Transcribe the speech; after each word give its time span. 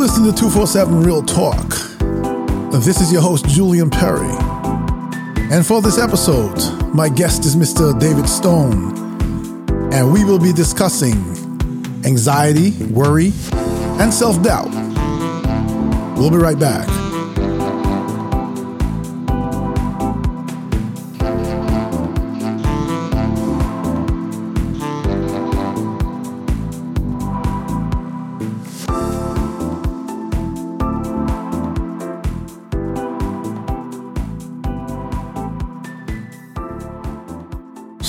You 0.00 0.06
listen 0.06 0.24
to 0.24 0.32
247 0.32 1.02
Real 1.02 1.22
Talk. 1.22 1.68
This 2.82 3.02
is 3.02 3.12
your 3.12 3.20
host, 3.20 3.46
Julian 3.46 3.90
Perry. 3.90 4.34
And 5.52 5.66
for 5.66 5.82
this 5.82 5.98
episode, 5.98 6.56
my 6.94 7.10
guest 7.10 7.44
is 7.44 7.54
Mr. 7.54 8.00
David 8.00 8.26
Stone. 8.26 8.96
And 9.92 10.10
we 10.10 10.24
will 10.24 10.38
be 10.38 10.54
discussing 10.54 11.12
anxiety, 12.06 12.70
worry, 12.86 13.34
and 14.00 14.10
self 14.10 14.42
doubt. 14.42 14.70
We'll 16.16 16.30
be 16.30 16.38
right 16.38 16.58
back. 16.58 17.09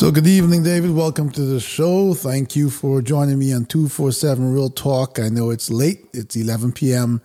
So, 0.01 0.09
good 0.09 0.25
evening, 0.25 0.63
David. 0.63 0.95
Welcome 0.95 1.29
to 1.29 1.41
the 1.41 1.59
show. 1.59 2.15
Thank 2.15 2.55
you 2.55 2.71
for 2.71 3.03
joining 3.03 3.37
me 3.37 3.53
on 3.53 3.65
247 3.65 4.51
Real 4.51 4.71
Talk. 4.71 5.19
I 5.19 5.29
know 5.29 5.51
it's 5.51 5.69
late, 5.69 6.07
it's 6.11 6.35
11 6.35 6.71
p.m. 6.71 7.21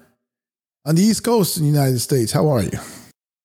on 0.84 0.96
the 0.96 1.00
East 1.00 1.24
Coast 1.24 1.56
in 1.56 1.62
the 1.62 1.70
United 1.70 2.00
States. 2.00 2.32
How 2.32 2.48
are 2.48 2.62
you? 2.62 2.78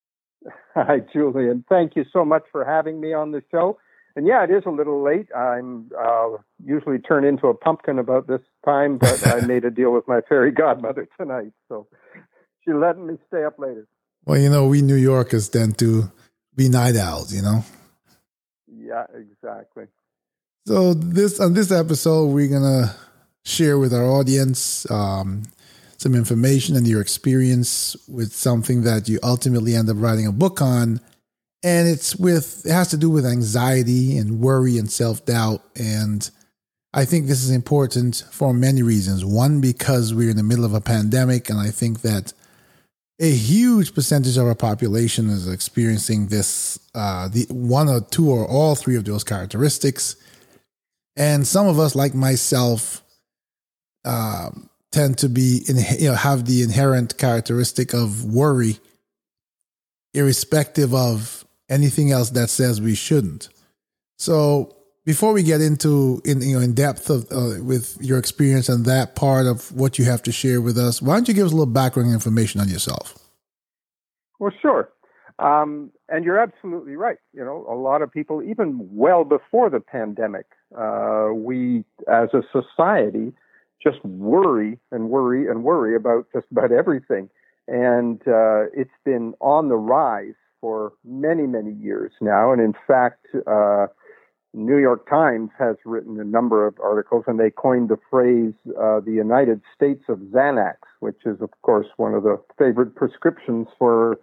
Hi, 0.74 1.00
Julian. 1.10 1.64
Thank 1.66 1.96
you 1.96 2.04
so 2.12 2.26
much 2.26 2.42
for 2.52 2.62
having 2.62 3.00
me 3.00 3.14
on 3.14 3.32
the 3.32 3.42
show. 3.50 3.78
And 4.16 4.26
yeah, 4.26 4.44
it 4.44 4.50
is 4.50 4.64
a 4.66 4.70
little 4.70 5.02
late. 5.02 5.28
I'm 5.34 5.90
uh, 5.98 6.32
usually 6.62 6.98
turn 6.98 7.24
into 7.24 7.46
a 7.46 7.54
pumpkin 7.54 7.98
about 7.98 8.26
this 8.26 8.42
time, 8.66 8.98
but 8.98 9.26
I 9.26 9.40
made 9.46 9.64
a 9.64 9.70
deal 9.70 9.94
with 9.94 10.06
my 10.06 10.20
fairy 10.28 10.52
godmother 10.52 11.08
tonight. 11.18 11.54
So 11.70 11.86
she 12.62 12.74
let 12.74 12.98
me 12.98 13.16
stay 13.28 13.44
up 13.44 13.58
later. 13.58 13.86
Well, 14.26 14.38
you 14.38 14.50
know, 14.50 14.66
we 14.66 14.82
New 14.82 14.94
Yorkers 14.94 15.48
tend 15.48 15.78
to 15.78 16.12
be 16.54 16.68
night 16.68 16.96
owls, 16.96 17.32
you 17.34 17.40
know? 17.40 17.64
Yeah, 18.82 19.06
exactly. 19.14 19.86
So 20.66 20.94
this 20.94 21.38
on 21.40 21.54
this 21.54 21.70
episode, 21.70 22.26
we're 22.26 22.48
gonna 22.48 22.94
share 23.44 23.78
with 23.78 23.94
our 23.94 24.04
audience 24.04 24.90
um, 24.90 25.44
some 25.98 26.14
information 26.14 26.76
and 26.76 26.86
your 26.86 27.00
experience 27.00 27.96
with 28.08 28.32
something 28.32 28.82
that 28.82 29.08
you 29.08 29.18
ultimately 29.22 29.74
end 29.74 29.88
up 29.88 29.96
writing 29.98 30.26
a 30.26 30.32
book 30.32 30.60
on, 30.60 31.00
and 31.62 31.88
it's 31.88 32.16
with 32.16 32.66
it 32.66 32.72
has 32.72 32.88
to 32.90 32.96
do 32.96 33.08
with 33.08 33.24
anxiety 33.24 34.16
and 34.18 34.40
worry 34.40 34.78
and 34.78 34.90
self 34.90 35.24
doubt, 35.24 35.62
and 35.76 36.30
I 36.92 37.04
think 37.04 37.26
this 37.26 37.44
is 37.44 37.50
important 37.50 38.24
for 38.32 38.52
many 38.52 38.82
reasons. 38.82 39.24
One, 39.24 39.60
because 39.60 40.12
we're 40.12 40.30
in 40.30 40.36
the 40.36 40.42
middle 40.42 40.64
of 40.64 40.74
a 40.74 40.80
pandemic, 40.80 41.50
and 41.50 41.58
I 41.58 41.70
think 41.70 42.02
that 42.02 42.32
a 43.22 43.30
huge 43.30 43.94
percentage 43.94 44.36
of 44.36 44.46
our 44.48 44.54
population 44.56 45.30
is 45.30 45.46
experiencing 45.46 46.26
this 46.26 46.80
uh, 46.92 47.28
the 47.28 47.46
one 47.50 47.88
or 47.88 48.00
two 48.00 48.28
or 48.28 48.44
all 48.46 48.74
three 48.74 48.96
of 48.96 49.04
those 49.04 49.22
characteristics. 49.22 50.16
And 51.16 51.46
some 51.46 51.68
of 51.68 51.78
us 51.78 51.94
like 51.94 52.14
myself 52.14 53.04
uh, 54.04 54.50
tend 54.90 55.18
to 55.18 55.28
be 55.28 55.62
in, 55.68 55.76
you 56.00 56.08
know 56.08 56.16
have 56.16 56.46
the 56.46 56.62
inherent 56.62 57.16
characteristic 57.16 57.94
of 57.94 58.24
worry 58.24 58.80
irrespective 60.14 60.92
of 60.92 61.46
anything 61.68 62.10
else 62.10 62.30
that 62.30 62.50
says 62.50 62.80
we 62.80 62.96
shouldn't. 62.96 63.48
So 64.18 64.74
before 65.04 65.32
we 65.32 65.42
get 65.42 65.60
into 65.60 66.20
in 66.24 66.40
you 66.40 66.56
know 66.56 66.62
in 66.62 66.74
depth 66.74 67.10
of 67.10 67.26
uh, 67.30 67.62
with 67.62 67.96
your 68.00 68.18
experience 68.18 68.68
and 68.68 68.84
that 68.84 69.14
part 69.16 69.46
of 69.46 69.72
what 69.72 69.98
you 69.98 70.04
have 70.04 70.22
to 70.22 70.32
share 70.32 70.60
with 70.60 70.78
us, 70.78 71.02
why 71.02 71.14
don't 71.14 71.28
you 71.28 71.34
give 71.34 71.46
us 71.46 71.52
a 71.52 71.56
little 71.56 71.72
background 71.72 72.12
information 72.12 72.60
on 72.60 72.68
yourself? 72.68 73.18
Well, 74.38 74.52
sure. 74.60 74.90
Um, 75.38 75.90
and 76.08 76.24
you're 76.24 76.38
absolutely 76.38 76.94
right. 76.94 77.18
You 77.32 77.44
know, 77.44 77.66
a 77.68 77.74
lot 77.74 78.02
of 78.02 78.12
people, 78.12 78.42
even 78.42 78.88
well 78.92 79.24
before 79.24 79.70
the 79.70 79.80
pandemic, 79.80 80.46
uh, 80.76 81.30
we 81.32 81.84
as 82.08 82.28
a 82.32 82.42
society 82.52 83.32
just 83.82 84.04
worry 84.04 84.78
and 84.92 85.10
worry 85.10 85.48
and 85.48 85.64
worry 85.64 85.96
about 85.96 86.26
just 86.32 86.46
about 86.50 86.70
everything. 86.70 87.28
And 87.66 88.20
uh, 88.26 88.66
it's 88.74 88.90
been 89.04 89.34
on 89.40 89.68
the 89.68 89.76
rise 89.76 90.34
for 90.60 90.92
many, 91.04 91.46
many 91.46 91.72
years 91.72 92.12
now. 92.20 92.52
And 92.52 92.60
in 92.60 92.74
fact, 92.86 93.26
uh, 93.46 93.86
New 94.54 94.78
York 94.78 95.08
Times 95.08 95.50
has 95.58 95.76
written 95.84 96.20
a 96.20 96.24
number 96.24 96.66
of 96.66 96.74
articles, 96.80 97.24
and 97.26 97.40
they 97.40 97.50
coined 97.50 97.88
the 97.88 97.98
phrase 98.10 98.52
uh, 98.78 99.00
"the 99.00 99.12
United 99.12 99.62
States 99.74 100.04
of 100.08 100.18
Xanax," 100.18 100.76
which 101.00 101.20
is, 101.24 101.40
of 101.40 101.50
course, 101.62 101.86
one 101.96 102.14
of 102.14 102.22
the 102.22 102.40
favorite 102.58 102.94
prescriptions 102.94 103.66
for 103.78 104.18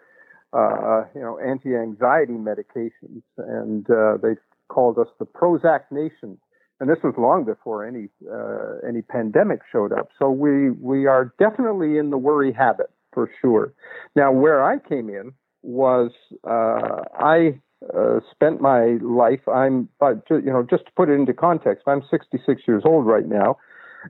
uh, 0.53 1.03
you 1.15 1.21
know 1.21 1.39
anti-anxiety 1.39 2.33
medications, 2.33 3.23
and 3.37 3.89
uh, 3.89 4.17
they 4.21 4.35
called 4.67 4.97
us 4.99 5.07
the 5.17 5.25
Prozac 5.25 5.81
Nation. 5.91 6.37
And 6.79 6.89
this 6.89 6.99
was 7.03 7.13
long 7.17 7.43
before 7.43 7.85
any 7.85 8.07
uh, 8.31 8.87
any 8.87 9.01
pandemic 9.01 9.61
showed 9.71 9.91
up. 9.91 10.09
So 10.17 10.29
we 10.29 10.71
we 10.71 11.07
are 11.07 11.33
definitely 11.39 11.97
in 11.97 12.09
the 12.09 12.17
worry 12.17 12.53
habit 12.53 12.91
for 13.13 13.29
sure. 13.41 13.73
Now, 14.15 14.31
where 14.31 14.63
I 14.63 14.77
came 14.77 15.09
in 15.09 15.33
was 15.61 16.11
uh, 16.47 17.01
I 17.19 17.59
uh, 17.95 18.19
spent 18.31 18.61
my 18.61 18.97
life. 19.01 19.47
I'm, 19.47 19.89
but 19.99 20.23
you 20.29 20.41
know, 20.41 20.65
just 20.69 20.85
to 20.85 20.91
put 20.95 21.09
it 21.09 21.13
into 21.13 21.33
context, 21.33 21.83
I'm 21.87 22.03
66 22.09 22.61
years 22.67 22.83
old 22.85 23.05
right 23.05 23.27
now, 23.27 23.57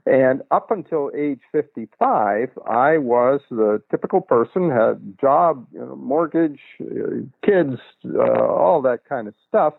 and 0.06 0.42
up 0.50 0.70
until 0.70 1.10
age 1.16 1.40
55, 1.52 2.50
I 2.66 2.98
was 2.98 3.40
the 3.50 3.82
typical 3.90 4.20
person, 4.20 4.70
had 4.70 5.18
job, 5.20 5.66
you 5.72 5.80
know, 5.80 5.96
mortgage, 5.96 6.60
uh, 6.80 7.22
kids, 7.44 7.80
uh, 8.06 8.20
all 8.20 8.82
that 8.82 9.00
kind 9.08 9.28
of 9.28 9.34
stuff. 9.48 9.74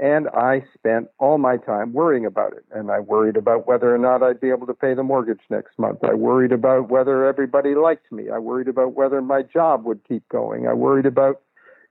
And 0.00 0.28
I 0.28 0.64
spent 0.74 1.08
all 1.18 1.38
my 1.38 1.56
time 1.56 1.92
worrying 1.92 2.24
about 2.24 2.52
it. 2.52 2.64
And 2.70 2.88
I 2.90 3.00
worried 3.00 3.36
about 3.36 3.66
whether 3.66 3.92
or 3.92 3.98
not 3.98 4.22
I'd 4.22 4.40
be 4.40 4.50
able 4.50 4.68
to 4.68 4.74
pay 4.74 4.94
the 4.94 5.02
mortgage 5.02 5.40
next 5.50 5.76
month. 5.76 6.04
I 6.04 6.14
worried 6.14 6.52
about 6.52 6.88
whether 6.88 7.26
everybody 7.26 7.74
liked 7.74 8.12
me. 8.12 8.30
I 8.30 8.38
worried 8.38 8.68
about 8.68 8.94
whether 8.94 9.20
my 9.20 9.42
job 9.42 9.84
would 9.86 10.00
keep 10.06 10.28
going. 10.28 10.68
I 10.68 10.74
worried 10.74 11.06
about, 11.06 11.40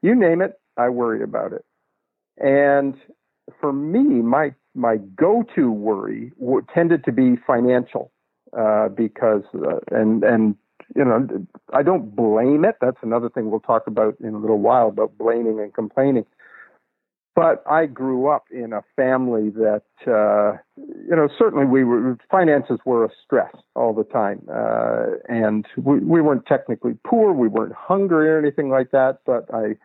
you 0.02 0.16
name 0.16 0.42
it, 0.42 0.58
I 0.78 0.90
worry 0.90 1.24
about 1.24 1.54
it. 1.54 1.66
And 2.38 2.96
for 3.60 3.74
me, 3.74 4.04
my 4.04 4.54
my 4.76 4.98
go-to 5.16 5.72
worry 5.72 6.32
tended 6.74 7.04
to 7.06 7.12
be 7.12 7.36
financial, 7.48 8.12
uh, 8.58 8.90
because 8.90 9.44
uh, 9.56 9.80
and 9.92 10.24
and 10.24 10.56
you 10.96 11.04
know 11.04 11.28
I 11.74 11.84
don't 11.84 12.16
blame 12.16 12.64
it. 12.66 12.76
That's 12.80 13.02
another 13.02 13.30
thing 13.30 13.50
we'll 13.50 13.60
talk 13.60 13.88
about 13.88 14.16
in 14.20 14.34
a 14.34 14.38
little 14.38 14.60
while 14.60 14.88
about 14.90 15.18
blaming 15.18 15.60
and 15.60 15.74
complaining. 15.74 16.26
But 17.36 17.64
I 17.70 17.86
grew 17.86 18.30
up 18.30 18.46
in 18.50 18.74
a 18.74 18.82
family 18.96 19.52
that 19.52 19.84
uh, 20.08 20.58
you 20.76 21.16
know 21.16 21.28
certainly 21.38 21.66
we 21.66 21.84
were 21.84 22.18
finances 22.32 22.80
were 22.84 23.06
a 23.06 23.10
stress 23.24 23.54
all 23.76 23.94
the 23.94 24.06
time, 24.06 24.42
uh, 24.52 25.18
and 25.30 25.66
we, 25.78 26.00
we 26.00 26.22
weren't 26.22 26.46
technically 26.48 26.98
poor, 27.06 27.34
we 27.34 27.48
weren't 27.48 27.74
hungry 27.74 28.30
or 28.30 28.40
anything 28.40 28.70
like 28.70 28.90
that. 28.92 29.20
But 29.26 29.54
I 29.54 29.76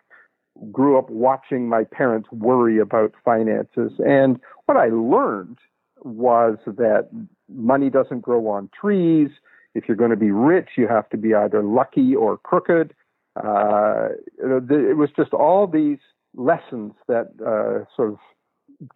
grew 0.70 0.98
up 0.98 1.10
watching 1.10 1.68
my 1.68 1.84
parents 1.84 2.30
worry 2.30 2.78
about 2.78 3.12
finances. 3.24 3.92
And 3.98 4.38
what 4.66 4.76
I 4.76 4.88
learned 4.88 5.58
was 6.02 6.58
that 6.66 7.08
money 7.48 7.90
doesn't 7.90 8.20
grow 8.20 8.46
on 8.48 8.70
trees. 8.78 9.30
If 9.74 9.84
you're 9.88 9.96
going 9.96 10.10
to 10.10 10.16
be 10.16 10.30
rich, 10.30 10.70
you 10.76 10.86
have 10.88 11.08
to 11.10 11.16
be 11.16 11.34
either 11.34 11.62
lucky 11.62 12.14
or 12.14 12.38
crooked. 12.38 12.94
Uh, 13.36 14.08
it 14.38 14.96
was 14.96 15.08
just 15.16 15.32
all 15.32 15.66
these 15.66 15.98
lessons 16.34 16.92
that 17.08 17.28
uh, 17.44 17.84
sort 17.96 18.12
of 18.12 18.18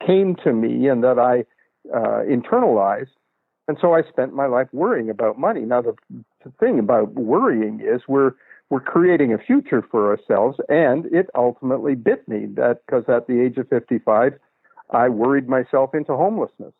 came 0.04 0.36
to 0.44 0.52
me 0.52 0.88
and 0.88 1.02
that 1.02 1.18
I 1.18 1.44
uh, 1.94 2.22
internalized. 2.24 3.14
And 3.68 3.78
so 3.80 3.94
I 3.94 4.02
spent 4.08 4.32
my 4.32 4.46
life 4.46 4.68
worrying 4.72 5.10
about 5.10 5.38
money. 5.38 5.62
Now, 5.62 5.82
the, 5.82 5.94
the 6.44 6.52
thing 6.60 6.78
about 6.78 7.14
worrying 7.14 7.80
is 7.80 8.02
we're 8.06 8.32
we're 8.70 8.80
creating 8.80 9.32
a 9.32 9.38
future 9.38 9.82
for 9.90 10.10
ourselves. 10.10 10.58
And 10.68 11.06
it 11.06 11.28
ultimately 11.34 11.94
bit 11.94 12.26
me 12.28 12.46
that 12.56 12.80
because 12.86 13.04
at 13.08 13.26
the 13.26 13.40
age 13.40 13.56
of 13.58 13.68
55, 13.68 14.34
I 14.90 15.08
worried 15.08 15.48
myself 15.48 15.94
into 15.94 16.16
homelessness, 16.16 16.72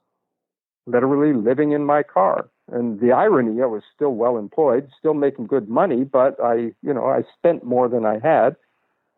literally 0.87 1.33
living 1.33 1.73
in 1.73 1.85
my 1.85 2.03
car. 2.03 2.49
And 2.71 3.01
the 3.01 3.13
irony, 3.13 3.63
I 3.63 3.67
was 3.67 3.83
still 3.95 4.15
well 4.15 4.39
employed, 4.39 4.91
still 4.99 5.15
making 5.15 5.47
good 5.47 5.69
money, 5.69 6.03
but 6.03 6.37
I, 6.43 6.73
you 6.83 6.93
know, 6.93 7.07
I 7.07 7.23
spent 7.39 7.65
more 7.65 7.89
than 7.89 8.05
I 8.05 8.19
had. 8.19 8.57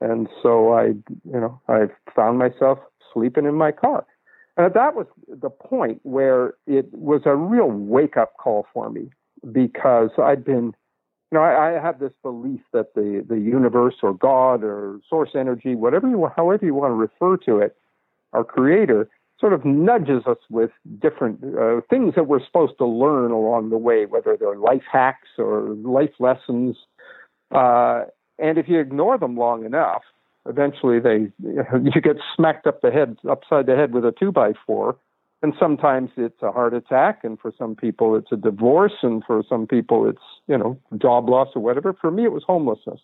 And 0.01 0.29
so 0.43 0.73
I, 0.73 0.87
you 1.25 1.41
know, 1.41 1.61
I 1.69 1.87
found 2.15 2.39
myself 2.39 2.79
sleeping 3.13 3.47
in 3.47 3.55
my 3.55 3.73
car. 3.73 4.07
And 4.57 4.75
that 4.75 4.95
was 4.95 5.07
the 5.29 5.51
point 5.51 6.01
where 6.03 6.55
it 6.67 6.93
was 6.93 7.23
a 7.25 7.35
real 7.35 7.71
wake 7.71 8.17
up 8.17 8.37
call 8.37 8.67
for 8.75 8.91
me 8.91 9.11
because 9.53 10.11
I'd 10.19 10.45
been 10.45 10.75
know, 11.37 11.43
I, 11.43 11.77
I, 11.77 11.83
have 11.83 11.99
this 11.99 12.13
belief 12.23 12.61
that 12.73 12.95
the, 12.95 13.25
the 13.29 13.39
universe 13.39 13.97
or 14.03 14.15
God 14.15 14.65
or 14.65 15.01
source 15.09 15.31
energy, 15.35 15.75
whatever 15.75 16.09
you 16.09 16.31
however 16.35 16.65
you 16.65 16.75
want 16.75 16.91
to 16.91 16.95
refer 16.95 17.37
to 17.45 17.59
it, 17.59 17.77
our 18.33 18.45
creator 18.45 19.09
sort 19.41 19.53
of 19.53 19.65
nudges 19.65 20.25
us 20.27 20.39
with 20.51 20.71
different 21.01 21.43
uh, 21.57 21.81
things 21.89 22.15
that 22.17 22.27
we're 22.27 22.45
supposed 22.45 22.77
to 22.79 22.87
learn 22.87 23.31
along 23.31 23.71
the 23.71 23.79
way, 23.79 24.07
whether 24.07 24.37
they're 24.37 24.57
life 24.57 24.83
hacks 24.91 25.29
or 25.39 25.75
life 25.85 26.11
lessons. 26.19 26.77
Uh, 27.51 28.05
and 28.39 28.59
if 28.59 28.69
you 28.69 28.81
ignore 28.81 29.19
them 29.19 29.37
long 29.37 29.65
enough, 29.65 30.03
eventually 30.47 30.99
they 30.99 31.31
you 31.41 32.01
get 32.03 32.17
smacked 32.35 32.67
up 32.67 32.81
the 32.81 32.91
head 32.91 33.17
upside 33.29 33.67
the 33.67 33.77
head 33.77 33.93
with 33.93 34.05
a 34.05 34.13
two 34.13 34.33
by 34.33 34.53
four. 34.67 34.97
And 35.41 35.55
sometimes 35.59 36.11
it's 36.17 36.43
a 36.43 36.51
heart 36.51 36.75
attack, 36.75 37.21
and 37.23 37.39
for 37.39 37.53
some 37.57 37.77
people 37.77 38.17
it's 38.17 38.33
a 38.33 38.37
divorce, 38.37 38.95
and 39.03 39.23
for 39.25 39.43
some 39.49 39.67
people 39.67 40.09
it's 40.09 40.23
you 40.49 40.59
know 40.59 40.79
job 41.01 41.29
loss 41.29 41.49
or 41.55 41.63
whatever. 41.63 41.93
For 41.93 42.11
me, 42.11 42.25
it 42.25 42.33
was 42.33 42.43
homelessness, 42.45 43.01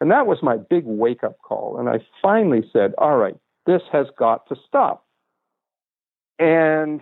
and 0.00 0.10
that 0.10 0.26
was 0.26 0.38
my 0.42 0.58
big 0.58 0.84
wake 0.84 1.24
up 1.24 1.38
call. 1.42 1.78
And 1.78 1.88
I 1.88 2.04
finally 2.20 2.68
said, 2.72 2.92
"All 2.98 3.16
right, 3.16 3.36
this 3.64 3.82
has 3.90 4.06
got 4.18 4.46
to 4.48 4.56
stop." 4.66 5.06
And 6.38 7.00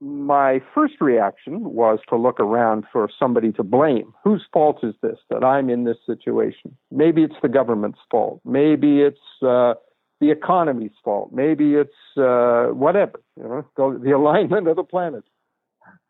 my 0.00 0.60
first 0.74 1.00
reaction 1.00 1.72
was 1.72 1.98
to 2.08 2.16
look 2.16 2.38
around 2.38 2.84
for 2.92 3.08
somebody 3.18 3.52
to 3.52 3.62
blame. 3.62 4.12
Whose 4.24 4.44
fault 4.52 4.80
is 4.82 4.94
this 5.02 5.18
that 5.30 5.42
I'm 5.42 5.70
in 5.70 5.84
this 5.84 5.96
situation? 6.04 6.76
Maybe 6.90 7.22
it's 7.22 7.40
the 7.42 7.48
government's 7.48 8.00
fault. 8.10 8.40
Maybe 8.44 9.00
it's 9.00 9.18
uh, 9.42 9.74
the 10.20 10.30
economy's 10.30 10.92
fault. 11.04 11.30
Maybe 11.32 11.74
it's 11.74 11.90
uh, 12.16 12.66
whatever, 12.66 13.20
you 13.36 13.44
know, 13.76 13.98
the 13.98 14.12
alignment 14.12 14.68
of 14.68 14.76
the 14.76 14.84
planets. 14.84 15.28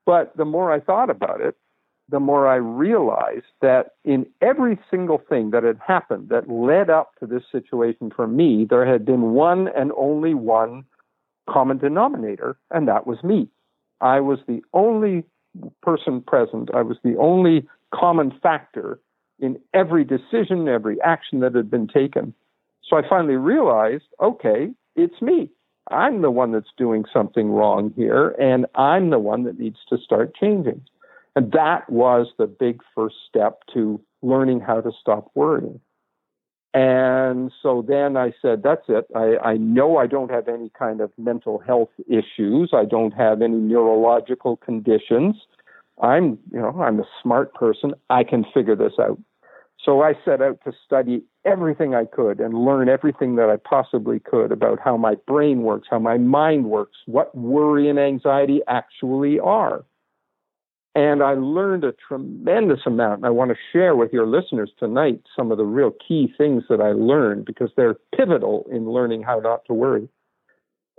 But 0.05 0.37
the 0.37 0.45
more 0.45 0.73
I 0.73 0.81
thought 0.81 1.11
about 1.11 1.41
it, 1.41 1.57
the 2.09 2.21
more 2.21 2.47
I 2.47 2.57
realized 2.57 3.47
that 3.61 3.95
in 4.05 4.27
every 4.41 4.79
single 4.91 5.21
thing 5.29 5.51
that 5.51 5.65
had 5.65 5.81
happened 5.85 6.29
that 6.29 6.49
led 6.49 6.89
up 6.89 7.11
to 7.19 7.27
this 7.27 7.43
situation 7.51 8.13
for 8.15 8.29
me, 8.29 8.65
there 8.69 8.87
had 8.87 9.05
been 9.05 9.33
one 9.33 9.69
and 9.77 9.91
only 9.97 10.33
one 10.33 10.85
common 11.51 11.79
denominator, 11.79 12.57
and 12.71 12.87
that 12.87 13.07
was 13.07 13.23
me. 13.25 13.49
I 14.01 14.21
was 14.21 14.39
the 14.47 14.63
only 14.73 15.25
person 15.83 16.21
present. 16.21 16.71
I 16.75 16.83
was 16.83 16.99
the 17.03 17.17
only 17.17 17.67
common 17.93 18.33
factor 18.41 19.01
in 19.39 19.59
every 19.75 20.05
decision, 20.05 20.69
every 20.69 21.01
action 21.03 21.41
that 21.41 21.55
had 21.55 21.71
been 21.71 21.89
taken. 21.89 22.35
So 22.89 22.97
I 22.97 23.09
finally 23.09 23.37
realized 23.37 24.05
okay, 24.21 24.71
it's 24.95 25.21
me. 25.21 25.51
I'm 25.91 26.23
the 26.23 26.31
one 26.31 26.53
that's 26.53 26.73
doing 26.77 27.05
something 27.13 27.51
wrong 27.51 27.93
here, 27.97 28.31
and 28.41 28.67
I'm 28.75 29.11
the 29.11 29.19
one 29.19 29.45
that 29.45 29.59
needs 29.59 29.79
to 29.89 29.99
start 29.99 30.35
changing. 30.35 30.83
And 31.37 31.53
that 31.53 31.89
was 31.91 32.29
the 32.39 32.47
big 32.47 32.81
first 32.95 33.17
step 33.29 33.61
to 33.75 34.01
learning 34.23 34.61
how 34.61 34.81
to 34.81 34.91
stop 35.01 35.31
worrying. 35.35 35.81
And 36.75 37.53
so 37.63 37.85
then 37.87 38.17
I 38.17 38.35
said, 38.43 38.63
that's 38.63 38.85
it. 38.89 39.07
I, 39.15 39.37
I 39.43 39.57
know 39.57 39.97
I 39.97 40.07
don't 40.07 40.31
have 40.31 40.49
any 40.49 40.71
kind 40.79 41.01
of 41.01 41.11
mental 41.17 41.59
health 41.59 41.89
issues. 42.07 42.71
I 42.75 42.85
don't 42.85 43.13
have 43.13 43.41
any 43.41 43.57
neurological 43.57 44.57
conditions. 44.57 45.37
I'm, 46.03 46.39
you 46.53 46.61
know, 46.61 46.79
I'm 46.83 47.01
a 47.01 47.09
smart 47.23 47.55
person. 47.55 47.95
I 48.11 48.25
can 48.25 48.45
figure 48.53 48.77
this 48.77 48.93
out. 49.01 49.19
So 49.83 50.03
I 50.03 50.15
set 50.25 50.43
out 50.43 50.59
to 50.65 50.73
study 50.85 51.23
everything 51.47 51.95
I 51.95 52.05
could 52.05 52.41
and 52.41 52.53
learn 52.55 52.89
everything 52.89 53.37
that 53.37 53.49
I 53.49 53.57
possibly 53.57 54.19
could 54.19 54.53
about 54.53 54.79
how 54.83 54.97
my 54.97 55.15
brain 55.27 55.63
works, 55.63 55.89
how 55.91 55.99
my 55.99 56.19
mind 56.19 56.67
works, 56.67 56.97
what 57.07 57.35
worry 57.37 57.89
and 57.89 57.99
anxiety 57.99 58.61
actually 58.69 59.39
are. 59.39 59.85
And 60.95 61.23
I 61.23 61.35
learned 61.35 61.85
a 61.85 61.93
tremendous 62.09 62.81
amount. 62.87 63.19
And 63.19 63.27
I 63.27 63.31
want 63.31 63.51
to 63.51 63.57
share 63.73 63.95
with 63.95 64.13
your 64.13 64.27
listeners 64.27 64.71
tonight 64.79 65.21
some 65.37 65.53
of 65.53 65.59
the 65.59 65.65
real 65.65 65.93
key 66.07 66.33
things 66.39 66.65
that 66.71 66.81
I 66.81 66.93
learned 66.93 67.45
because 67.45 67.71
they're 67.77 67.97
pivotal 68.17 68.67
in 68.71 68.91
learning 68.91 69.23
how 69.23 69.39
not 69.39 69.65
to 69.67 69.75
worry. 69.75 70.09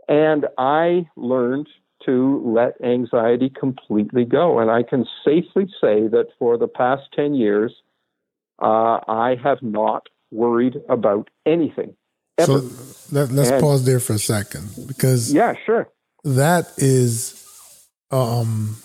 And 0.08 0.46
I 0.58 1.08
learned 1.16 1.68
to 2.06 2.42
let 2.46 2.80
anxiety 2.88 3.50
completely 3.50 4.24
go. 4.24 4.60
And 4.60 4.70
I 4.70 4.84
can 4.84 5.06
safely 5.26 5.66
say 5.82 6.08
that 6.08 6.28
for 6.38 6.58
the 6.58 6.68
past 6.68 7.04
10 7.16 7.34
years, 7.34 7.74
uh, 8.62 9.00
I 9.08 9.36
have 9.44 9.62
not 9.62 10.08
worried 10.32 10.82
about 10.90 11.30
anything. 11.46 11.96
Ever. 12.38 12.60
So 12.60 12.70
let, 13.12 13.32
us 13.32 13.62
pause 13.62 13.86
there 13.86 14.00
for 14.00 14.14
a 14.14 14.20
second 14.20 14.70
because 14.88 15.34
yeah, 15.34 15.56
sure. 15.66 15.90
That 16.24 16.72
is 16.78 17.44
um 18.12 18.78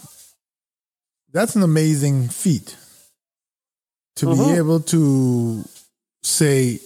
that's 1.32 1.56
an 1.56 1.62
amazing 1.62 2.28
feat 2.28 2.76
to 4.16 4.26
mm-hmm. 4.26 4.52
be 4.52 4.56
able 4.56 4.80
to 4.80 5.64
say, 6.22 6.78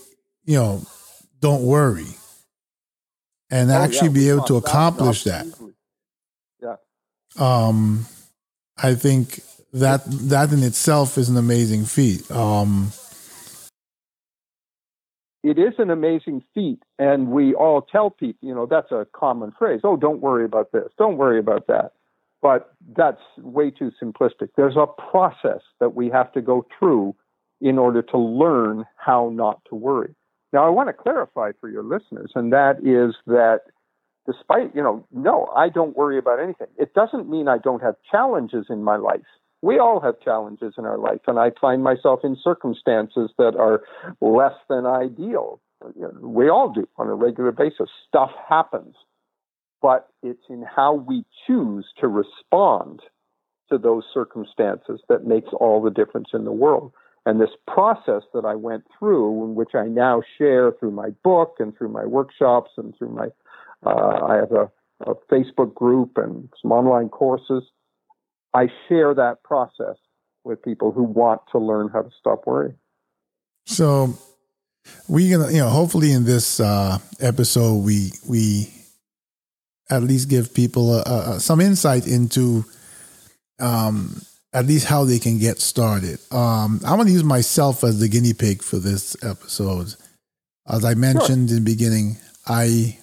you 0.45 0.57
know, 0.57 0.83
don't 1.41 1.63
worry, 1.63 2.07
and 3.51 3.71
oh, 3.71 3.75
actually 3.75 4.09
yeah, 4.09 4.15
be 4.15 4.29
able 4.31 4.45
to 4.45 4.57
accomplish 4.57 5.25
that. 5.25 5.47
Yeah. 6.63 6.77
Um, 7.39 8.07
I 8.77 8.95
think 8.95 9.41
that 9.73 10.03
that 10.07 10.53
in 10.53 10.63
itself 10.63 11.19
is 11.19 11.29
an 11.29 11.37
amazing 11.37 11.85
feat. 11.85 12.31
Um, 12.31 12.93
it 15.49 15.59
is 15.59 15.75
an 15.79 15.91
amazing 15.91 16.43
feat, 16.55 16.83
and 16.99 17.29
we 17.29 17.55
all 17.55 17.83
tell 17.83 18.11
people, 18.11 18.49
you 18.49 18.55
know, 18.55 18.67
that's 18.67 18.93
a 18.93 19.07
common 19.13 19.53
phrase. 19.59 19.81
Oh, 19.85 19.97
don't 19.97 20.21
worry 20.21 20.45
about 20.45 20.73
this. 20.73 20.89
Don't 20.99 21.17
worry 21.17 21.39
about 21.39 21.67
that 21.69 21.93
but 22.43 22.75
that's 22.97 23.21
way 23.39 23.73
too 23.73 23.91
simplistic. 24.01 24.51
There's 24.57 24.77
a 24.77 24.87
process 24.87 25.63
that 25.81 25.97
we 25.97 26.11
have 26.11 26.33
to 26.33 26.41
go 26.41 26.65
through 26.79 27.17
in 27.61 27.79
order 27.79 28.03
to 28.03 28.19
learn 28.19 28.85
how 28.97 29.31
not 29.35 29.61
to 29.69 29.75
worry. 29.75 30.15
Now, 30.53 30.65
I 30.65 30.71
want 30.71 30.89
to 30.89 30.93
clarify 30.93 31.51
for 31.61 31.69
your 31.69 31.83
listeners, 31.83 32.31
and 32.35 32.53
that 32.53 32.77
is 32.85 33.17
that 33.27 33.63
despite, 34.27 34.75
you 34.77 34.83
know, 34.83 35.05
no, 35.13 35.49
I 35.57 35.69
don't 35.69 35.97
worry 35.97 36.19
about 36.19 36.41
anything. 36.41 36.69
It 36.79 36.95
doesn't 36.95 37.29
mean 37.29 37.49
I 37.49 37.59
don't 37.59 37.83
have 37.83 37.97
challenges 38.09 38.67
in 38.69 38.85
my 38.85 38.97
life. 38.97 39.21
We 39.63 39.79
all 39.79 40.01
have 40.01 40.21
challenges 40.21 40.75
in 40.79 40.85
our 40.85 40.99
life, 40.99 41.21
and 41.27 41.39
I 41.39 41.51
find 41.61 41.83
myself 41.83 42.21
in 42.25 42.37
circumstances 42.43 43.31
that 43.39 43.57
are 43.57 43.83
less 44.21 44.55
than 44.69 44.87
ideal. 44.87 45.61
We 46.21 46.49
all 46.49 46.73
do 46.73 46.87
on 46.97 47.09
a 47.09 47.15
regular 47.15 47.53
basis. 47.53 47.89
Stuff 48.09 48.31
happens 48.49 48.95
but 49.83 50.09
it's 50.23 50.43
in 50.49 50.63
how 50.63 50.95
we 50.95 51.25
choose 51.47 51.87
to 52.01 52.09
respond 52.09 53.01
to 53.71 53.79
those 53.79 54.05
circumstances 54.13 55.01
that 55.09 55.27
makes 55.27 55.49
all 55.53 55.83
the 55.83 55.91
difference 55.91 56.31
in 56.33 56.45
the 56.45 56.53
world. 56.53 56.93
And 57.25 57.41
this 57.41 57.51
process 57.67 58.23
that 58.33 58.45
I 58.45 58.55
went 58.55 58.85
through, 58.99 59.45
in 59.45 59.55
which 59.57 59.75
I 59.75 59.87
now 59.87 60.23
share 60.39 60.73
through 60.73 60.93
my 60.93 61.11
book 61.25 61.57
and 61.59 61.77
through 61.77 61.89
my 61.89 62.05
workshops 62.05 62.71
and 62.77 62.97
through 62.97 63.11
my, 63.11 63.29
uh, 63.85 64.27
I 64.27 64.37
have 64.37 64.53
a, 64.53 64.71
a 65.09 65.15
Facebook 65.31 65.75
group 65.75 66.17
and 66.17 66.49
some 66.63 66.71
online 66.71 67.09
courses. 67.09 67.65
I 68.57 68.69
share 68.89 69.13
that 69.15 69.43
process 69.43 69.97
with 70.45 70.63
people 70.63 70.91
who 70.91 71.03
want 71.03 71.43
to 71.53 71.59
learn 71.59 71.91
how 71.93 72.03
to 72.03 72.11
stop 72.19 72.47
worrying. 72.47 72.77
So 73.67 74.15
we're 75.09 75.37
gonna, 75.37 75.53
you 75.53 75.59
know, 75.59 75.69
hopefully 75.69 76.13
in 76.13 76.25
this 76.25 76.59
uh, 76.59 76.99
episode 77.21 77.85
we 77.85 78.13
we 78.27 78.73
at 79.91 80.03
least 80.03 80.31
give 80.31 80.55
people 80.55 80.95
a, 80.95 81.03
a, 81.03 81.41
some 81.41 81.61
insight 81.61 82.07
into 82.07 82.65
um, 83.61 84.23
at 84.55 84.65
least 84.65 84.87
how 84.87 85.05
they 85.05 85.19
can 85.19 85.39
get 85.39 85.61
started. 85.61 86.19
Um, 86.33 86.81
I'm 86.85 86.97
going 86.97 87.07
to 87.07 87.13
use 87.13 87.25
myself 87.25 87.85
as 87.85 88.01
the 88.01 88.09
guinea 88.09 88.33
pig 88.33 88.63
for 88.63 88.79
this 88.79 89.17
episode. 89.23 89.95
As 90.67 90.85
I 90.85 90.95
mentioned 90.95 91.51
sure. 91.51 91.59
in 91.59 91.65
the 91.65 91.71
beginning, 91.71 92.17
I 92.47 92.99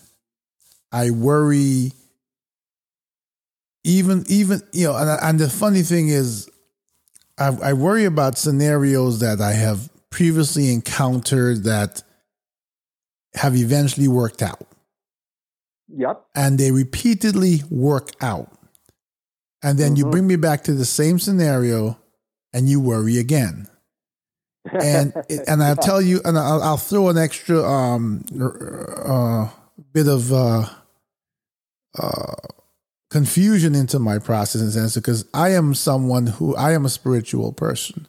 I 0.91 1.11
worry 1.11 1.93
even 3.83 4.25
even 4.27 4.61
you 4.71 4.87
know, 4.87 4.95
and, 4.95 5.09
and 5.21 5.39
the 5.39 5.49
funny 5.49 5.81
thing 5.81 6.09
is, 6.09 6.49
I, 7.37 7.57
I 7.61 7.73
worry 7.73 8.05
about 8.05 8.37
scenarios 8.37 9.19
that 9.19 9.41
I 9.41 9.53
have 9.53 9.89
previously 10.09 10.71
encountered 10.71 11.63
that 11.63 12.03
have 13.35 13.55
eventually 13.55 14.07
worked 14.07 14.41
out. 14.41 14.67
Yep. 15.95 16.25
And 16.35 16.59
they 16.59 16.71
repeatedly 16.71 17.63
work 17.69 18.11
out. 18.21 18.51
And 19.63 19.77
then 19.77 19.95
mm-hmm. 19.95 20.05
you 20.05 20.11
bring 20.11 20.27
me 20.27 20.35
back 20.35 20.63
to 20.65 20.73
the 20.73 20.85
same 20.85 21.19
scenario 21.19 21.97
and 22.53 22.69
you 22.69 22.79
worry 22.79 23.17
again. 23.17 23.67
And 24.71 25.13
and 25.47 25.63
I'll 25.63 25.75
tell 25.75 26.01
you, 26.01 26.21
and 26.23 26.37
I'll, 26.37 26.61
I'll 26.61 26.77
throw 26.77 27.09
an 27.09 27.17
extra 27.17 27.63
um, 27.63 28.23
uh, 28.39 29.49
bit 29.91 30.07
of 30.07 30.31
uh, 30.31 30.65
uh, 31.97 32.35
confusion 33.13 33.75
into 33.75 33.99
my 33.99 34.17
process 34.17 34.59
in 34.59 34.71
sense 34.71 34.95
because 34.95 35.23
I 35.35 35.49
am 35.49 35.75
someone 35.75 36.25
who 36.25 36.55
I 36.55 36.73
am 36.73 36.83
a 36.83 36.89
spiritual 36.89 37.53
person. 37.53 38.07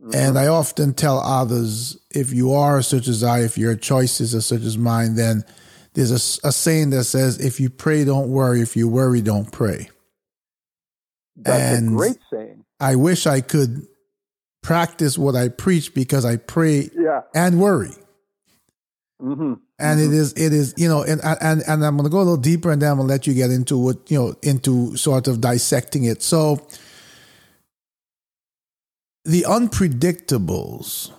Mm-hmm. 0.00 0.14
And 0.14 0.38
I 0.38 0.46
often 0.46 0.94
tell 0.94 1.18
others, 1.18 1.98
if 2.12 2.32
you 2.32 2.52
are 2.52 2.82
such 2.82 3.08
as 3.08 3.24
I, 3.24 3.40
if 3.40 3.58
your 3.58 3.74
choices 3.74 4.32
are 4.32 4.40
such 4.40 4.60
as 4.60 4.78
mine, 4.78 5.16
then 5.16 5.44
there's 5.94 6.12
a, 6.12 6.46
a, 6.46 6.52
saying 6.52 6.90
that 6.90 7.02
says, 7.02 7.40
if 7.40 7.58
you 7.58 7.68
pray, 7.68 8.04
don't 8.04 8.28
worry. 8.28 8.60
If 8.60 8.76
you 8.76 8.88
worry, 8.88 9.22
don't 9.22 9.50
pray. 9.50 9.90
That's 11.34 11.76
and 11.76 11.88
a 11.88 11.96
great 11.96 12.18
saying. 12.32 12.64
I 12.78 12.94
wish 12.94 13.26
I 13.26 13.40
could 13.40 13.88
practice 14.62 15.18
what 15.18 15.34
I 15.34 15.48
preach 15.48 15.94
because 15.94 16.24
I 16.24 16.36
pray 16.36 16.90
yeah. 16.94 17.22
and 17.34 17.60
worry. 17.60 17.94
Mm-hmm. 19.20 19.54
And 19.78 20.00
mm-hmm. 20.00 20.12
it 20.12 20.16
is 20.16 20.32
it 20.32 20.52
is 20.52 20.74
you 20.76 20.88
know 20.88 21.02
and 21.02 21.20
and 21.22 21.62
and 21.66 21.84
I'm 21.84 21.96
going 21.96 22.04
to 22.04 22.10
go 22.10 22.18
a 22.18 22.20
little 22.20 22.36
deeper 22.36 22.70
and 22.70 22.80
then 22.80 22.90
I'm 22.90 22.96
going 22.96 23.08
to 23.08 23.12
let 23.12 23.26
you 23.26 23.34
get 23.34 23.50
into 23.50 23.76
what 23.76 24.10
you 24.10 24.18
know 24.18 24.34
into 24.42 24.96
sort 24.96 25.28
of 25.28 25.40
dissecting 25.40 26.04
it. 26.04 26.22
So 26.22 26.66
the 29.24 29.42
unpredictables 29.42 31.12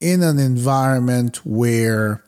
in 0.00 0.22
an 0.22 0.38
environment 0.38 1.44
where 1.44 2.24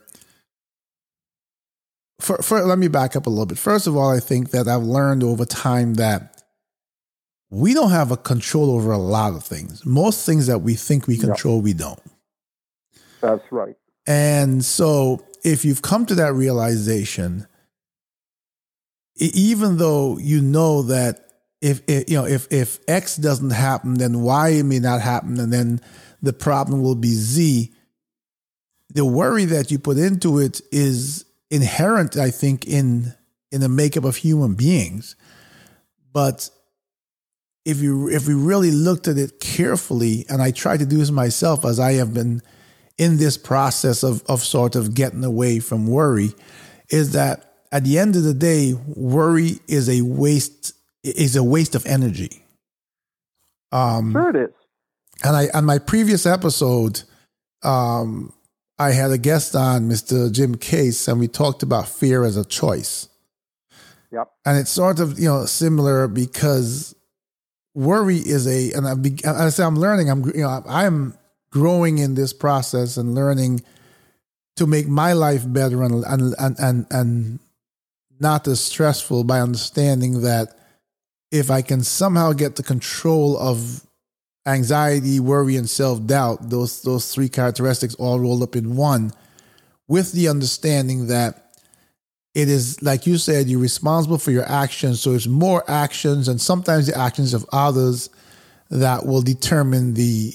for, 2.21 2.37
for, 2.43 2.61
let 2.61 2.79
me 2.79 2.89
back 2.89 3.17
up 3.17 3.27
a 3.27 3.31
little 3.31 3.47
bit. 3.47 3.57
First 3.57 3.87
of 3.87 3.97
all, 3.97 4.11
I 4.11 4.21
think 4.21 4.51
that 4.51 4.69
I've 4.69 4.83
learned 4.83 5.23
over 5.23 5.47
time 5.47 5.95
that 5.95 6.43
we 7.49 7.73
don't 7.73 7.91
have 7.91 8.11
a 8.11 8.17
control 8.17 8.71
over 8.71 8.93
a 8.93 8.99
lot 8.99 9.35
of 9.35 9.43
things. 9.43 9.85
Most 9.87 10.27
things 10.27 10.47
that 10.47 10.59
we 10.59 10.75
think 10.75 11.07
we 11.07 11.17
control, 11.17 11.57
yeah. 11.57 11.63
we 11.63 11.73
don't. 11.73 12.01
That's 13.23 13.43
right. 13.51 13.75
And 14.11 14.65
so 14.65 15.25
if 15.45 15.65
you've 15.65 15.83
come 15.83 16.05
to 16.07 16.17
that 16.17 16.33
realization, 16.33 17.47
even 19.15 19.77
though 19.77 20.19
you 20.19 20.41
know 20.41 20.83
that 20.83 21.29
if, 21.61 21.81
you 21.89 22.17
know 22.17 22.27
if 22.27 22.51
if 22.51 22.81
X 22.89 23.15
doesn't 23.15 23.51
happen, 23.51 23.95
then 23.95 24.23
Y 24.23 24.63
may 24.63 24.81
not 24.81 25.01
happen, 25.01 25.39
and 25.39 25.53
then 25.53 25.81
the 26.21 26.33
problem 26.33 26.83
will 26.83 26.97
be 26.97 27.11
Z. 27.11 27.73
The 28.93 29.05
worry 29.05 29.45
that 29.45 29.71
you 29.71 29.79
put 29.79 29.97
into 29.97 30.41
it 30.41 30.61
is 30.73 31.25
inherent, 31.49 32.17
I 32.17 32.33
think, 32.33 32.67
in 32.67 33.15
in 33.53 33.61
the 33.61 33.69
makeup 33.69 34.03
of 34.03 34.17
human 34.17 34.55
beings. 34.55 35.15
But 36.13 36.51
if 37.65 37.81
you 37.81 38.09
if 38.09 38.27
we 38.27 38.35
really 38.35 38.73
looked 38.73 39.07
at 39.07 39.19
it 39.19 39.39
carefully, 39.39 40.27
and 40.29 40.43
I 40.43 40.51
try 40.51 40.77
to 40.77 40.85
do 40.85 40.99
this 40.99 41.13
myself 41.13 41.65
as 41.65 41.79
I 41.79 41.93
have 41.93 42.13
been 42.13 42.43
in 43.01 43.17
this 43.17 43.39
process 43.39 44.05
of 44.05 44.23
of 44.27 44.45
sort 44.45 44.77
of 44.77 44.95
getting 44.95 45.25
away 45.25 45.59
from 45.59 45.87
worry, 45.87 46.35
is 46.91 47.13
that 47.13 47.55
at 47.73 47.83
the 47.83 47.99
end 47.99 48.15
of 48.15 48.25
the 48.25 48.35
day, 48.35 48.75
worry 48.95 49.59
is 49.67 49.89
a 49.89 50.03
waste 50.03 50.75
is 51.03 51.35
a 51.35 51.43
waste 51.43 51.75
of 51.75 51.87
energy. 51.87 52.45
Um, 53.73 54.13
sure, 54.13 54.29
it 54.29 54.37
is. 54.37 54.55
And 55.25 55.35
I 55.35 55.49
on 55.55 55.65
my 55.65 55.79
previous 55.79 56.27
episode, 56.27 57.03
um, 57.63 58.35
I 58.79 58.91
had 58.91 59.11
a 59.13 59.19
guest 59.19 59.57
on, 59.57 59.89
Mr. 59.89 60.31
Jim 60.31 60.57
Case, 60.57 61.09
and 61.09 61.19
we 61.19 61.27
talked 61.27 61.63
about 61.63 61.89
fear 61.89 62.23
as 62.23 62.37
a 62.37 62.45
choice. 62.45 63.09
Yep. 64.13 64.31
And 64.45 64.59
it's 64.59 64.71
sort 64.71 65.01
of 65.01 65.19
you 65.19 65.29
know 65.29 65.47
similar 65.47 66.07
because 66.07 66.95
worry 67.75 68.19
is 68.19 68.47
a, 68.47 68.77
and 68.77 68.87
I, 68.87 68.95
be, 68.95 69.17
I 69.25 69.49
say 69.49 69.65
I'm 69.65 69.77
learning. 69.77 70.11
I'm 70.11 70.23
you 70.35 70.43
know 70.43 70.63
I'm 70.69 71.15
growing 71.51 71.99
in 71.99 72.15
this 72.15 72.33
process 72.33 72.97
and 72.97 73.15
learning 73.15 73.63
to 74.57 74.67
make 74.67 74.89
my 74.89 75.13
life 75.13 75.45
better 75.47 75.83
and 75.83 76.05
and 76.05 76.35
and 76.59 76.87
and, 76.91 77.39
not 78.23 78.47
as 78.47 78.61
stressful 78.61 79.25
by 79.25 79.41
understanding 79.41 80.21
that 80.21 80.59
if 81.33 81.51
I 81.51 81.63
can 81.63 81.83
somehow 81.83 82.33
get 82.35 82.57
the 82.57 82.63
control 82.63 83.39
of 83.39 83.87
anxiety, 84.47 85.19
worry, 85.21 85.57
and 85.57 85.69
self 85.69 86.05
doubt, 86.07 86.51
those 86.51 86.83
those 86.83 87.15
three 87.15 87.31
characteristics 87.31 87.95
all 87.95 88.21
rolled 88.21 88.43
up 88.43 88.57
in 88.57 88.77
one, 88.77 89.13
with 89.89 90.13
the 90.13 90.29
understanding 90.29 91.07
that 91.07 91.57
it 92.35 92.49
is 92.49 92.83
like 92.83 93.07
you 93.07 93.19
said, 93.19 93.49
you're 93.49 93.61
responsible 93.61 94.19
for 94.19 94.31
your 94.31 94.49
actions. 94.49 95.01
So 95.01 95.13
it's 95.13 95.27
more 95.27 95.69
actions 95.69 96.29
and 96.29 96.41
sometimes 96.41 96.87
the 96.87 96.99
actions 96.99 97.35
of 97.35 97.47
others 97.53 98.11
that 98.71 99.05
will 99.05 99.23
determine 99.23 99.95
the 99.95 100.35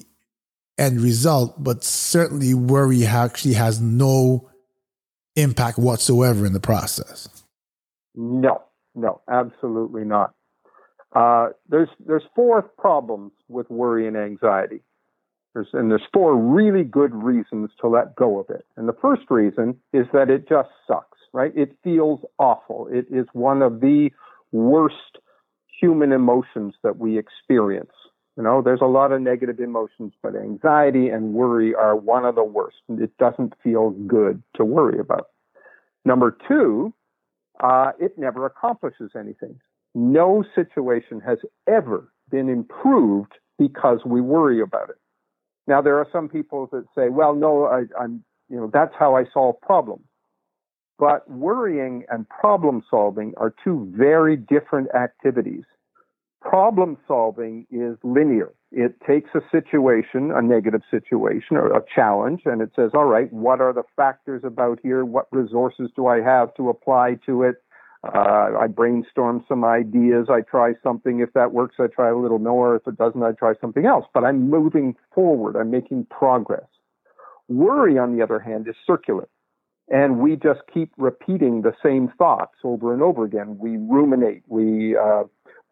end 0.78 1.02
result, 1.02 1.62
but 1.64 1.84
certainly 1.84 2.54
worry 2.54 3.06
actually 3.06 3.54
has 3.54 3.82
no 3.82 4.50
impact 5.36 5.78
whatsoever 5.78 6.46
in 6.46 6.54
the 6.54 6.60
process. 6.60 7.30
No, 8.16 8.64
no, 8.94 9.22
absolutely 9.30 10.04
not. 10.04 10.34
Uh, 11.14 11.50
there's 11.70 11.90
there's 12.06 12.24
four 12.36 12.62
problems 12.62 13.32
with 13.48 13.70
worry 13.70 14.08
and 14.08 14.18
anxiety. 14.18 14.82
There's, 15.54 15.68
and 15.72 15.90
there's 15.90 16.04
four 16.14 16.36
really 16.36 16.84
good 16.84 17.16
reasons 17.16 17.70
to 17.80 17.88
let 17.88 18.16
go 18.16 18.40
of 18.40 18.50
it. 18.50 18.66
And 18.76 18.90
the 18.90 18.98
first 19.02 19.24
reason 19.30 19.78
is 19.94 20.06
that 20.12 20.30
it 20.30 20.50
just 20.50 20.68
sucks, 20.86 21.18
right? 21.32 21.54
It 21.56 21.78
feels 21.82 22.20
awful. 22.38 22.90
It 22.92 23.06
is 23.10 23.26
one 23.32 23.62
of 23.62 23.80
the 23.80 24.10
worst 24.52 25.20
human 25.80 26.12
emotions 26.12 26.74
that 26.84 26.98
we 26.98 27.18
experience. 27.18 27.92
You 28.38 28.44
know, 28.44 28.62
there's 28.62 28.82
a 28.82 28.86
lot 28.86 29.12
of 29.12 29.22
negative 29.22 29.60
emotions, 29.60 30.14
but 30.22 30.36
anxiety 30.36 31.10
and 31.10 31.34
worry 31.34 31.74
are 31.74 31.96
one 31.96 32.26
of 32.26 32.36
the 32.36 32.44
worst. 32.44 32.78
It 32.90 33.18
doesn't 33.18 33.54
feel 33.64 33.92
good 33.92 34.44
to 34.56 34.66
worry 34.66 35.00
about. 35.00 35.30
Number 36.04 36.38
two, 36.48 36.94
uh, 37.62 37.92
it 38.00 38.18
never 38.18 38.46
accomplishes 38.46 39.12
anything 39.18 39.60
no 39.96 40.44
situation 40.54 41.22
has 41.22 41.40
ever 41.68 42.12
been 42.30 42.50
improved 42.50 43.32
because 43.58 44.00
we 44.06 44.20
worry 44.22 44.62
about 44.62 44.90
it. 44.90 44.98
Now, 45.68 45.82
there 45.82 45.98
are 45.98 46.08
some 46.12 46.28
people 46.28 46.68
that 46.74 46.86
say, 46.94 47.10
well, 47.10 47.34
no, 47.34 47.66
I, 47.66 48.04
am 48.04 48.24
you 48.50 48.58
know, 48.58 48.70
that's 48.72 48.94
how 49.00 49.16
I 49.16 49.24
solve 49.34 49.60
problems. 49.62 50.04
But 51.00 51.30
worrying 51.30 52.04
and 52.10 52.28
problem 52.30 52.84
solving 52.90 53.34
are 53.38 53.54
two 53.64 53.92
very 53.96 54.36
different 54.36 54.94
activities. 54.94 55.64
Problem 56.46 56.96
solving 57.08 57.66
is 57.72 57.98
linear. 58.04 58.54
It 58.72 59.02
takes 59.02 59.32
a 59.34 59.42
situation, 59.52 60.32
a 60.32 60.44
negative 60.44 60.82
situation 60.92 61.58
or 61.58 61.76
a 61.76 61.82
challenge, 61.94 62.42
and 62.46 62.62
it 62.62 62.70
says, 62.76 62.92
all 62.94 63.06
right, 63.06 63.34
what 63.34 63.62
are 63.62 63.74
the 63.74 63.84
factors 63.96 64.44
about 64.46 64.80
here? 64.84 65.06
What 65.06 65.28
resources 65.32 65.90
do 65.96 66.06
I 66.06 66.22
have 66.22 66.54
to 66.56 66.70
apply 66.70 67.18
to 67.26 67.42
it? 67.42 67.64
Uh, 68.04 68.52
I 68.62 68.68
brainstorm 68.68 69.44
some 69.48 69.66
ideas. 69.66 70.28
I 70.30 70.42
try 70.42 70.74
something. 70.84 71.20
If 71.20 71.34
that 71.34 71.52
works, 71.52 71.78
I 71.80 71.88
try 71.88 72.10
a 72.10 72.16
little 72.16 72.38
more. 72.38 72.76
If 72.76 72.88
it 72.88 72.98
doesn't, 72.98 73.24
I 73.24 73.32
try 73.32 73.54
something 73.60 73.88
else. 73.88 74.06
But 74.14 74.24
I'm 74.24 74.48
moving 74.48 74.96
forward. 75.16 75.56
I'm 75.56 75.72
making 75.72 76.06
progress. 76.12 76.68
Worry, 77.48 77.98
on 77.98 78.16
the 78.16 78.24
other 78.24 78.40
hand, 78.40 78.68
is 78.68 78.76
circular. 78.86 79.28
And 79.88 80.20
we 80.20 80.36
just 80.36 80.62
keep 80.72 80.92
repeating 80.98 81.64
the 81.64 81.74
same 81.84 82.12
thoughts 82.18 82.56
over 82.64 82.94
and 82.94 83.02
over 83.02 83.24
again. 83.24 83.58
We 83.60 83.78
ruminate. 83.78 84.44
We, 84.48 84.96
uh, 84.96 85.24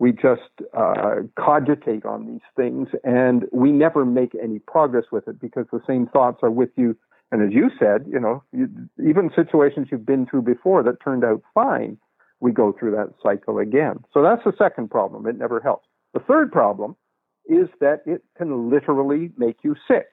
we 0.03 0.12
just 0.12 0.51
uh, 0.77 1.22
cogitate 1.39 2.03
on 2.03 2.27
these 2.27 2.48
things 2.57 2.89
and 3.05 3.45
we 3.53 3.72
never 3.72 4.03
make 4.03 4.36
any 4.43 4.60
progress 4.60 5.05
with 5.13 5.29
it 5.29 5.39
because 5.39 5.65
the 5.72 5.79
same 5.88 6.07
thoughts 6.07 6.39
are 6.43 6.51
with 6.51 6.72
you. 6.75 6.93
And 7.31 7.41
as 7.41 7.53
you 7.53 7.72
said, 7.79 8.05
you 8.05 8.19
know, 8.19 8.43
you, 8.51 8.67
even 9.00 9.31
situations 9.33 9.88
you've 9.89 10.05
been 10.05 10.25
through 10.25 10.41
before 10.41 10.83
that 10.83 11.01
turned 11.01 11.24
out 11.24 11.41
fine, 11.53 11.98
we 12.41 12.51
go 12.51 12.75
through 12.77 12.91
that 12.91 13.13
cycle 13.24 13.60
again. 13.60 14.03
So 14.13 14.22
that's 14.22 14.43
the 14.43 14.51
second 14.57 14.91
problem. 14.91 15.25
It 15.25 15.38
never 15.38 15.62
helps. 15.62 15.88
The 16.13 16.19
third 16.19 16.51
problem 16.51 16.98
is 17.45 17.69
that 17.79 18.01
it 18.05 18.25
can 18.38 18.69
literally 18.69 19.31
make 19.38 19.60
you 19.63 19.74
sick. 19.88 20.07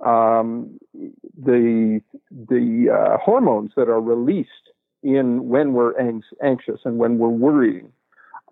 Um, 0.00 0.78
the 1.36 2.00
the 2.30 2.86
uh, 2.90 3.18
hormones 3.18 3.72
that 3.76 3.90
are 3.90 4.00
released 4.00 4.72
in 5.02 5.48
when 5.48 5.74
we're 5.74 5.98
ang- 5.98 6.22
anxious 6.42 6.80
and 6.86 6.96
when 6.96 7.18
we're 7.18 7.28
worrying, 7.28 7.92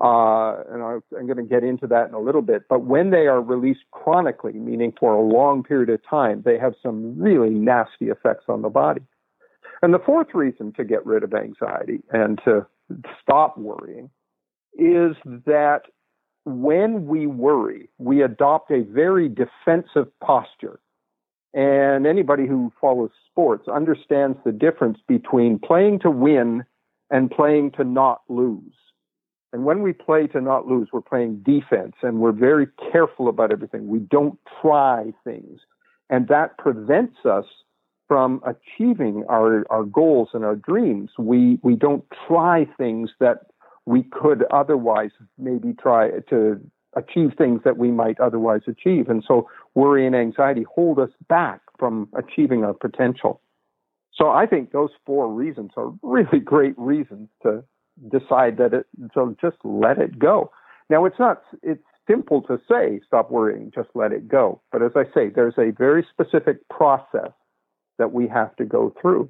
uh, 0.01 0.63
and 0.71 0.83
I, 0.83 0.99
I'm 1.19 1.27
going 1.27 1.37
to 1.37 1.43
get 1.43 1.65
into 1.65 1.87
that 1.87 2.09
in 2.09 2.15
a 2.15 2.21
little 2.21 2.43
bit. 2.43 2.63
But 2.69 2.85
when 2.85 3.11
they 3.11 3.27
are 3.27 3.41
released 3.41 3.85
chronically, 3.93 4.53
meaning 4.53 4.93
for 4.99 5.15
a 5.15 5.23
long 5.23 5.63
period 5.63 5.89
of 5.89 6.01
time, 6.09 6.43
they 6.45 6.59
have 6.59 6.75
some 6.83 7.19
really 7.19 7.51
nasty 7.51 8.07
effects 8.07 8.45
on 8.49 8.63
the 8.63 8.69
body. 8.69 9.03
And 9.83 9.95
the 9.95 9.99
fourth 9.99 10.29
reason 10.35 10.73
to 10.75 10.85
get 10.85 11.05
rid 11.07 11.23
of 11.23 11.35
anxiety 11.35 12.03
and 12.11 12.41
to 12.45 12.67
stop 13.23 13.57
worrying 13.59 14.11
is 14.79 15.17
that 15.47 15.83
when 16.45 17.07
we 17.07 17.27
worry, 17.27 17.89
we 17.99 18.23
adopt 18.23 18.71
a 18.71 18.83
very 18.83 19.29
defensive 19.29 20.09
posture. 20.21 20.79
And 21.55 22.07
anybody 22.07 22.47
who 22.47 22.73
follows 22.81 23.11
sports 23.31 23.67
understands 23.67 24.39
the 24.45 24.53
difference 24.53 24.99
between 25.09 25.59
playing 25.59 26.01
to 26.01 26.11
win 26.11 26.65
and 27.11 27.31
playing 27.31 27.73
to 27.73 27.85
not 27.85 28.21
lose. 28.29 28.75
And 29.57 29.65
when 29.65 29.81
we 29.81 29.95
play 29.95 30.27
to 30.27 30.41
not 30.43 30.67
lose, 30.67 30.89
we're 30.93 31.01
playing 31.01 31.39
defense 31.39 31.95
and 32.03 32.19
we're 32.19 32.31
very 32.31 32.67
careful 32.93 33.27
about 33.27 33.51
everything. 33.51 33.89
We 33.89 34.01
don't 34.01 34.39
try 34.61 35.15
things. 35.25 35.61
And 36.11 36.29
that 36.29 36.59
prevents 36.59 37.25
us 37.25 37.47
from 38.07 38.43
achieving 38.45 39.25
our, 39.31 39.65
our 39.71 39.85
goals 39.85 40.29
and 40.35 40.45
our 40.45 40.57
dreams. 40.57 41.09
We, 41.19 41.59
we 41.63 41.75
don't 41.75 42.05
try 42.29 42.67
things 42.77 43.13
that 43.19 43.47
we 43.87 44.03
could 44.03 44.45
otherwise 44.53 45.13
maybe 45.39 45.73
try 45.73 46.11
to 46.29 46.61
achieve 46.95 47.31
things 47.39 47.63
that 47.65 47.79
we 47.79 47.91
might 47.91 48.21
otherwise 48.21 48.61
achieve. 48.67 49.09
And 49.09 49.25
so 49.27 49.49
worry 49.75 50.07
and 50.07 50.15
anxiety 50.15 50.67
hold 50.71 50.99
us 50.99 51.13
back 51.31 51.63
from 51.79 52.11
achieving 52.15 52.63
our 52.63 52.75
potential. 52.75 53.41
So 54.13 54.29
I 54.29 54.45
think 54.45 54.73
those 54.73 54.91
four 55.07 55.33
reasons 55.33 55.71
are 55.79 55.95
really 56.03 56.41
great 56.41 56.75
reasons 56.77 57.31
to 57.43 57.65
decide 58.09 58.59
that 58.59 58.75
it, 58.75 58.87
so 59.15 59.37
just 59.41 59.57
let 59.65 59.99
it 59.99 60.19
go. 60.19 60.51
Now 60.89 61.05
it's 61.05 61.19
not, 61.19 61.43
it's 61.63 61.83
simple 62.09 62.43
to 62.43 62.61
say, 62.71 63.01
stop 63.07 63.31
worrying, 63.31 63.73
just 63.75 63.89
let 63.95 64.13
it 64.13 64.29
go. 64.29 64.61
But 64.71 64.83
as 64.83 64.93
I 64.95 65.05
say, 65.15 65.29
there's 65.29 65.59
a 65.59 65.73
very 65.73 66.07
specific 66.11 66.69
process 66.69 67.33
that 67.99 68.13
we 68.13 68.29
have 68.29 68.55
to 68.57 68.65
go 68.65 68.95
through. 69.01 69.29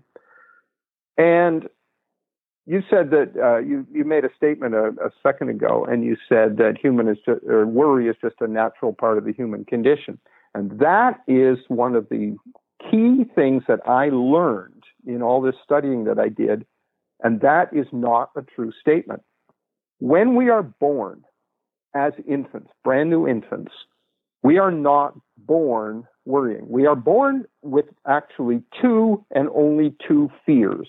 And 1.16 1.68
you 2.66 2.82
said 2.90 3.10
that 3.10 3.32
uh, 3.40 3.58
you 3.58 3.86
you 3.92 4.04
made 4.04 4.24
a 4.24 4.30
statement 4.36 4.74
a, 4.74 4.88
a, 5.02 5.10
second 5.22 5.50
ago, 5.50 5.86
and 5.88 6.04
you 6.04 6.16
said 6.28 6.56
that 6.56 6.76
human 6.82 7.08
is 7.08 7.16
just, 7.24 7.42
or 7.44 7.64
worry 7.64 8.08
is 8.08 8.16
just 8.20 8.34
a 8.40 8.48
natural 8.48 8.92
part 8.92 9.18
of 9.18 9.24
the 9.24 9.32
human 9.32 9.64
condition, 9.64 10.18
and 10.52 10.78
that 10.80 11.20
is 11.28 11.58
one 11.68 11.94
of 11.94 12.08
the 12.08 12.36
key 12.90 13.24
things 13.34 13.62
that 13.68 13.80
I 13.88 14.08
learned 14.08 14.82
in 15.06 15.22
all 15.22 15.40
this 15.40 15.54
studying 15.62 16.04
that 16.04 16.18
I 16.18 16.28
did, 16.28 16.66
and 17.22 17.40
that 17.40 17.74
is 17.74 17.86
not 17.92 18.30
a 18.36 18.42
true 18.42 18.72
statement. 18.80 19.22
When 19.98 20.34
we 20.34 20.50
are 20.50 20.62
born 20.62 21.24
as 21.94 22.12
infants, 22.28 22.70
brand 22.84 23.10
new 23.10 23.26
infants, 23.26 23.72
we 24.42 24.58
are 24.58 24.70
not 24.70 25.18
born 25.38 26.06
worrying. 26.24 26.66
We 26.68 26.86
are 26.86 26.96
born 26.96 27.46
with 27.62 27.86
actually 28.06 28.62
two 28.80 29.24
and 29.34 29.48
only 29.54 29.94
two 30.06 30.30
fears. 30.44 30.88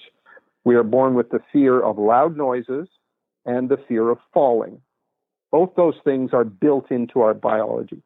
We 0.66 0.76
are 0.76 0.84
born 0.84 1.14
with 1.14 1.30
the 1.30 1.40
fear 1.54 1.82
of 1.82 1.98
loud 1.98 2.36
noises 2.36 2.88
and 3.46 3.70
the 3.70 3.78
fear 3.88 4.10
of 4.10 4.20
falling. 4.34 4.82
Both 5.52 5.76
those 5.78 5.96
things 6.04 6.32
are 6.34 6.44
built 6.44 6.92
into 6.92 7.22
our 7.22 7.34
biology. 7.34 8.04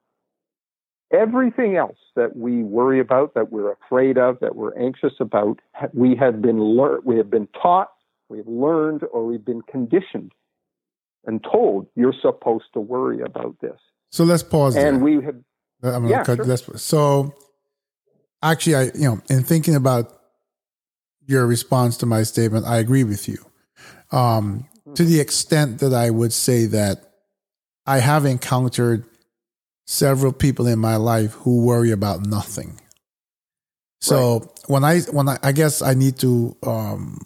Everything 1.11 1.75
else 1.75 1.97
that 2.15 2.37
we 2.37 2.63
worry 2.63 2.99
about, 2.99 3.33
that 3.33 3.51
we're 3.51 3.73
afraid 3.73 4.17
of, 4.17 4.39
that 4.39 4.55
we're 4.55 4.77
anxious 4.77 5.13
about, 5.19 5.59
we 5.93 6.15
have 6.15 6.41
been 6.41 6.77
lear- 6.77 7.01
we 7.03 7.17
have 7.17 7.29
been 7.29 7.47
taught, 7.61 7.91
we've 8.31 8.47
learned, 8.47 9.03
or 9.11 9.25
we've 9.25 9.45
been 9.45 9.61
conditioned 9.61 10.31
and 11.25 11.43
told 11.43 11.87
you're 11.95 12.15
supposed 12.21 12.65
to 12.73 12.79
worry 12.79 13.21
about 13.21 13.55
this. 13.61 13.77
So 14.09 14.23
let's 14.23 14.43
pause. 14.43 14.75
And 14.75 14.97
there. 14.97 15.03
we 15.03 15.25
have 15.25 15.35
I'm 15.83 16.07
yeah, 16.07 16.23
cut, 16.23 16.37
sure. 16.37 16.77
so 16.77 17.33
actually, 18.41 18.75
I 18.75 18.83
you 18.95 19.01
know, 19.01 19.21
in 19.29 19.43
thinking 19.43 19.75
about 19.75 20.11
your 21.25 21.45
response 21.45 21.97
to 21.97 22.05
my 22.05 22.23
statement, 22.23 22.65
I 22.65 22.77
agree 22.77 23.03
with 23.03 23.27
you. 23.27 23.37
Um, 24.11 24.67
to 24.95 25.03
the 25.03 25.19
extent 25.19 25.79
that 25.79 25.93
I 25.93 26.09
would 26.09 26.33
say 26.33 26.65
that 26.67 27.13
I 27.85 27.99
have 27.99 28.25
encountered 28.25 29.05
several 29.85 30.33
people 30.33 30.67
in 30.67 30.79
my 30.79 30.97
life 30.97 31.33
who 31.33 31.65
worry 31.65 31.91
about 31.91 32.25
nothing. 32.25 32.79
So 33.99 34.39
right. 34.39 34.49
when 34.67 34.83
I 34.83 34.99
when 35.01 35.29
I, 35.29 35.37
I 35.43 35.51
guess 35.51 35.81
I 35.81 35.93
need 35.93 36.17
to 36.19 36.55
um, 36.63 37.19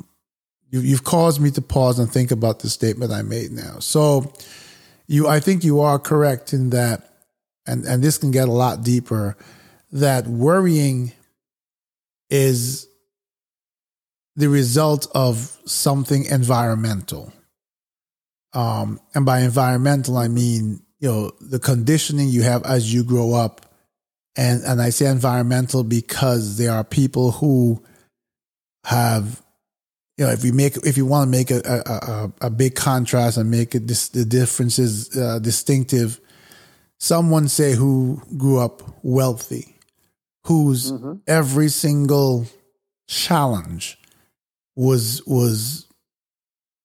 you've 0.82 1.03
caused 1.03 1.41
me 1.41 1.51
to 1.51 1.62
pause 1.62 2.00
and 2.00 2.12
think 2.12 2.32
about 2.32 2.60
the 2.60 2.70
statement 2.70 3.12
I 3.12 3.22
made 3.22 3.51
now. 3.51 3.79
So 3.79 4.34
you 5.08 5.27
I 5.27 5.39
think 5.39 5.63
you 5.63 5.82
are 5.82 6.00
correct 6.00 6.53
in 6.53 6.72
that 6.72 7.15
and, 7.67 7.86
and 7.86 8.03
this 8.03 8.17
can 8.17 8.32
get 8.32 8.48
a 8.48 8.51
lot 8.51 8.84
deeper, 8.84 9.36
that 9.91 10.27
worrying 10.27 11.13
is 12.29 12.88
the 14.36 14.50
result 14.50 15.08
of 15.15 15.58
something 15.65 16.25
environmental. 16.25 17.32
Um, 18.53 19.00
and 19.13 19.25
by 19.25 19.41
environmental, 19.41 20.17
I 20.17 20.27
mean, 20.27 20.82
you 21.00 21.10
know, 21.10 21.32
the 21.41 21.60
conditioning 21.60 22.29
you 22.29 22.44
have 22.44 22.63
as 22.63 22.94
you 22.94 23.03
grow 23.03 23.34
up. 23.34 23.62
And, 24.38 24.63
and 24.63 24.82
I 24.82 24.89
say 24.89 25.08
environmental 25.08 25.84
because 25.84 26.58
there 26.58 26.72
are 26.72 26.84
people 26.84 27.32
who 27.32 27.84
have, 28.84 29.41
you 30.17 30.25
know, 30.25 30.31
if 30.31 30.43
you 30.43 30.53
make, 30.53 30.77
if 30.86 30.98
you 30.98 31.05
want 31.05 31.27
to 31.27 31.31
make 31.31 31.51
a, 31.51 31.62
a, 31.65 31.91
a, 31.91 32.48
a 32.48 32.50
big 32.50 32.75
contrast 32.75 33.38
and 33.38 33.51
make 33.51 33.75
it 33.75 33.88
this, 33.88 34.10
the 34.10 34.24
differences 34.24 35.15
uh, 35.17 35.39
distinctive, 35.39 36.19
someone 37.00 37.48
say 37.48 37.74
who 37.74 38.22
grew 38.38 38.60
up 38.60 38.81
wealthy, 39.03 39.77
whose 40.45 40.92
mm-hmm. 40.92 41.16
every 41.27 41.68
single 41.68 42.48
challenge 43.07 43.98
was 44.75 45.22
was 45.25 45.87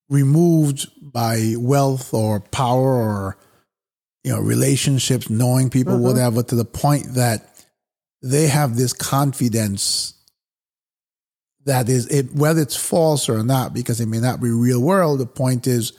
removed 0.08 0.90
by 1.00 1.54
wealth 1.56 2.12
or 2.12 2.40
power 2.40 2.92
or 2.94 3.38
you 4.24 4.32
know 4.32 4.40
relationships, 4.40 5.30
knowing 5.30 5.70
people, 5.70 5.94
mm-hmm. 5.94 6.04
whatever, 6.04 6.42
to 6.42 6.56
the 6.56 6.64
point 6.64 7.14
that 7.14 7.46
they 8.22 8.48
have 8.48 8.76
this 8.76 8.92
confidence 8.92 10.14
that 11.64 11.88
is 11.88 12.06
it 12.06 12.32
whether 12.34 12.60
it's 12.60 12.76
false 12.76 13.28
or 13.28 13.42
not 13.42 13.74
because 13.74 14.00
it 14.00 14.06
may 14.06 14.20
not 14.20 14.40
be 14.40 14.50
real 14.50 14.80
world 14.80 15.20
the 15.20 15.26
point 15.26 15.66
is 15.66 15.92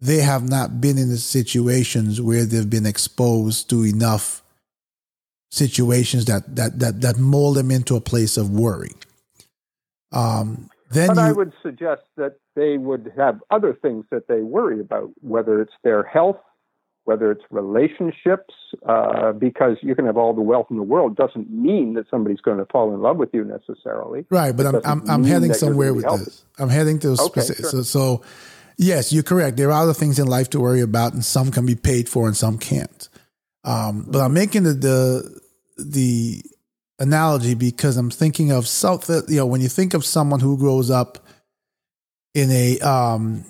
they 0.00 0.18
have 0.18 0.48
not 0.48 0.80
been 0.80 0.98
in 0.98 1.08
the 1.08 1.16
situations 1.16 2.20
where 2.20 2.44
they've 2.44 2.68
been 2.68 2.86
exposed 2.86 3.70
to 3.70 3.84
enough 3.84 4.42
situations 5.50 6.26
that 6.26 6.54
that 6.54 6.78
that 6.78 7.00
that 7.00 7.18
mold 7.18 7.56
them 7.56 7.70
into 7.70 7.96
a 7.96 8.00
place 8.00 8.36
of 8.36 8.50
worry. 8.50 8.92
Um, 10.12 10.70
then 10.90 11.08
but 11.08 11.16
you, 11.16 11.22
I 11.22 11.32
would 11.32 11.52
suggest 11.62 12.02
that 12.16 12.36
they 12.54 12.78
would 12.78 13.12
have 13.16 13.40
other 13.50 13.74
things 13.74 14.04
that 14.10 14.28
they 14.28 14.40
worry 14.40 14.80
about, 14.80 15.10
whether 15.20 15.60
it's 15.60 15.74
their 15.82 16.02
health, 16.02 16.38
whether 17.06 17.30
it's 17.30 17.42
relationships, 17.50 18.54
uh, 18.86 19.32
because 19.32 19.78
you 19.80 19.94
can 19.94 20.04
have 20.06 20.16
all 20.16 20.34
the 20.34 20.42
wealth 20.42 20.66
in 20.70 20.76
the 20.76 20.82
world 20.82 21.16
doesn't 21.16 21.50
mean 21.50 21.94
that 21.94 22.04
somebody's 22.10 22.40
going 22.40 22.58
to 22.58 22.66
fall 22.66 22.94
in 22.94 23.00
love 23.00 23.16
with 23.16 23.30
you 23.32 23.44
necessarily. 23.44 24.26
Right, 24.30 24.56
but 24.56 24.66
I'm 24.66 24.80
I'm, 24.84 25.10
I'm 25.10 25.24
heading 25.24 25.54
somewhere 25.54 25.94
with 25.94 26.04
this. 26.04 26.44
I'm 26.58 26.68
heading 26.68 26.98
to 27.00 27.10
okay, 27.12 27.40
specific, 27.40 27.64
sure. 27.70 27.82
so 27.82 27.82
so 27.82 28.22
Yes, 28.78 29.12
you're 29.12 29.22
correct. 29.22 29.56
There 29.56 29.72
are 29.72 29.82
other 29.82 29.94
things 29.94 30.18
in 30.18 30.26
life 30.26 30.50
to 30.50 30.60
worry 30.60 30.82
about, 30.82 31.14
and 31.14 31.24
some 31.24 31.50
can 31.50 31.64
be 31.64 31.74
paid 31.74 32.08
for, 32.08 32.26
and 32.26 32.36
some 32.36 32.58
can't. 32.58 33.08
Um, 33.64 34.04
but 34.08 34.20
I'm 34.20 34.34
making 34.34 34.64
the, 34.64 34.74
the 34.74 35.40
the 35.78 36.42
analogy 36.98 37.54
because 37.54 37.96
I'm 37.96 38.10
thinking 38.10 38.52
of 38.52 38.68
something. 38.68 39.22
You 39.28 39.38
know, 39.38 39.46
when 39.46 39.62
you 39.62 39.68
think 39.68 39.94
of 39.94 40.04
someone 40.04 40.40
who 40.40 40.58
grows 40.58 40.90
up 40.90 41.26
in 42.34 42.50
a 42.50 42.78
um, 42.80 43.46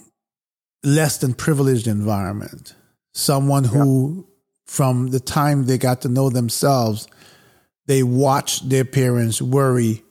less 0.84 1.18
than 1.18 1.34
privileged 1.34 1.88
environment, 1.88 2.76
someone 3.16 3.64
who, 3.64 4.28
from 4.66 5.08
the 5.08 5.20
time 5.20 5.64
they 5.64 5.78
got 5.78 6.02
to 6.02 6.08
know 6.08 6.28
themselves, 6.28 7.08
they 7.86 8.02
watched 8.02 8.68
their 8.68 8.84
parents 8.84 9.40
worry 9.40 10.02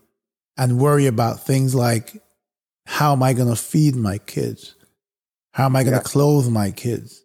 and 0.58 0.80
worry 0.80 1.06
about 1.06 1.42
things 1.42 1.76
like, 1.76 2.22
how 2.88 3.12
am 3.12 3.22
I 3.22 3.34
going 3.34 3.50
to 3.50 3.56
feed 3.56 3.96
my 3.96 4.18
kids? 4.18 4.76
How 5.52 5.66
am 5.66 5.76
I 5.76 5.84
going 5.84 5.94
to 5.94 6.00
yeah. 6.00 6.04
clothe 6.04 6.50
my 6.50 6.72
kids? 6.72 7.24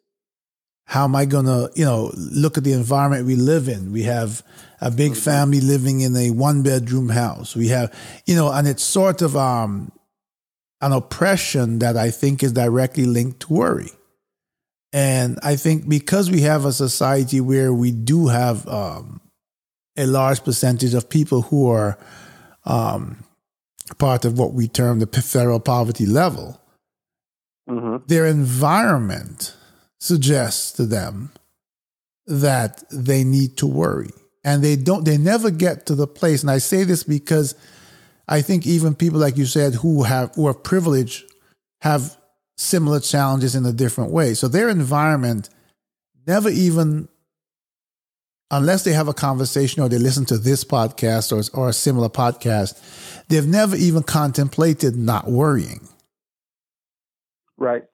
How 0.85 1.05
am 1.05 1.16
I 1.16 1.25
going 1.25 1.47
to, 1.47 1.71
you 1.75 1.85
know, 1.85 2.12
look 2.14 2.59
at 2.59 2.64
the 2.64 2.73
environment 2.73 3.27
we 3.27 3.37
live 3.37 3.69
in? 3.69 3.90
We 3.90 4.03
have 4.03 4.43
a 4.81 4.90
big 4.90 5.12
mm-hmm. 5.12 5.21
family 5.21 5.61
living 5.61 6.01
in 6.01 6.14
a 6.14 6.31
one 6.31 6.62
bedroom 6.62 7.09
house. 7.09 7.57
We 7.57 7.69
have, 7.69 7.95
you 8.27 8.35
know, 8.35 8.53
and 8.53 8.69
it's 8.69 8.83
sort 8.83 9.23
of 9.23 9.35
um, 9.35 9.93
an 10.83 10.93
oppression 10.93 11.79
that 11.79 11.97
I 11.97 12.11
think 12.11 12.43
is 12.43 12.53
directly 12.53 13.07
linked 13.07 13.40
to 13.40 13.55
worry. 13.55 13.90
And 14.92 15.38
I 15.42 15.57
think 15.57 15.88
because 15.88 16.31
we 16.31 16.40
have 16.42 16.64
a 16.64 16.72
society 16.72 17.40
where 17.40 17.72
we 17.72 17.92
do 17.92 18.29
have 18.29 18.66
um, 18.66 19.20
a 19.96 20.07
large 20.07 20.42
percentage 20.42 20.94
of 20.94 21.09
people 21.09 21.42
who 21.42 21.70
are 21.70 21.98
um, 22.64 23.24
part 23.98 24.24
of 24.24 24.38
what 24.38 24.53
we 24.53 24.66
term 24.66 24.98
the 24.98 25.07
federal 25.07 25.61
poverty 25.61 26.07
level, 26.07 26.61
mm-hmm. 27.68 28.05
their 28.07 28.26
environment 28.26 29.55
suggests 30.00 30.72
to 30.72 30.87
them 30.87 31.31
that 32.26 32.83
they 32.90 33.22
need 33.22 33.57
to 33.59 33.66
worry. 33.66 34.11
And 34.42 34.64
they 34.64 34.76
don't, 34.76 35.05
they 35.05 35.18
never 35.18 35.50
get 35.50 35.87
to 35.87 35.94
the 35.94 36.07
place. 36.07 36.42
And 36.42 36.50
I 36.50 36.59
say 36.59 36.85
this 36.85 37.05
because 37.05 37.55
I 38.26 38.40
think 38.40 38.66
even 38.66 38.94
people 38.94 39.20
like 39.20 39.37
you 39.37 39.46
said 39.46 39.74
who 39.74 40.05
have, 40.05 40.35
who 40.35 40.46
are 40.46 40.55
privileged 40.55 41.31
have 41.83 42.16
similar 42.61 43.01
challenges 43.01 43.55
in 43.55 43.64
a 43.64 43.73
different 43.73 44.11
way. 44.11 44.35
So 44.35 44.46
their 44.46 44.68
environment 44.68 45.49
never 46.27 46.51
even, 46.51 47.09
unless 48.51 48.85
they 48.85 48.92
have 48.92 49.09
a 49.09 49.14
conversation 49.14 49.83
or 49.83 49.88
they 49.88 49.99
listen 49.99 50.27
to 50.27 50.38
this 50.38 50.62
podcast 50.62 51.33
or, 51.33 51.59
or 51.59 51.70
a 51.70 51.73
similar 51.73 52.11
podcast, 52.11 52.79
they've 53.29 53.46
never 53.46 53.77
even 53.77 54.03
contemplated 54.03 54.94
not 54.94 55.27
worrying. 55.29 55.88
Right. 57.57 57.85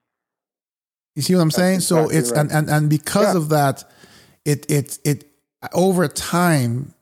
You 1.14 1.22
see 1.22 1.34
what 1.34 1.42
I'm 1.42 1.48
That's 1.48 1.56
saying? 1.56 1.74
Exactly 1.76 2.14
so 2.14 2.18
it's 2.18 2.30
right. 2.32 2.40
and, 2.40 2.52
and 2.52 2.68
and 2.68 2.90
because 2.90 3.34
yeah. 3.34 3.40
of 3.40 3.48
that, 3.48 3.84
it 4.44 4.70
it 4.70 4.98
it 5.04 5.24
over 5.72 6.08
time 6.08 6.92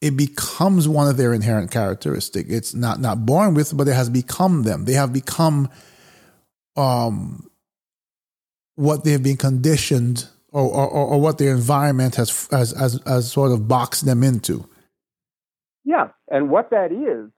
it 0.00 0.16
becomes 0.16 0.86
one 0.86 1.08
of 1.08 1.16
their 1.16 1.32
inherent 1.32 1.70
characteristic. 1.70 2.46
It's 2.48 2.74
not 2.74 3.00
not 3.00 3.24
born 3.24 3.54
with, 3.54 3.74
but 3.76 3.88
it 3.88 3.94
has 3.94 4.10
become 4.10 4.64
them. 4.64 4.84
They 4.84 4.92
have 4.92 5.12
become 5.12 5.70
um 6.76 7.48
what 8.74 9.04
they've 9.04 9.22
been 9.22 9.36
conditioned 9.36 10.28
or, 10.50 10.64
or, 10.64 10.88
or 10.88 11.20
what 11.20 11.38
their 11.38 11.52
environment 11.52 12.14
has, 12.16 12.48
has, 12.50 12.72
has, 12.72 13.00
has 13.06 13.30
sort 13.30 13.52
of 13.52 13.68
boxed 13.68 14.04
them 14.06 14.22
into. 14.22 14.66
Yeah. 15.84 16.08
And 16.30 16.50
what 16.50 16.70
that 16.70 16.90
is, 16.92 17.30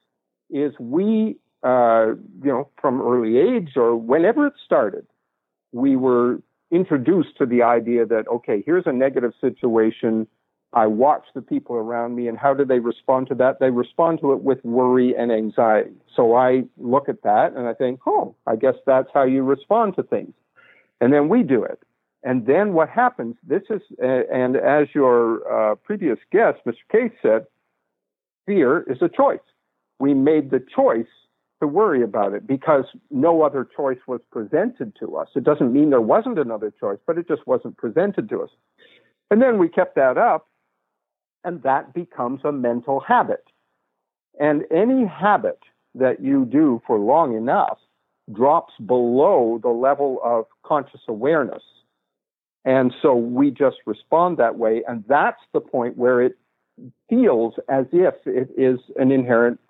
is 0.51 0.79
we 0.79 1.39
uh, 1.65 2.09
you 2.43 2.51
know, 2.51 2.69
from 2.81 3.01
early 3.01 3.39
age 3.39 3.71
or 3.77 3.97
whenever 3.97 4.47
it 4.47 4.53
started, 4.65 5.07
we 5.73 5.97
were 5.97 6.41
introduced 6.71 7.39
to 7.39 7.47
the 7.47 7.63
idea 7.63 8.05
that, 8.05 8.29
okay, 8.29 8.63
here's 8.67 8.85
a 8.87 8.93
negative 8.93 9.33
situation. 9.41 10.27
I 10.75 10.87
watch 10.87 11.25
the 11.35 11.43
people 11.43 11.77
around 11.77 12.17
me 12.17 12.27
and 12.27 12.37
how 12.37 12.53
do 12.53 12.65
they 12.65 12.81
respond 12.81 13.29
to 13.29 13.35
that? 13.37 13.61
They 13.61 13.71
respond 13.71 14.21
to 14.21 14.33
it 14.33 14.43
with 14.43 14.65
worry 14.65 15.15
and 15.17 15.31
anxiety. 15.31 15.95
So 16.15 16.35
I 16.35 16.65
look 16.77 17.09
at 17.09 17.23
that 17.23 17.55
and 17.55 17.69
I 17.69 17.75
think, 17.75 18.01
oh, 18.07 18.35
I 18.47 18.57
guess 18.57 18.75
that's 18.85 19.09
how 19.15 19.23
you 19.23 19.45
respond 19.45 19.95
to 19.97 20.03
things. 20.03 20.35
And 21.01 21.13
then 21.13 21.29
we 21.29 21.43
do 21.43 21.63
it. 21.63 21.81
And 22.25 22.47
then 22.47 22.73
what 22.73 22.89
happens, 22.89 23.37
this 23.47 23.63
is, 23.71 23.83
and 24.01 24.57
as 24.57 24.89
your 24.95 25.73
uh, 25.73 25.75
previous 25.77 26.19
guest, 26.33 26.59
Mr. 26.67 26.75
Case 26.91 27.13
said, 27.23 27.47
fear 28.47 28.83
is 28.91 28.99
a 29.01 29.09
choice. 29.09 29.39
We 30.01 30.15
made 30.15 30.51
the 30.51 30.65
choice 30.75 31.07
to 31.61 31.69
worry 31.69 32.03
about 32.03 32.33
it 32.33 32.47
because 32.47 32.85
no 33.11 33.43
other 33.43 33.69
choice 33.77 33.99
was 34.09 34.21
presented 34.33 34.97
to 35.01 35.17
us. 35.17 35.29
It 35.37 35.45
doesn't 35.45 35.73
mean 35.73 35.91
there 35.91 36.01
wasn't 36.01 36.39
another 36.39 36.73
choice, 36.81 36.99
but 37.07 37.17
it 37.17 37.29
just 37.29 37.47
wasn't 37.47 37.77
presented 37.77 38.29
to 38.31 38.43
us. 38.43 38.51
And 39.31 39.41
then 39.41 39.59
we 39.59 39.69
kept 39.69 39.95
that 39.97 40.19
up, 40.19 40.49
and 41.45 41.63
that 41.63 41.95
becomes 41.95 42.41
a 42.45 42.53
mental 42.53 43.01
habit. 43.01 43.45
And 44.41 44.65
any 44.71 45.07
habit 45.07 45.61
that 45.95 46.21
you 46.21 46.45
do 46.45 46.83
for 46.87 46.99
long 46.99 47.37
enough 47.37 47.79
drops 48.33 48.73
below 48.85 49.61
the 49.63 49.69
level 49.69 50.19
of 50.25 50.47
conscious 50.65 51.01
awareness. 51.09 51.63
And 52.65 52.93
so 53.03 53.15
we 53.15 53.51
just 53.51 53.77
respond 53.87 54.39
that 54.39 54.57
way. 54.57 54.83
And 54.89 55.05
that's 55.07 55.41
the 55.53 55.61
point 55.61 55.99
where 55.99 56.23
it 56.23 56.37
feels 57.09 57.55
as 57.69 57.87
if 57.93 58.15
it 58.27 58.49
is 58.57 58.81
an 58.97 59.13
inherent 59.13 59.61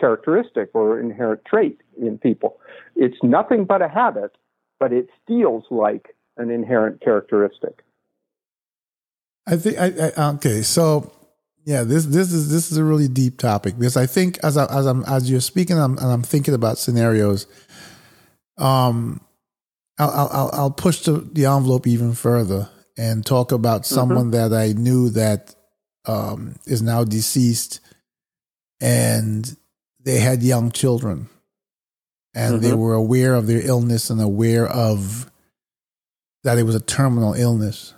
characteristic 0.00 0.70
or 0.74 0.98
inherent 0.98 1.44
trait 1.44 1.80
in 2.00 2.18
people. 2.18 2.58
It's 2.96 3.18
nothing 3.22 3.64
but 3.64 3.82
a 3.82 3.88
habit, 3.88 4.32
but 4.80 4.92
it 4.92 5.08
feels 5.26 5.64
like 5.70 6.16
an 6.36 6.50
inherent 6.50 7.00
characteristic. 7.00 7.84
I 9.46 9.56
think 9.56 9.78
I, 9.78 10.10
I, 10.16 10.30
okay. 10.34 10.62
So 10.62 11.12
yeah, 11.64 11.82
this 11.82 12.04
this 12.04 12.32
is 12.32 12.50
this 12.50 12.70
is 12.70 12.76
a 12.76 12.84
really 12.84 13.08
deep 13.08 13.38
topic 13.38 13.78
because 13.78 13.96
I 13.96 14.06
think 14.06 14.38
as 14.42 14.56
I, 14.56 14.66
as 14.66 14.86
I'm 14.86 15.04
as 15.04 15.30
you're 15.30 15.40
speaking, 15.40 15.78
I'm, 15.78 15.96
and 15.98 16.06
I'm 16.06 16.22
thinking 16.22 16.54
about 16.54 16.78
scenarios. 16.78 17.46
Um, 18.58 19.20
I'll 19.98 20.10
I'll, 20.10 20.50
I'll 20.52 20.70
push 20.70 21.00
the, 21.00 21.12
the 21.12 21.46
envelope 21.46 21.86
even 21.86 22.14
further 22.14 22.68
and 22.98 23.24
talk 23.24 23.52
about 23.52 23.82
mm-hmm. 23.82 23.94
someone 23.94 24.30
that 24.32 24.52
I 24.52 24.72
knew 24.72 25.10
that 25.10 25.54
um, 26.06 26.56
is 26.66 26.82
now 26.82 27.04
deceased, 27.04 27.80
and 28.80 29.56
they 30.00 30.18
had 30.18 30.42
young 30.42 30.70
children, 30.70 31.28
and 32.34 32.54
mm-hmm. 32.54 32.62
they 32.62 32.74
were 32.74 32.94
aware 32.94 33.34
of 33.34 33.46
their 33.46 33.66
illness 33.66 34.10
and 34.10 34.20
aware 34.20 34.66
of 34.66 35.30
that 36.42 36.58
it 36.58 36.64
was 36.64 36.74
a 36.74 36.80
terminal 36.80 37.32
illness, 37.32 37.94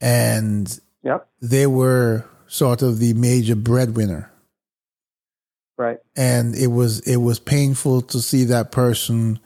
and 0.00 0.80
yep. 1.02 1.28
they 1.40 1.66
were 1.66 2.24
sort 2.46 2.82
of 2.82 2.98
the 2.98 3.14
major 3.14 3.56
breadwinner. 3.56 4.30
Right. 5.76 5.98
And 6.16 6.54
it 6.54 6.68
was 6.68 7.00
it 7.00 7.16
was 7.16 7.38
painful 7.38 8.02
to 8.02 8.20
see 8.20 8.44
that 8.44 8.70
person 8.70 9.38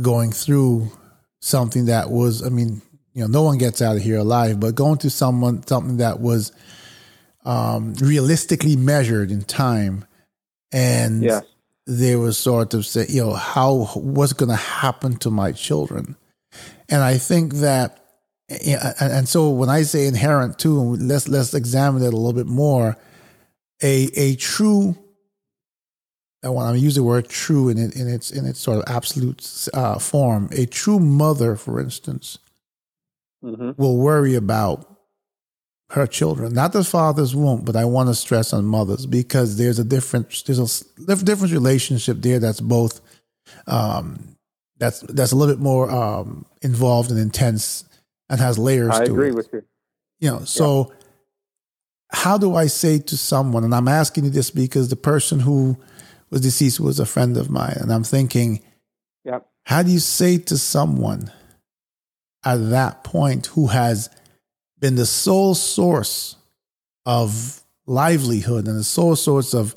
going 0.00 0.30
through 0.30 0.90
something 1.40 1.86
that 1.86 2.10
was 2.10 2.44
I 2.44 2.48
mean, 2.48 2.80
you 3.12 3.22
know, 3.22 3.26
no 3.26 3.42
one 3.42 3.58
gets 3.58 3.82
out 3.82 3.96
of 3.96 4.02
here 4.02 4.18
alive, 4.18 4.60
but 4.60 4.74
going 4.74 4.98
through 4.98 5.10
someone 5.10 5.66
something 5.66 5.96
that 5.96 6.20
was 6.20 6.52
um, 7.46 7.94
realistically 7.94 8.76
measured 8.76 9.30
in 9.30 9.42
time, 9.42 10.04
and 10.72 11.22
yes. 11.22 11.44
they 11.86 12.16
were 12.16 12.32
sort 12.32 12.74
of 12.74 12.84
say, 12.84 13.06
you 13.08 13.24
know, 13.24 13.32
how 13.32 13.86
what's 13.94 14.32
going 14.32 14.50
to 14.50 14.56
happen 14.56 15.16
to 15.18 15.30
my 15.30 15.52
children, 15.52 16.16
and 16.88 17.02
I 17.02 17.18
think 17.18 17.54
that, 17.54 18.05
and 18.48 19.28
so 19.28 19.50
when 19.50 19.68
I 19.68 19.82
say 19.82 20.06
inherent 20.06 20.58
too, 20.58 20.96
let's 20.96 21.28
let's 21.28 21.54
examine 21.54 22.02
it 22.02 22.14
a 22.14 22.16
little 22.16 22.32
bit 22.32 22.46
more. 22.46 22.96
A 23.82 24.08
a 24.16 24.36
true 24.36 24.96
I 26.46 26.48
want 26.48 26.76
to 26.76 26.80
use 26.80 26.94
the 26.94 27.02
word 27.02 27.28
true 27.28 27.68
in 27.68 27.76
it 27.76 27.96
in 27.96 28.08
its 28.08 28.30
in 28.30 28.46
its 28.46 28.60
sort 28.60 28.78
of 28.78 28.84
absolute 28.86 29.68
uh, 29.74 29.98
form. 29.98 30.48
A 30.52 30.66
true 30.66 31.00
mother, 31.00 31.56
for 31.56 31.80
instance, 31.80 32.38
mm-hmm. 33.44 33.72
will 33.76 33.96
worry 33.96 34.36
about 34.36 34.96
her 35.90 36.06
children. 36.06 36.54
Not 36.54 36.72
that 36.72 36.84
fathers 36.84 37.34
won't, 37.34 37.64
but 37.64 37.74
I 37.74 37.84
want 37.84 38.08
to 38.10 38.14
stress 38.14 38.52
on 38.52 38.64
mothers 38.64 39.06
because 39.06 39.56
there's 39.56 39.80
a 39.80 39.84
different 39.84 40.44
there's 40.46 40.84
a 40.98 41.24
different 41.24 41.52
relationship 41.52 42.18
there 42.20 42.38
that's 42.38 42.60
both 42.60 43.00
um, 43.66 44.36
that's 44.78 45.00
that's 45.00 45.32
a 45.32 45.36
little 45.36 45.54
bit 45.54 45.62
more 45.62 45.90
um, 45.90 46.46
involved 46.62 47.10
and 47.10 47.18
intense 47.18 47.84
and 48.28 48.40
has 48.40 48.58
layers. 48.58 48.94
I 48.94 49.04
agree 49.04 49.28
it. 49.28 49.34
with 49.34 49.48
you. 49.52 49.62
You 50.18 50.30
know, 50.30 50.44
so 50.44 50.88
yeah. 50.88 51.06
how 52.10 52.38
do 52.38 52.54
I 52.54 52.66
say 52.66 52.98
to 52.98 53.16
someone, 53.16 53.64
and 53.64 53.74
I'm 53.74 53.88
asking 53.88 54.24
you 54.24 54.30
this 54.30 54.50
because 54.50 54.88
the 54.88 54.96
person 54.96 55.40
who 55.40 55.76
was 56.30 56.40
deceased 56.40 56.80
was 56.80 56.98
a 56.98 57.06
friend 57.06 57.36
of 57.36 57.50
mine, 57.50 57.76
and 57.80 57.92
I'm 57.92 58.04
thinking, 58.04 58.62
yep. 59.24 59.46
how 59.64 59.82
do 59.82 59.90
you 59.90 60.00
say 60.00 60.38
to 60.38 60.58
someone 60.58 61.30
at 62.44 62.70
that 62.70 63.04
point 63.04 63.46
who 63.46 63.66
has 63.68 64.08
been 64.78 64.96
the 64.96 65.06
sole 65.06 65.54
source 65.54 66.36
of 67.04 67.62
livelihood 67.86 68.66
and 68.66 68.78
the 68.78 68.84
sole 68.84 69.16
source 69.16 69.54
of 69.54 69.74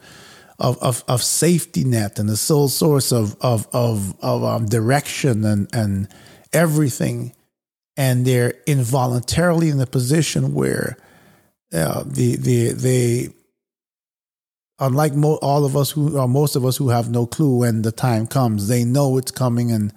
of, 0.57 0.77
of, 0.79 1.05
of 1.07 1.23
safety 1.23 1.85
net 1.85 2.19
and 2.19 2.27
the 2.27 2.35
sole 2.35 2.67
source 2.67 3.11
of 3.11 3.35
of 3.41 3.67
of, 3.71 4.13
of 4.21 4.43
um, 4.43 4.65
direction 4.65 5.45
and 5.45 5.69
and 5.73 6.07
everything, 6.51 7.33
and 7.99 8.25
they're 8.25 8.53
involuntarily 8.65 9.67
in 9.67 9.79
a 9.81 9.85
position 9.85 10.53
where 10.53 10.97
uh, 11.73 12.01
the 12.05 12.37
the 12.37 12.71
they 12.71 13.29
unlike 14.79 15.13
mo- 15.13 15.37
all 15.41 15.65
of 15.65 15.75
us 15.75 15.91
who 15.91 16.17
or 16.17 16.27
most 16.27 16.55
of 16.55 16.65
us 16.65 16.77
who 16.77 16.89
have 16.89 17.11
no 17.11 17.27
clue 17.27 17.57
when 17.57 17.81
the 17.81 17.91
time 17.91 18.25
comes, 18.25 18.69
they 18.69 18.85
know 18.85 19.17
it's 19.17 19.31
coming 19.31 19.69
and 19.69 19.93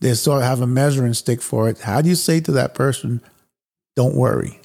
they 0.00 0.14
sort 0.14 0.38
of 0.38 0.48
have 0.48 0.62
a 0.62 0.66
measuring 0.66 1.12
stick 1.12 1.42
for 1.42 1.68
it. 1.68 1.78
How 1.80 2.00
do 2.00 2.08
you 2.08 2.14
say 2.14 2.40
to 2.40 2.52
that 2.52 2.74
person, 2.74 3.20
don't 3.94 4.16
worry? 4.16 4.58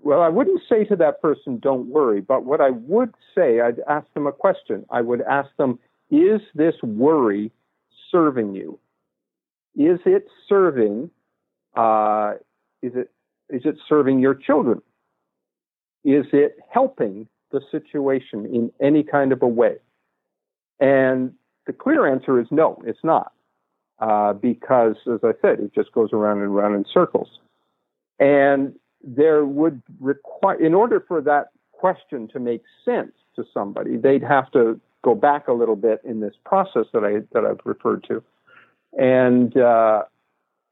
Well, 0.00 0.20
I 0.20 0.28
wouldn't 0.28 0.60
say 0.68 0.84
to 0.86 0.96
that 0.96 1.22
person, 1.22 1.60
don't 1.60 1.86
worry, 1.86 2.20
but 2.20 2.44
what 2.44 2.60
I 2.60 2.70
would 2.70 3.14
say, 3.34 3.60
I'd 3.60 3.80
ask 3.88 4.12
them 4.14 4.26
a 4.26 4.32
question. 4.32 4.84
I 4.90 5.00
would 5.00 5.22
ask 5.22 5.48
them, 5.56 5.78
is 6.10 6.40
this 6.54 6.74
worry 6.82 7.52
serving 8.10 8.54
you? 8.54 8.78
Is 9.76 10.00
it 10.04 10.26
serving, 10.48 11.10
uh, 11.76 12.34
is 12.82 12.92
it, 12.94 13.10
is 13.48 13.62
it 13.64 13.76
serving 13.88 14.20
your 14.20 14.34
children? 14.34 14.82
Is 16.04 16.26
it 16.32 16.56
helping 16.70 17.28
the 17.52 17.60
situation 17.70 18.46
in 18.46 18.72
any 18.80 19.02
kind 19.02 19.32
of 19.32 19.42
a 19.42 19.48
way? 19.48 19.76
And 20.80 21.32
the 21.66 21.72
clear 21.72 22.06
answer 22.06 22.40
is 22.40 22.46
no, 22.50 22.82
it's 22.84 23.04
not. 23.04 23.32
Uh, 23.98 24.32
because, 24.32 24.96
as 25.06 25.20
I 25.22 25.30
said, 25.40 25.60
it 25.60 25.72
just 25.74 25.92
goes 25.92 26.12
around 26.12 26.38
and 26.38 26.48
around 26.48 26.74
in 26.74 26.84
circles. 26.92 27.28
And 28.18 28.74
there 29.04 29.44
would 29.44 29.80
require, 30.00 30.60
in 30.60 30.74
order 30.74 31.04
for 31.06 31.20
that 31.20 31.48
question 31.70 32.28
to 32.28 32.40
make 32.40 32.62
sense 32.84 33.12
to 33.36 33.44
somebody, 33.54 33.96
they'd 33.96 34.22
have 34.22 34.50
to 34.52 34.80
go 35.02 35.14
back 35.14 35.46
a 35.46 35.52
little 35.52 35.76
bit 35.76 36.00
in 36.04 36.20
this 36.20 36.34
process 36.44 36.86
that 36.92 37.04
I 37.04 37.20
that 37.32 37.44
I've 37.44 37.60
referred 37.64 38.04
to, 38.08 38.22
and 38.98 39.56
uh, 39.56 40.02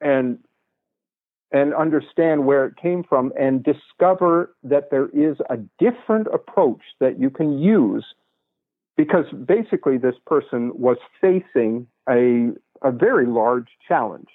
and 0.00 0.38
and 1.52 1.74
understand 1.74 2.46
where 2.46 2.64
it 2.64 2.76
came 2.76 3.02
from, 3.02 3.32
and 3.38 3.64
discover 3.64 4.54
that 4.62 4.90
there 4.90 5.08
is 5.08 5.36
a 5.50 5.56
different 5.78 6.28
approach 6.32 6.80
that 7.00 7.18
you 7.18 7.28
can 7.28 7.58
use, 7.58 8.04
because 8.96 9.24
basically 9.46 9.98
this 9.98 10.14
person 10.26 10.72
was 10.74 10.96
facing 11.20 11.86
a 12.08 12.50
a 12.82 12.90
very 12.90 13.26
large 13.26 13.68
challenge. 13.86 14.28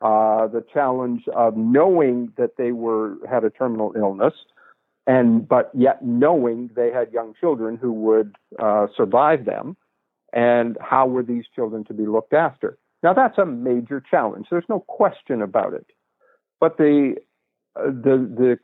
Uh, 0.00 0.46
the 0.46 0.64
challenge 0.72 1.26
of 1.34 1.56
knowing 1.56 2.32
that 2.36 2.56
they 2.56 2.70
were 2.70 3.16
had 3.28 3.42
a 3.42 3.50
terminal 3.50 3.92
illness, 3.96 4.34
and 5.08 5.48
but 5.48 5.70
yet 5.74 6.04
knowing 6.04 6.70
they 6.76 6.92
had 6.92 7.12
young 7.12 7.34
children 7.40 7.76
who 7.76 7.92
would 7.92 8.36
uh, 8.60 8.86
survive 8.96 9.44
them, 9.44 9.76
and 10.32 10.76
how 10.80 11.06
were 11.06 11.22
these 11.22 11.44
children 11.54 11.84
to 11.84 11.94
be 11.94 12.06
looked 12.06 12.34
after? 12.34 12.78
Now 13.02 13.12
that's 13.14 13.38
a 13.38 13.46
major 13.46 14.02
challenge. 14.10 14.46
There's 14.50 14.64
no 14.68 14.80
question 14.80 15.42
about 15.42 15.74
it. 15.74 15.86
But 16.60 16.76
the 16.76 17.16
uh, 17.76 17.86
the 17.86 18.16
the 18.36 18.58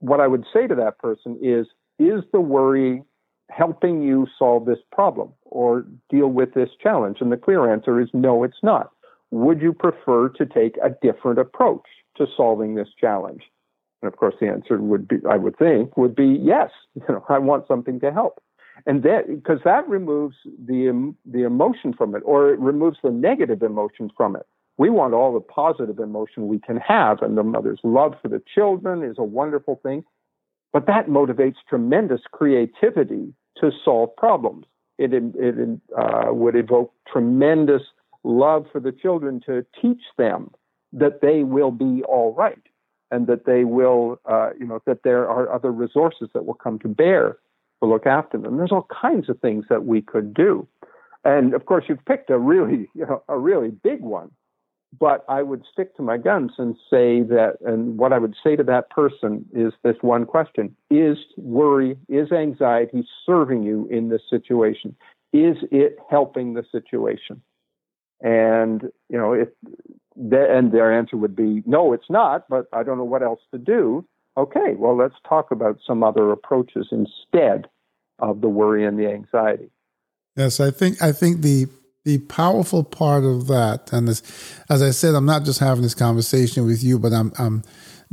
what 0.00 0.20
I 0.20 0.26
would 0.26 0.44
say 0.52 0.66
to 0.66 0.74
that 0.74 0.98
person 0.98 1.38
is 1.42 1.66
is 1.98 2.22
the 2.32 2.40
worry 2.40 3.02
helping 3.50 4.02
you 4.02 4.26
solve 4.38 4.66
this 4.66 4.78
problem 4.90 5.32
or 5.44 5.86
deal 6.10 6.28
with 6.28 6.54
this 6.54 6.70
challenge? 6.82 7.18
And 7.20 7.30
the 7.30 7.36
clear 7.36 7.72
answer 7.72 8.00
is 8.00 8.08
no, 8.12 8.42
it's 8.42 8.62
not 8.62 8.90
would 9.30 9.60
you 9.60 9.72
prefer 9.72 10.28
to 10.30 10.46
take 10.46 10.76
a 10.82 10.90
different 11.02 11.38
approach 11.38 11.84
to 12.16 12.26
solving 12.36 12.74
this 12.74 12.88
challenge? 12.98 13.42
And 14.02 14.12
of 14.12 14.18
course, 14.18 14.34
the 14.40 14.48
answer 14.48 14.78
would 14.78 15.08
be, 15.08 15.16
I 15.28 15.36
would 15.36 15.56
think, 15.58 15.96
would 15.96 16.14
be 16.14 16.38
yes. 16.42 16.70
You 16.94 17.02
know, 17.08 17.24
I 17.28 17.38
want 17.38 17.66
something 17.68 18.00
to 18.00 18.12
help, 18.12 18.40
and 18.84 19.02
that 19.02 19.26
because 19.28 19.60
that 19.64 19.88
removes 19.88 20.36
the 20.44 21.14
the 21.24 21.42
emotion 21.42 21.92
from 21.92 22.14
it, 22.14 22.22
or 22.24 22.52
it 22.52 22.58
removes 22.58 22.98
the 23.02 23.10
negative 23.10 23.62
emotion 23.62 24.10
from 24.16 24.36
it. 24.36 24.46
We 24.78 24.90
want 24.90 25.14
all 25.14 25.32
the 25.32 25.40
positive 25.40 25.98
emotion 25.98 26.48
we 26.48 26.58
can 26.58 26.76
have, 26.76 27.22
and 27.22 27.38
the 27.38 27.42
mother's 27.42 27.80
love 27.82 28.14
for 28.20 28.28
the 28.28 28.42
children 28.54 29.02
is 29.02 29.16
a 29.18 29.24
wonderful 29.24 29.80
thing. 29.82 30.04
But 30.72 30.86
that 30.86 31.06
motivates 31.08 31.56
tremendous 31.68 32.20
creativity 32.30 33.32
to 33.60 33.70
solve 33.84 34.14
problems. 34.16 34.66
It, 34.98 35.12
it 35.12 35.80
uh, 35.96 36.32
would 36.32 36.56
evoke 36.56 36.92
tremendous 37.10 37.82
love 38.24 38.66
for 38.72 38.80
the 38.80 38.92
children 38.92 39.40
to 39.46 39.64
teach 39.80 40.02
them 40.18 40.50
that 40.92 41.20
they 41.20 41.44
will 41.44 41.70
be 41.70 42.02
all 42.04 42.34
right 42.34 42.62
and 43.10 43.26
that 43.26 43.46
they 43.46 43.64
will, 43.64 44.20
uh, 44.26 44.50
you 44.58 44.66
know, 44.66 44.80
that 44.86 45.02
there 45.04 45.28
are 45.28 45.52
other 45.52 45.70
resources 45.70 46.28
that 46.34 46.44
will 46.44 46.54
come 46.54 46.78
to 46.80 46.88
bear 46.88 47.38
to 47.82 47.88
look 47.88 48.06
after 48.06 48.38
them. 48.38 48.56
There's 48.56 48.72
all 48.72 48.88
kinds 49.00 49.28
of 49.28 49.38
things 49.40 49.64
that 49.68 49.84
we 49.84 50.02
could 50.02 50.34
do. 50.34 50.66
And 51.24 51.54
of 51.54 51.66
course, 51.66 51.84
you've 51.88 52.04
picked 52.04 52.30
a 52.30 52.38
really, 52.38 52.88
you 52.94 53.06
know, 53.06 53.22
a 53.28 53.38
really 53.38 53.70
big 53.70 54.00
one. 54.00 54.30
But 54.98 55.24
I 55.28 55.42
would 55.42 55.64
stick 55.70 55.94
to 55.96 56.02
my 56.02 56.16
guns 56.16 56.52
and 56.56 56.74
say 56.88 57.20
that, 57.22 57.56
and 57.66 57.98
what 57.98 58.12
I 58.12 58.18
would 58.18 58.34
say 58.42 58.56
to 58.56 58.62
that 58.64 58.88
person 58.88 59.44
is 59.52 59.72
this 59.82 59.96
one 60.00 60.24
question 60.24 60.74
Is 60.90 61.18
worry, 61.36 61.98
is 62.08 62.32
anxiety 62.32 63.06
serving 63.26 63.64
you 63.64 63.88
in 63.90 64.08
this 64.08 64.22
situation? 64.30 64.94
Is 65.32 65.56
it 65.70 65.98
helping 66.08 66.54
the 66.54 66.64
situation? 66.72 67.42
And, 68.22 68.84
you 69.10 69.18
know, 69.18 69.34
if, 69.34 69.48
and 70.16 70.72
their 70.72 70.96
answer 70.96 71.18
would 71.18 71.36
be, 71.36 71.62
no, 71.66 71.92
it's 71.92 72.08
not, 72.08 72.48
but 72.48 72.66
I 72.72 72.82
don't 72.82 72.96
know 72.96 73.04
what 73.04 73.22
else 73.22 73.40
to 73.52 73.58
do. 73.58 74.06
Okay, 74.36 74.74
well, 74.76 74.96
let's 74.96 75.14
talk 75.28 75.50
about 75.50 75.78
some 75.86 76.02
other 76.02 76.30
approaches 76.30 76.88
instead 76.90 77.68
of 78.18 78.40
the 78.40 78.48
worry 78.48 78.84
and 78.84 78.98
the 78.98 79.08
anxiety. 79.08 79.70
Yes, 80.36 80.60
I 80.60 80.70
think 80.70 81.02
I 81.02 81.12
think 81.12 81.40
the 81.40 81.66
the 82.04 82.18
powerful 82.18 82.84
part 82.84 83.24
of 83.24 83.48
that, 83.48 83.92
and 83.92 84.06
this, 84.06 84.22
as 84.70 84.80
I 84.82 84.90
said, 84.90 85.14
I'm 85.14 85.26
not 85.26 85.44
just 85.44 85.58
having 85.58 85.82
this 85.82 85.94
conversation 85.94 86.66
with 86.66 86.84
you, 86.84 86.98
but 86.98 87.12
I'm 87.12 87.32
I'm 87.38 87.62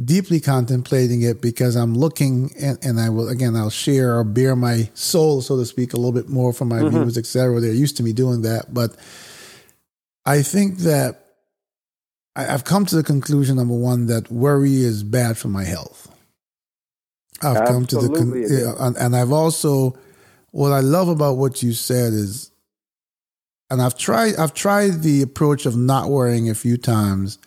deeply 0.04 0.40
contemplating 0.40 1.22
it 1.22 1.42
because 1.42 1.76
I'm 1.76 1.94
looking, 1.94 2.52
and, 2.60 2.84
and 2.84 3.00
I 3.00 3.10
will 3.10 3.28
again 3.28 3.56
I'll 3.56 3.70
share 3.70 4.18
or 4.18 4.24
bare 4.24 4.56
my 4.56 4.90
soul, 4.94 5.42
so 5.42 5.58
to 5.58 5.66
speak, 5.66 5.94
a 5.94 5.98
little 5.98 6.14
bit 6.14 6.30
more 6.30 6.54
for 6.54 6.66
my 6.66 6.80
mm-hmm. 6.80 6.90
viewers, 6.90 7.18
etc. 7.18 7.60
They're 7.60 7.74
used 7.74 7.98
to 7.98 8.04
me 8.04 8.14
doing 8.14 8.42
that, 8.44 8.74
but 8.74 8.96
I 10.26 10.42
think 10.42 10.80
that 10.80 11.24
I, 12.36 12.44
have 12.44 12.64
come 12.64 12.86
to 12.86 12.96
the 12.96 13.04
conclusion 13.04 13.58
number 13.58 13.76
one 13.76 14.08
that 14.08 14.32
worry 14.32 14.78
is 14.78 15.04
bad 15.04 15.38
for 15.38 15.50
my 15.50 15.66
health. 15.66 16.12
I've 17.43 17.58
Absolutely 17.58 17.73
come 17.73 17.86
to 17.88 18.08
the 18.08 18.75
con- 18.75 18.86
and, 18.88 18.97
and 18.97 19.15
I've 19.15 19.32
also 19.32 19.97
what 20.51 20.71
I 20.71 20.82
love 20.82 21.10
about 21.10 21.38
what 21.38 21.63
you 21.63 21.73
said 21.73 22.13
is, 22.13 22.51
and 23.69 23.82
I've 23.82 23.97
tried 23.97 24.36
I've 24.36 24.53
tried 24.53 25.01
the 25.01 25.21
approach 25.23 25.65
of 25.65 25.75
not 25.75 26.10
worrying 26.10 26.49
a 26.49 26.56
few 26.56 26.77
times, 26.77 27.39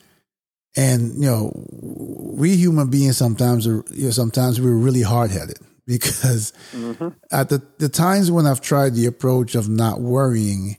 and 0.76 1.14
you 1.14 1.30
know, 1.30 1.52
we 1.70 2.56
human 2.56 2.90
beings 2.90 3.16
sometimes 3.16 3.66
are 3.66 3.85
you 3.92 4.06
know, 4.06 4.11
sometimes 4.11 4.61
we're 4.61 4.74
really 4.74 5.02
hard 5.02 5.30
headed 5.30 5.59
because 5.87 6.52
mm-hmm. 6.72 7.09
at 7.30 7.48
the 7.48 7.62
the 7.78 7.88
times 7.88 8.30
when 8.30 8.46
I've 8.46 8.61
tried 8.61 8.94
the 8.94 9.06
approach 9.06 9.54
of 9.54 9.68
not 9.68 10.00
worrying, 10.00 10.76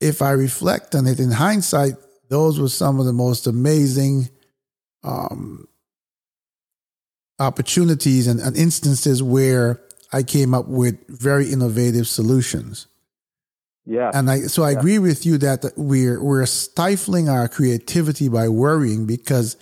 if 0.00 0.22
I 0.22 0.30
reflect 0.30 0.94
on 0.94 1.06
it 1.06 1.20
in 1.20 1.32
hindsight, 1.32 1.94
those 2.30 2.58
were 2.58 2.70
some 2.70 2.98
of 2.98 3.04
the 3.04 3.12
most 3.12 3.46
amazing 3.46 4.30
um, 5.04 5.68
opportunities 7.38 8.26
and, 8.26 8.40
and 8.40 8.56
instances 8.56 9.22
where 9.22 9.80
I 10.12 10.22
came 10.22 10.54
up 10.54 10.68
with 10.68 10.96
very 11.08 11.50
innovative 11.50 12.06
solutions. 12.06 12.86
Yeah. 13.84 14.10
And 14.12 14.30
I 14.30 14.40
so 14.40 14.64
I 14.64 14.72
yeah. 14.72 14.78
agree 14.78 14.98
with 14.98 15.24
you 15.24 15.38
that 15.38 15.64
we're 15.76 16.22
we're 16.22 16.46
stifling 16.46 17.28
our 17.28 17.48
creativity 17.48 18.28
by 18.28 18.48
worrying 18.48 19.06
because 19.06 19.56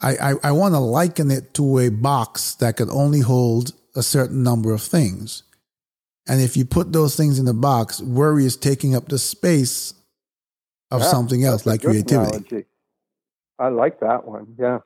I, 0.00 0.16
I, 0.16 0.34
I 0.44 0.52
want 0.52 0.74
to 0.74 0.80
liken 0.80 1.30
it 1.30 1.54
to 1.54 1.78
a 1.78 1.88
box 1.88 2.54
that 2.56 2.76
can 2.76 2.90
only 2.90 3.20
hold 3.20 3.72
a 3.94 4.02
certain 4.02 4.42
number 4.42 4.74
of 4.74 4.82
things. 4.82 5.42
And 6.28 6.40
if 6.40 6.56
you 6.56 6.64
put 6.64 6.92
those 6.92 7.16
things 7.16 7.38
in 7.38 7.44
the 7.44 7.54
box, 7.54 8.00
worry 8.00 8.44
is 8.44 8.56
taking 8.56 8.94
up 8.94 9.08
the 9.08 9.18
space 9.18 9.94
of 10.90 11.00
yeah, 11.00 11.06
something 11.06 11.44
else 11.44 11.64
like 11.66 11.82
creativity. 11.82 12.36
Analogy. 12.36 12.64
I 13.58 13.68
like 13.68 14.00
that 14.00 14.26
one. 14.26 14.54
Yeah. 14.58 14.80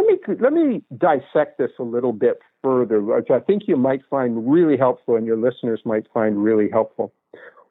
Let 0.00 0.28
me 0.28 0.36
let 0.40 0.52
me 0.52 0.82
dissect 0.96 1.58
this 1.58 1.70
a 1.78 1.82
little 1.82 2.12
bit 2.12 2.38
further, 2.62 3.02
which 3.02 3.30
I 3.30 3.40
think 3.40 3.64
you 3.66 3.76
might 3.76 4.00
find 4.08 4.50
really 4.50 4.76
helpful 4.76 5.16
and 5.16 5.26
your 5.26 5.36
listeners 5.36 5.80
might 5.84 6.06
find 6.14 6.42
really 6.42 6.70
helpful. 6.70 7.12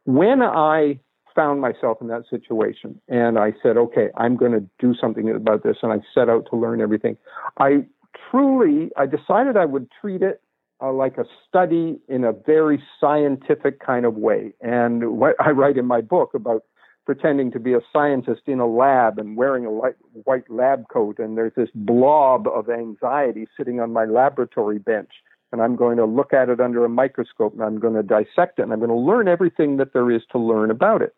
When 0.05 0.41
I 0.43 0.99
found 1.35 1.61
myself 1.61 1.97
in 2.01 2.07
that 2.07 2.23
situation 2.29 3.01
and 3.07 3.39
I 3.39 3.53
said, 3.63 3.77
okay, 3.77 4.09
I'm 4.17 4.35
going 4.35 4.51
to 4.51 4.63
do 4.77 4.93
something 4.99 5.29
about 5.29 5.63
this, 5.63 5.77
and 5.81 5.91
I 5.91 5.97
set 6.13 6.29
out 6.29 6.47
to 6.51 6.57
learn 6.57 6.81
everything, 6.81 7.17
I 7.59 7.85
truly 8.29 8.91
I 8.95 9.07
decided 9.07 9.57
I 9.57 9.65
would 9.65 9.87
treat 9.99 10.21
it 10.21 10.41
uh, 10.81 10.91
like 10.93 11.17
a 11.17 11.25
study 11.47 11.99
in 12.07 12.23
a 12.23 12.31
very 12.31 12.81
scientific 12.99 13.79
kind 13.83 14.05
of 14.05 14.15
way. 14.15 14.53
And 14.61 15.17
what 15.17 15.35
I 15.39 15.49
write 15.49 15.77
in 15.77 15.85
my 15.85 16.01
book 16.01 16.35
about 16.35 16.63
pretending 17.09 17.49
to 17.49 17.59
be 17.59 17.73
a 17.73 17.79
scientist 17.91 18.43
in 18.45 18.59
a 18.59 18.67
lab 18.67 19.17
and 19.17 19.35
wearing 19.35 19.65
a 19.65 19.71
light, 19.71 19.95
white 20.25 20.47
lab 20.47 20.87
coat, 20.93 21.17
and 21.17 21.35
there's 21.35 21.55
this 21.55 21.69
blob 21.73 22.47
of 22.47 22.69
anxiety 22.69 23.47
sitting 23.57 23.79
on 23.79 23.91
my 23.91 24.05
laboratory 24.05 24.77
bench. 24.77 25.09
And 25.51 25.59
I'm 25.59 25.75
going 25.75 25.97
to 25.97 26.05
look 26.05 26.33
at 26.33 26.49
it 26.49 26.59
under 26.59 26.85
a 26.85 26.89
microscope 26.89 27.53
and 27.53 27.63
I'm 27.63 27.79
going 27.79 27.95
to 27.95 28.03
dissect 28.03 28.59
it 28.59 28.61
and 28.61 28.71
I'm 28.71 28.77
going 28.77 28.91
to 28.91 28.95
learn 28.95 29.27
everything 29.27 29.77
that 29.77 29.91
there 29.91 30.11
is 30.11 30.21
to 30.33 30.37
learn 30.37 30.69
about 30.69 31.01
it. 31.01 31.15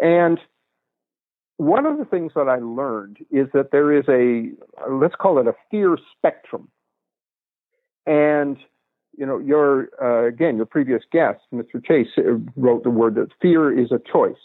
And 0.00 0.38
one 1.56 1.84
of 1.84 1.98
the 1.98 2.04
things 2.04 2.30
that 2.36 2.48
I 2.48 2.58
learned 2.58 3.16
is 3.32 3.48
that 3.54 3.72
there 3.72 3.92
is 3.92 4.04
a, 4.08 4.52
let's 4.88 5.16
call 5.16 5.40
it 5.40 5.48
a 5.48 5.54
fear 5.68 5.98
spectrum. 6.16 6.68
And 8.06 8.56
you 9.18 9.26
know, 9.26 9.40
your 9.40 9.88
uh, 10.00 10.28
again, 10.28 10.56
your 10.56 10.66
previous 10.66 11.02
guest, 11.10 11.40
Mr. 11.52 11.84
Chase, 11.84 12.06
wrote 12.56 12.84
the 12.84 12.90
word 12.90 13.16
that 13.16 13.30
fear 13.42 13.76
is 13.76 13.90
a 13.90 13.98
choice. 13.98 14.38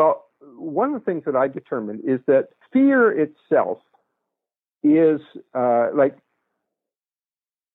Well, 0.00 0.24
one 0.56 0.94
of 0.94 1.00
the 1.00 1.04
things 1.04 1.24
that 1.26 1.36
I 1.36 1.46
determined 1.46 2.00
is 2.06 2.20
that 2.26 2.48
fear 2.72 3.12
itself 3.12 3.80
is 4.82 5.20
uh, 5.54 5.88
like 5.94 6.16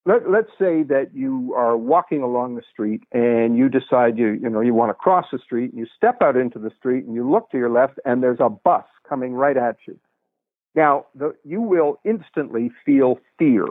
let, 0.08 0.28
let's 0.28 0.50
say 0.58 0.82
that 0.82 1.12
you 1.14 1.54
are 1.56 1.78
walking 1.78 2.24
along 2.24 2.56
the 2.56 2.64
street 2.72 3.04
and 3.12 3.56
you 3.56 3.70
decide 3.70 4.18
you 4.18 4.40
you 4.42 4.50
know 4.50 4.60
you 4.60 4.74
want 4.74 4.90
to 4.90 4.96
cross 4.96 5.28
the 5.32 5.38
street 5.38 5.70
and 5.70 5.78
you 5.78 5.86
step 5.96 6.24
out 6.24 6.36
into 6.36 6.58
the 6.58 6.72
street 6.76 7.06
and 7.06 7.14
you 7.14 7.30
look 7.30 7.52
to 7.52 7.60
your 7.60 7.70
left 7.70 8.00
and 8.06 8.24
there's 8.24 8.40
a 8.40 8.50
bus 8.50 8.86
coming 9.08 9.34
right 9.34 9.58
at 9.58 9.78
you. 9.88 9.96
Now 10.74 11.06
the, 11.14 11.36
you 11.44 11.62
will 11.62 12.00
instantly 12.04 12.72
feel 12.84 13.20
fear 13.38 13.68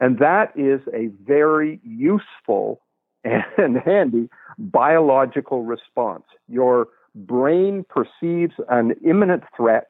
and 0.00 0.18
that 0.20 0.52
is 0.56 0.80
a 0.94 1.10
very 1.22 1.80
useful 1.84 2.80
and 3.24 3.76
handy 3.76 4.30
biological 4.56 5.64
response. 5.64 6.24
Your 6.48 6.88
brain 7.26 7.84
perceives 7.88 8.54
an 8.68 8.94
imminent 9.04 9.44
threat 9.56 9.88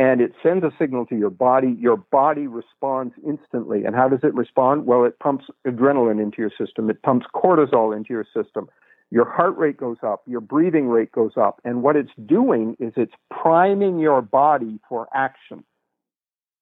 and 0.00 0.22
it 0.22 0.32
sends 0.42 0.64
a 0.64 0.72
signal 0.78 1.04
to 1.06 1.14
your 1.14 1.28
body. 1.28 1.76
Your 1.78 1.98
body 1.98 2.46
responds 2.46 3.12
instantly. 3.26 3.84
And 3.84 3.94
how 3.94 4.08
does 4.08 4.20
it 4.22 4.34
respond? 4.34 4.86
Well, 4.86 5.04
it 5.04 5.18
pumps 5.18 5.44
adrenaline 5.66 6.22
into 6.22 6.38
your 6.38 6.50
system, 6.56 6.88
it 6.88 7.02
pumps 7.02 7.26
cortisol 7.34 7.94
into 7.94 8.14
your 8.14 8.24
system. 8.34 8.68
Your 9.10 9.28
heart 9.28 9.58
rate 9.58 9.76
goes 9.76 9.98
up, 10.02 10.22
your 10.26 10.40
breathing 10.40 10.88
rate 10.88 11.12
goes 11.12 11.32
up. 11.36 11.60
And 11.64 11.82
what 11.82 11.96
it's 11.96 12.12
doing 12.24 12.76
is 12.78 12.92
it's 12.96 13.12
priming 13.30 13.98
your 13.98 14.22
body 14.22 14.78
for 14.88 15.06
action. 15.12 15.64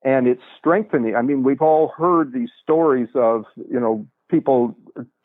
And 0.02 0.26
it's 0.26 0.42
strengthening. 0.58 1.14
I 1.14 1.22
mean, 1.22 1.44
we've 1.44 1.62
all 1.62 1.92
heard 1.96 2.32
these 2.32 2.50
stories 2.60 3.08
of, 3.14 3.44
you 3.70 3.78
know, 3.78 4.06
people 4.30 4.76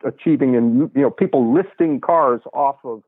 achieving 0.04 0.54
and, 0.54 0.90
you 0.94 1.02
know, 1.02 1.10
people 1.10 1.52
lifting 1.52 2.00
cars 2.00 2.42
off 2.52 2.76
of 2.84 3.02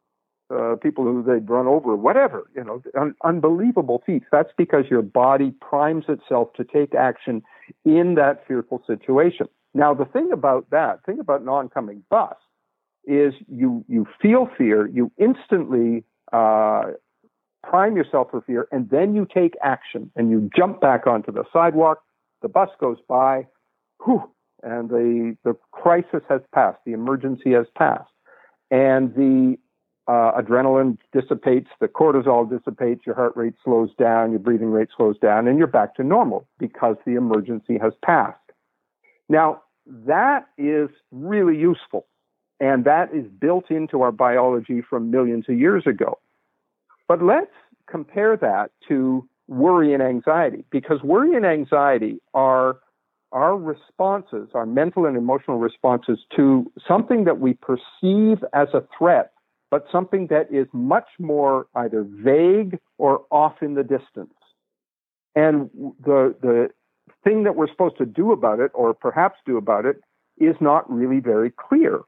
uh, 0.54 0.76
people 0.76 1.04
who 1.04 1.22
they'd 1.22 1.48
run 1.48 1.66
over, 1.66 1.96
whatever, 1.96 2.44
you 2.54 2.62
know, 2.62 2.82
un- 2.98 3.14
unbelievable 3.24 4.02
feats. 4.06 4.26
That's 4.30 4.52
because 4.56 4.84
your 4.90 5.02
body 5.02 5.52
primes 5.60 6.04
itself 6.08 6.52
to 6.54 6.64
take 6.64 6.94
action 6.94 7.42
in 7.84 8.14
that 8.14 8.46
fearful 8.46 8.82
situation. 8.86 9.48
Now, 9.74 9.92
the 9.92 10.04
thing 10.04 10.30
about 10.32 10.70
that, 10.70 11.04
thing 11.04 11.18
about 11.18 11.40
an 11.40 11.48
oncoming 11.48 12.02
bus, 12.10 12.36
is 13.06 13.34
you 13.48 13.84
you 13.88 14.06
feel 14.20 14.48
fear, 14.58 14.86
you 14.88 15.12
instantly 15.18 16.04
uh, 16.32 16.92
prime 17.62 17.96
yourself 17.96 18.28
for 18.30 18.40
fear, 18.40 18.66
and 18.72 18.90
then 18.90 19.14
you 19.14 19.26
take 19.32 19.54
action 19.62 20.10
and 20.16 20.30
you 20.30 20.50
jump 20.56 20.80
back 20.80 21.06
onto 21.06 21.30
the 21.30 21.44
sidewalk. 21.52 22.02
The 22.42 22.48
bus 22.48 22.68
goes 22.80 22.98
by, 23.08 23.46
whew, 24.04 24.30
and 24.62 24.88
the 24.88 25.36
the 25.44 25.54
crisis 25.72 26.22
has 26.28 26.40
passed, 26.52 26.78
the 26.84 26.92
emergency 26.92 27.52
has 27.52 27.66
passed, 27.76 28.10
and 28.70 29.14
the 29.14 29.56
uh, 30.08 30.32
adrenaline 30.40 30.98
dissipates, 31.12 31.68
the 31.80 31.88
cortisol 31.88 32.48
dissipates, 32.48 33.04
your 33.04 33.14
heart 33.14 33.36
rate 33.36 33.54
slows 33.64 33.90
down, 33.98 34.30
your 34.30 34.38
breathing 34.38 34.70
rate 34.70 34.88
slows 34.96 35.18
down, 35.18 35.48
and 35.48 35.58
you're 35.58 35.66
back 35.66 35.94
to 35.96 36.04
normal 36.04 36.46
because 36.58 36.96
the 37.04 37.16
emergency 37.16 37.78
has 37.78 37.92
passed. 38.04 38.38
Now, 39.28 39.62
that 39.86 40.46
is 40.56 40.88
really 41.10 41.56
useful, 41.56 42.06
and 42.60 42.84
that 42.84 43.12
is 43.14 43.26
built 43.26 43.70
into 43.70 44.02
our 44.02 44.12
biology 44.12 44.80
from 44.88 45.10
millions 45.10 45.46
of 45.48 45.58
years 45.58 45.84
ago. 45.86 46.18
But 47.08 47.22
let's 47.22 47.52
compare 47.88 48.36
that 48.36 48.70
to 48.88 49.28
worry 49.48 49.94
and 49.94 50.02
anxiety 50.02 50.64
because 50.70 51.02
worry 51.02 51.36
and 51.36 51.46
anxiety 51.46 52.20
are 52.34 52.78
our 53.32 53.56
responses, 53.56 54.48
our 54.54 54.66
mental 54.66 55.04
and 55.04 55.16
emotional 55.16 55.58
responses 55.58 56.18
to 56.36 56.70
something 56.86 57.24
that 57.24 57.38
we 57.38 57.54
perceive 57.54 58.42
as 58.52 58.68
a 58.72 58.82
threat, 58.96 59.32
but 59.70 59.86
something 59.90 60.28
that 60.28 60.46
is 60.52 60.66
much 60.72 61.08
more 61.18 61.66
either 61.74 62.06
vague 62.08 62.78
or 62.98 63.24
off 63.30 63.62
in 63.62 63.74
the 63.74 63.82
distance. 63.82 64.34
And 65.34 65.70
the, 66.04 66.34
the 66.40 66.68
thing 67.24 67.44
that 67.44 67.56
we're 67.56 67.68
supposed 67.68 67.98
to 67.98 68.06
do 68.06 68.32
about 68.32 68.60
it, 68.60 68.70
or 68.74 68.94
perhaps 68.94 69.38
do 69.44 69.56
about 69.56 69.84
it, 69.84 70.00
is 70.38 70.56
not 70.60 70.90
really 70.90 71.20
very 71.20 71.50
clear. 71.50 72.00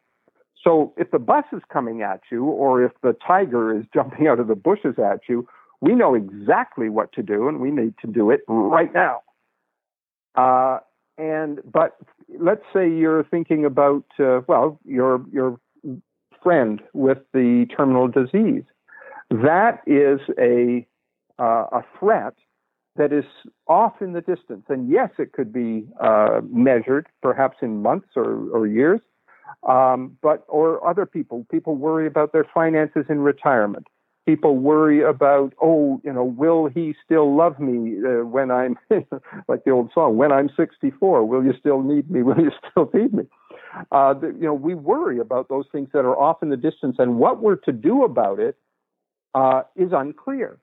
So 0.62 0.92
if 0.97 1.11
the 1.11 1.18
bus 1.18 1.44
is 1.53 1.62
coming 1.73 2.03
at 2.03 2.21
you, 2.31 2.44
or 2.44 2.83
if 2.83 2.92
the 3.03 3.16
tiger 3.27 3.77
is 3.77 3.85
jumping 3.94 4.27
out 4.27 4.40
of 4.40 4.49
the 4.49 4.55
bushes 4.55 4.99
at 4.99 5.21
you, 5.29 5.47
we 5.81 5.94
know 5.94 6.14
exactly 6.14 6.88
what 6.88 7.12
to 7.12 7.23
do, 7.23 7.49
and 7.49 7.61
we 7.61 7.71
need 7.71 7.94
to 8.01 8.09
do 8.09 8.31
it 8.31 8.40
right 8.49 8.92
now. 8.92 9.23
Uh, 10.35 10.79
and 11.16 11.61
but 11.71 11.97
let's 12.38 12.62
say 12.73 12.88
you're 12.88 13.25
thinking 13.25 13.64
about 13.64 14.05
uh, 14.18 14.40
well, 14.47 14.79
your 14.85 15.25
your 15.33 15.59
friend 16.42 16.81
with 16.92 17.18
the 17.33 17.66
terminal 17.77 18.09
disease. 18.09 18.64
That 19.31 19.81
is 19.87 20.20
a 20.38 20.87
uh, 21.38 21.66
a 21.70 21.85
threat 21.98 22.35
that 22.98 23.12
is 23.12 23.24
off 23.68 24.03
in 24.03 24.12
the 24.12 24.20
distance. 24.20 24.64
And 24.68 24.90
yes, 24.90 25.11
it 25.18 25.33
could 25.33 25.53
be 25.53 25.87
uh, 26.01 26.40
measured, 26.51 27.07
perhaps 27.22 27.59
in 27.62 27.81
months 27.81 28.09
or, 28.16 28.48
or 28.51 28.66
years. 28.66 29.01
Um, 29.66 30.16
but 30.20 30.44
or 30.48 30.87
other 30.87 31.07
people, 31.07 31.46
people 31.51 31.74
worry 31.77 32.07
about 32.07 32.33
their 32.33 32.46
finances 32.53 33.07
in 33.09 33.20
retirement. 33.20 33.87
People 34.27 34.57
worry 34.59 35.03
about, 35.03 35.55
oh, 35.62 36.03
you 36.05 36.12
know, 36.12 36.24
will 36.24 36.66
he 36.66 36.94
still 37.03 37.35
love 37.35 37.59
me 37.59 37.96
uh, 38.05 38.27
when 38.27 38.51
I'm, 38.51 38.77
like 39.48 39.64
the 39.64 39.70
old 39.70 39.90
song, 39.94 40.18
when 40.18 40.33
I'm 40.33 40.51
64? 40.55 41.24
Will 41.24 41.42
you 41.42 41.55
still 41.59 41.81
need 41.83 42.11
me? 42.11 42.22
Will 42.22 42.38
you 42.38 42.51
still 42.70 42.87
feed 42.87 43.14
me? 43.14 43.24
Uh, 43.92 44.14
you 44.22 44.46
know, 44.46 44.54
we 44.54 44.74
worry 44.74 45.18
about 45.18 45.48
those 45.48 45.66
things 45.72 45.88
that 45.92 46.00
are 46.00 46.18
off 46.18 46.42
in 46.42 46.48
the 46.48 46.57
distance, 46.57 46.96
and 46.98 47.18
what 47.18 47.42
we're 47.42 47.57
to 47.57 47.72
do 47.72 48.04
about 48.04 48.38
it 48.38 48.57
uh, 49.35 49.62
is 49.76 49.90
unclear. 49.92 50.59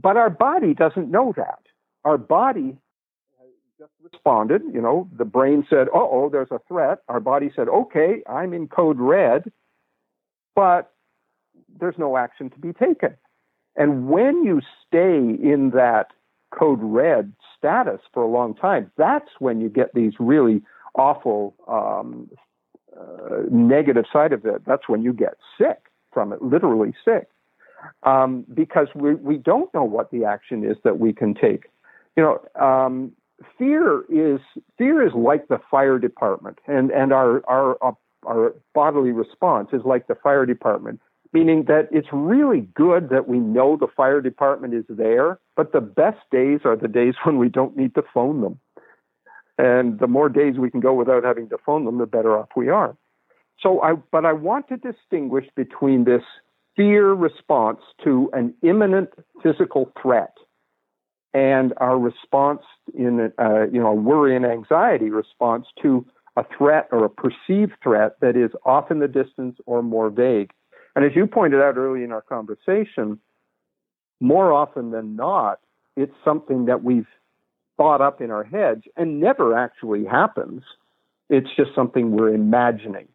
But 0.00 0.16
our 0.16 0.30
body 0.30 0.74
doesn't 0.74 1.10
know 1.10 1.32
that. 1.36 1.60
Our 2.04 2.18
body 2.18 2.76
just 3.78 3.92
responded. 4.02 4.62
You 4.72 4.80
know, 4.80 5.08
the 5.16 5.24
brain 5.24 5.66
said, 5.70 5.88
"Oh, 5.94 6.08
oh, 6.10 6.28
there's 6.30 6.50
a 6.50 6.60
threat." 6.68 6.98
Our 7.08 7.20
body 7.20 7.50
said, 7.54 7.68
"Okay, 7.68 8.22
I'm 8.28 8.52
in 8.52 8.68
code 8.68 8.98
red," 8.98 9.50
but 10.54 10.92
there's 11.80 11.98
no 11.98 12.16
action 12.16 12.50
to 12.50 12.58
be 12.58 12.72
taken. 12.72 13.16
And 13.76 14.08
when 14.08 14.44
you 14.44 14.60
stay 14.86 15.18
in 15.18 15.70
that 15.74 16.08
code 16.50 16.80
red 16.82 17.32
status 17.56 18.00
for 18.12 18.22
a 18.22 18.28
long 18.28 18.54
time, 18.54 18.90
that's 18.96 19.28
when 19.38 19.60
you 19.60 19.68
get 19.68 19.94
these 19.94 20.14
really 20.18 20.62
awful 20.98 21.54
um, 21.66 22.28
uh, 22.98 23.42
negative 23.50 24.04
side 24.12 24.32
of 24.32 24.44
it. 24.44 24.62
That's 24.66 24.88
when 24.88 25.02
you 25.02 25.12
get 25.12 25.34
sick 25.56 25.78
from 26.12 26.32
it, 26.32 26.42
literally 26.42 26.94
sick 27.04 27.28
um, 28.02 28.44
because 28.52 28.88
we, 28.94 29.14
we 29.14 29.36
don't 29.36 29.72
know 29.74 29.84
what 29.84 30.10
the 30.10 30.24
action 30.24 30.64
is 30.64 30.76
that 30.84 30.98
we 30.98 31.12
can 31.12 31.34
take. 31.34 31.66
You 32.16 32.22
know, 32.22 32.62
um, 32.62 33.12
fear 33.56 34.02
is 34.08 34.40
fear 34.76 35.06
is 35.06 35.12
like 35.14 35.48
the 35.48 35.60
fire 35.70 35.98
department, 35.98 36.58
and 36.66 36.90
and 36.90 37.12
our 37.12 37.42
our 37.48 37.78
uh, 37.82 37.92
our 38.26 38.54
bodily 38.74 39.12
response 39.12 39.68
is 39.72 39.82
like 39.84 40.08
the 40.08 40.16
fire 40.16 40.44
department, 40.44 41.00
meaning 41.32 41.64
that 41.64 41.88
it's 41.92 42.08
really 42.12 42.68
good 42.74 43.10
that 43.10 43.28
we 43.28 43.38
know 43.38 43.76
the 43.76 43.86
fire 43.86 44.20
department 44.20 44.74
is 44.74 44.84
there, 44.88 45.38
but 45.56 45.72
the 45.72 45.80
best 45.80 46.18
days 46.32 46.60
are 46.64 46.76
the 46.76 46.88
days 46.88 47.14
when 47.24 47.38
we 47.38 47.48
don't 47.48 47.76
need 47.76 47.94
to 47.94 48.02
phone 48.12 48.40
them. 48.40 48.58
And 49.58 49.98
the 49.98 50.06
more 50.06 50.28
days 50.28 50.56
we 50.56 50.70
can 50.70 50.80
go 50.80 50.94
without 50.94 51.24
having 51.24 51.48
to 51.48 51.58
phone 51.58 51.84
them, 51.84 51.98
the 51.98 52.06
better 52.06 52.38
off 52.38 52.48
we 52.56 52.68
are. 52.68 52.96
So 53.60 53.82
I, 53.82 53.94
but 54.12 54.24
I 54.24 54.32
want 54.32 54.68
to 54.68 54.76
distinguish 54.76 55.46
between 55.56 56.04
this 56.04 56.22
fear 56.76 57.12
response 57.12 57.80
to 58.04 58.30
an 58.32 58.54
imminent 58.62 59.10
physical 59.42 59.92
threat 60.00 60.32
and 61.34 61.74
our 61.78 61.98
response 61.98 62.62
in 62.94 63.32
uh, 63.38 63.66
you 63.72 63.80
know 63.80 63.88
a 63.88 63.94
worry 63.94 64.34
and 64.36 64.46
anxiety 64.46 65.10
response 65.10 65.66
to 65.82 66.06
a 66.36 66.44
threat 66.56 66.88
or 66.92 67.04
a 67.04 67.10
perceived 67.10 67.72
threat 67.82 68.16
that 68.20 68.36
is 68.36 68.50
off 68.64 68.90
in 68.90 69.00
the 69.00 69.08
distance 69.08 69.56
or 69.66 69.82
more 69.82 70.08
vague. 70.08 70.52
And 70.94 71.04
as 71.04 71.12
you 71.16 71.26
pointed 71.26 71.60
out 71.60 71.76
early 71.76 72.04
in 72.04 72.12
our 72.12 72.22
conversation, 72.22 73.18
more 74.20 74.52
often 74.52 74.90
than 74.92 75.16
not, 75.16 75.58
it's 75.96 76.14
something 76.24 76.66
that 76.66 76.84
we've 76.84 77.08
thought 77.78 78.02
up 78.02 78.20
in 78.20 78.30
our 78.30 78.44
heads 78.44 78.82
and 78.96 79.20
never 79.20 79.56
actually 79.56 80.04
happens. 80.04 80.62
It's 81.30 81.48
just 81.56 81.70
something 81.74 82.10
we're 82.10 82.34
imagining. 82.34 83.08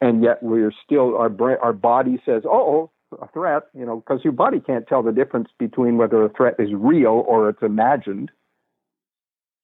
And 0.00 0.22
yet 0.22 0.42
we're 0.42 0.72
still, 0.84 1.16
our, 1.16 1.28
brain, 1.28 1.56
our 1.62 1.72
body 1.72 2.22
says, 2.24 2.42
oh, 2.46 2.90
a 3.20 3.28
threat, 3.28 3.64
you 3.74 3.84
know, 3.84 3.96
because 3.96 4.20
your 4.22 4.32
body 4.32 4.60
can't 4.60 4.86
tell 4.86 5.02
the 5.02 5.12
difference 5.12 5.48
between 5.58 5.96
whether 5.96 6.22
a 6.24 6.28
threat 6.28 6.54
is 6.58 6.68
real 6.72 7.24
or 7.26 7.48
it's 7.48 7.62
imagined. 7.62 8.30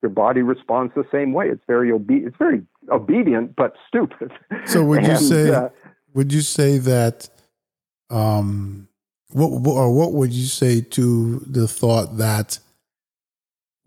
Your 0.02 0.10
body 0.10 0.40
responds 0.40 0.94
the 0.94 1.04
same 1.12 1.32
way. 1.32 1.48
It's 1.48 1.62
very 1.66 1.92
obe- 1.92 2.10
it's 2.10 2.36
very 2.38 2.62
obedient 2.90 3.54
but 3.54 3.74
stupid. 3.86 4.32
So 4.64 4.82
would 4.84 5.06
you 5.06 5.16
say 5.32 5.50
uh, 5.50 5.68
would 6.14 6.32
you 6.32 6.40
say 6.40 6.78
that 6.78 7.28
um 8.08 8.88
what 9.32 9.48
or 9.48 9.92
what 9.92 10.14
would 10.14 10.32
you 10.32 10.46
say 10.46 10.80
to 10.80 11.40
the 11.40 11.68
thought 11.68 12.16
that 12.16 12.60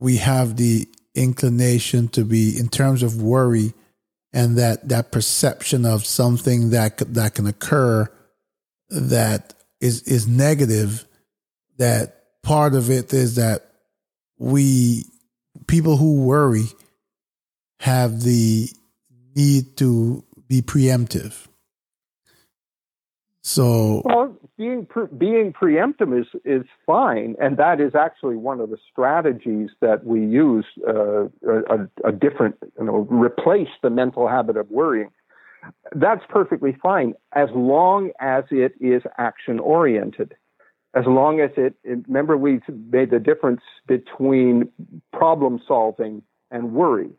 we 0.03 0.17
have 0.17 0.57
the 0.57 0.85
inclination 1.15 2.09
to 2.09 2.25
be 2.25 2.59
in 2.59 2.67
terms 2.67 3.03
of 3.03 3.21
worry 3.21 3.73
and 4.33 4.57
that 4.57 4.89
that 4.89 5.13
perception 5.13 5.85
of 5.85 6.05
something 6.05 6.71
that 6.71 6.97
that 7.13 7.35
can 7.35 7.47
occur 7.47 8.05
that 8.89 9.53
is 9.79 10.01
is 10.03 10.27
negative 10.27 11.05
that 11.77 12.41
part 12.43 12.75
of 12.75 12.89
it 12.89 13.13
is 13.13 13.35
that 13.35 13.61
we 14.37 15.05
people 15.67 15.95
who 15.95 16.25
worry 16.25 16.65
have 17.79 18.21
the 18.23 18.67
need 19.35 19.77
to 19.77 20.21
be 20.49 20.61
preemptive. 20.61 21.47
So 23.41 24.01
being 24.57 24.85
pre- 24.85 25.07
being 25.17 25.53
preemptive 25.53 26.19
is 26.19 26.27
is 26.45 26.63
fine 26.85 27.35
and 27.41 27.57
that 27.57 27.81
is 27.81 27.95
actually 27.95 28.35
one 28.35 28.59
of 28.59 28.69
the 28.69 28.77
strategies 28.91 29.69
that 29.81 30.05
we 30.05 30.19
use 30.19 30.65
uh, 30.87 31.23
a, 31.47 31.87
a 32.05 32.11
different 32.11 32.55
you 32.79 32.85
know 32.85 33.07
replace 33.09 33.69
the 33.81 33.89
mental 33.89 34.27
habit 34.27 34.57
of 34.57 34.69
worrying 34.69 35.09
that's 35.95 36.23
perfectly 36.29 36.75
fine 36.81 37.13
as 37.33 37.49
long 37.53 38.11
as 38.19 38.43
it 38.51 38.73
is 38.79 39.03
action 39.17 39.59
oriented. 39.59 40.35
As 40.95 41.05
long 41.07 41.39
as 41.39 41.49
it, 41.57 41.75
it, 41.83 41.99
remember, 42.07 42.37
we 42.37 42.59
made 42.91 43.09
the 43.09 43.19
difference 43.19 43.61
between 43.87 44.69
problem 45.11 45.59
solving 45.67 46.21
and 46.51 46.73
worry. 46.73 47.09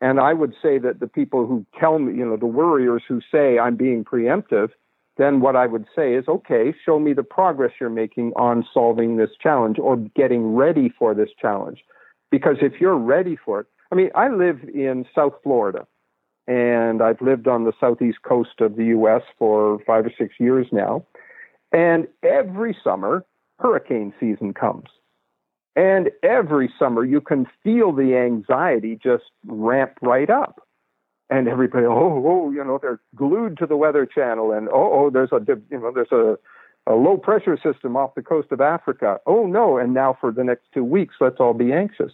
And 0.00 0.20
I 0.20 0.32
would 0.34 0.54
say 0.60 0.78
that 0.78 1.00
the 1.00 1.06
people 1.06 1.46
who 1.46 1.64
tell 1.78 1.98
me, 1.98 2.18
you 2.18 2.26
know, 2.26 2.36
the 2.36 2.46
worriers 2.46 3.02
who 3.08 3.20
say 3.30 3.58
I'm 3.58 3.76
being 3.76 4.04
preemptive, 4.04 4.70
then 5.16 5.40
what 5.40 5.56
I 5.56 5.66
would 5.66 5.86
say 5.94 6.14
is, 6.14 6.26
okay, 6.26 6.74
show 6.84 6.98
me 6.98 7.12
the 7.12 7.22
progress 7.22 7.72
you're 7.80 7.90
making 7.90 8.32
on 8.34 8.66
solving 8.72 9.16
this 9.16 9.30
challenge 9.40 9.78
or 9.78 9.96
getting 9.96 10.54
ready 10.54 10.88
for 10.98 11.14
this 11.14 11.28
challenge. 11.40 11.84
Because 12.30 12.56
if 12.62 12.80
you're 12.80 12.96
ready 12.96 13.36
for 13.36 13.60
it, 13.60 13.66
I 13.90 13.94
mean, 13.94 14.10
I 14.14 14.28
live 14.28 14.60
in 14.74 15.04
South 15.14 15.34
Florida 15.42 15.86
and 16.46 17.02
I've 17.02 17.20
lived 17.20 17.46
on 17.46 17.64
the 17.64 17.72
southeast 17.78 18.18
coast 18.22 18.60
of 18.60 18.76
the 18.76 18.86
U.S. 18.86 19.22
for 19.38 19.78
five 19.86 20.06
or 20.06 20.12
six 20.16 20.34
years 20.40 20.66
now. 20.72 21.04
And 21.72 22.08
every 22.22 22.76
summer, 22.82 23.24
hurricane 23.58 24.12
season 24.18 24.54
comes. 24.54 24.88
And 25.76 26.10
every 26.22 26.72
summer, 26.78 27.04
you 27.04 27.20
can 27.20 27.46
feel 27.62 27.92
the 27.92 28.16
anxiety 28.16 28.98
just 29.02 29.24
ramp 29.46 29.92
right 30.02 30.28
up. 30.28 30.66
And 31.36 31.48
everybody, 31.48 31.86
oh, 31.86 32.22
oh, 32.26 32.50
you 32.50 32.62
know, 32.64 32.78
they're 32.80 33.00
glued 33.14 33.58
to 33.58 33.66
the 33.66 33.76
Weather 33.76 34.06
Channel, 34.06 34.52
and 34.52 34.68
oh, 34.68 34.90
oh, 34.92 35.10
there's 35.10 35.32
a, 35.32 35.40
you 35.70 35.78
know, 35.78 35.92
there's 35.92 36.12
a, 36.12 36.36
a 36.90 36.94
low 36.94 37.16
pressure 37.16 37.56
system 37.56 37.96
off 37.96 38.14
the 38.14 38.22
coast 38.22 38.48
of 38.50 38.60
Africa. 38.60 39.18
Oh 39.26 39.46
no! 39.46 39.78
And 39.78 39.94
now 39.94 40.16
for 40.20 40.30
the 40.30 40.44
next 40.44 40.64
two 40.74 40.84
weeks, 40.84 41.14
let's 41.20 41.36
all 41.40 41.54
be 41.54 41.72
anxious. 41.72 42.12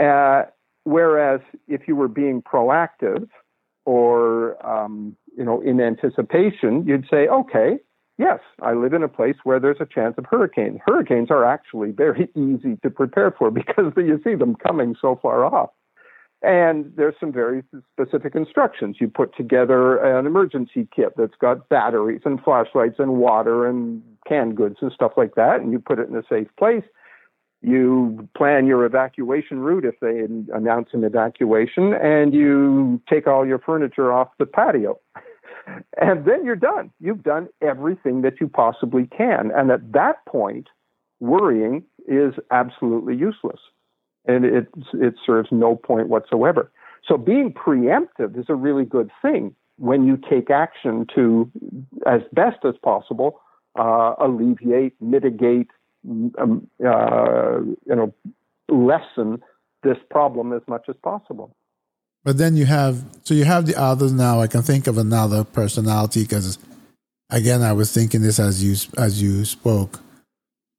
Uh, 0.00 0.44
Whereas 0.84 1.40
if 1.66 1.88
you 1.88 1.96
were 1.96 2.08
being 2.08 2.42
proactive 2.42 3.28
or, 3.86 4.64
um, 4.64 5.16
you 5.36 5.44
know, 5.44 5.60
in 5.60 5.80
anticipation, 5.80 6.86
you'd 6.86 7.06
say, 7.10 7.26
okay, 7.26 7.78
yes, 8.18 8.40
I 8.62 8.74
live 8.74 8.92
in 8.92 9.02
a 9.02 9.08
place 9.08 9.36
where 9.44 9.58
there's 9.58 9.80
a 9.80 9.86
chance 9.86 10.14
of 10.18 10.26
hurricanes. 10.26 10.80
Hurricanes 10.86 11.30
are 11.30 11.44
actually 11.44 11.90
very 11.90 12.28
easy 12.36 12.76
to 12.82 12.90
prepare 12.90 13.30
for 13.30 13.50
because 13.50 13.92
you 13.96 14.20
see 14.22 14.34
them 14.34 14.54
coming 14.54 14.94
so 15.00 15.18
far 15.20 15.44
off. 15.44 15.70
And 16.44 16.92
there's 16.96 17.14
some 17.18 17.32
very 17.32 17.62
specific 17.92 18.34
instructions. 18.34 18.96
You 19.00 19.08
put 19.08 19.34
together 19.34 19.96
an 19.96 20.26
emergency 20.26 20.86
kit 20.94 21.14
that's 21.16 21.36
got 21.40 21.68
batteries 21.70 22.20
and 22.24 22.42
flashlights 22.42 22.96
and 22.98 23.14
water 23.14 23.66
and 23.66 24.02
canned 24.28 24.56
goods 24.56 24.76
and 24.82 24.92
stuff 24.92 25.12
like 25.16 25.36
that, 25.36 25.60
and 25.60 25.72
you 25.72 25.78
put 25.78 25.98
it 25.98 26.08
in 26.08 26.16
a 26.16 26.22
safe 26.28 26.48
place. 26.58 26.84
You 27.62 28.28
plan 28.36 28.66
your 28.66 28.84
evacuation 28.84 29.60
route 29.60 29.86
if 29.86 29.98
they 30.00 30.26
announce 30.54 30.90
an 30.92 31.02
evacuation, 31.02 31.94
and 31.94 32.34
you 32.34 33.00
take 33.08 33.26
all 33.26 33.46
your 33.46 33.58
furniture 33.58 34.12
off 34.12 34.28
the 34.38 34.44
patio. 34.44 35.00
and 35.98 36.26
then 36.26 36.44
you're 36.44 36.56
done. 36.56 36.90
You've 37.00 37.22
done 37.22 37.48
everything 37.62 38.20
that 38.20 38.34
you 38.38 38.48
possibly 38.48 39.06
can. 39.06 39.50
And 39.56 39.70
at 39.70 39.92
that 39.92 40.26
point, 40.26 40.68
worrying 41.20 41.84
is 42.06 42.34
absolutely 42.50 43.16
useless 43.16 43.60
and 44.26 44.44
it 44.44 44.68
it 44.94 45.14
serves 45.24 45.48
no 45.50 45.76
point 45.76 46.08
whatsoever. 46.08 46.70
So 47.06 47.16
being 47.18 47.52
preemptive 47.52 48.38
is 48.38 48.46
a 48.48 48.54
really 48.54 48.84
good 48.84 49.10
thing 49.20 49.54
when 49.78 50.06
you 50.06 50.16
take 50.16 50.50
action 50.50 51.06
to, 51.14 51.50
as 52.06 52.20
best 52.32 52.64
as 52.64 52.74
possible, 52.82 53.40
uh, 53.78 54.14
alleviate, 54.20 54.94
mitigate, 55.00 55.70
um, 56.38 56.68
uh, 56.84 57.60
you 57.60 57.94
know, 57.94 58.14
lessen 58.68 59.42
this 59.82 59.98
problem 60.10 60.52
as 60.52 60.62
much 60.68 60.84
as 60.88 60.94
possible. 61.02 61.54
But 62.22 62.38
then 62.38 62.56
you 62.56 62.64
have 62.64 63.04
so 63.24 63.34
you 63.34 63.44
have 63.44 63.66
the 63.66 63.78
others 63.78 64.12
now. 64.12 64.40
I 64.40 64.46
can 64.46 64.62
think 64.62 64.86
of 64.86 64.96
another 64.96 65.44
personality 65.44 66.22
because, 66.22 66.58
again, 67.28 67.60
I 67.60 67.72
was 67.72 67.92
thinking 67.92 68.22
this 68.22 68.38
as 68.38 68.64
you 68.64 68.76
as 68.96 69.20
you 69.20 69.44
spoke. 69.44 70.00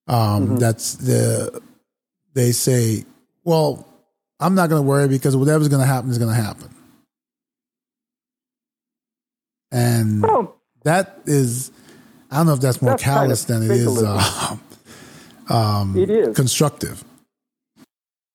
Um, 0.07 0.17
mm-hmm. 0.17 0.55
That's 0.55 0.95
the 0.95 1.61
they 2.33 2.51
say 2.51 3.05
well, 3.45 3.87
I'm 4.39 4.55
not 4.55 4.69
going 4.69 4.81
to 4.81 4.87
worry 4.87 5.07
because 5.07 5.37
whatever's 5.37 5.69
going 5.69 5.81
to 5.81 5.87
happen 5.87 6.09
is 6.09 6.17
going 6.17 6.35
to 6.35 6.41
happen. 6.41 6.69
And 9.71 10.25
oh. 10.25 10.55
that 10.83 11.19
is, 11.25 11.71
I 12.31 12.37
don't 12.37 12.47
know 12.47 12.53
if 12.53 12.59
that's 12.59 12.81
more 12.81 12.91
that's 12.91 13.03
callous 13.03 13.45
kind 13.45 13.63
of 13.63 13.67
than 13.67 13.77
it 13.77 13.81
is, 13.81 14.03
uh, 14.03 14.57
um, 15.49 15.95
it 15.97 16.09
is 16.09 16.35
constructive. 16.35 17.03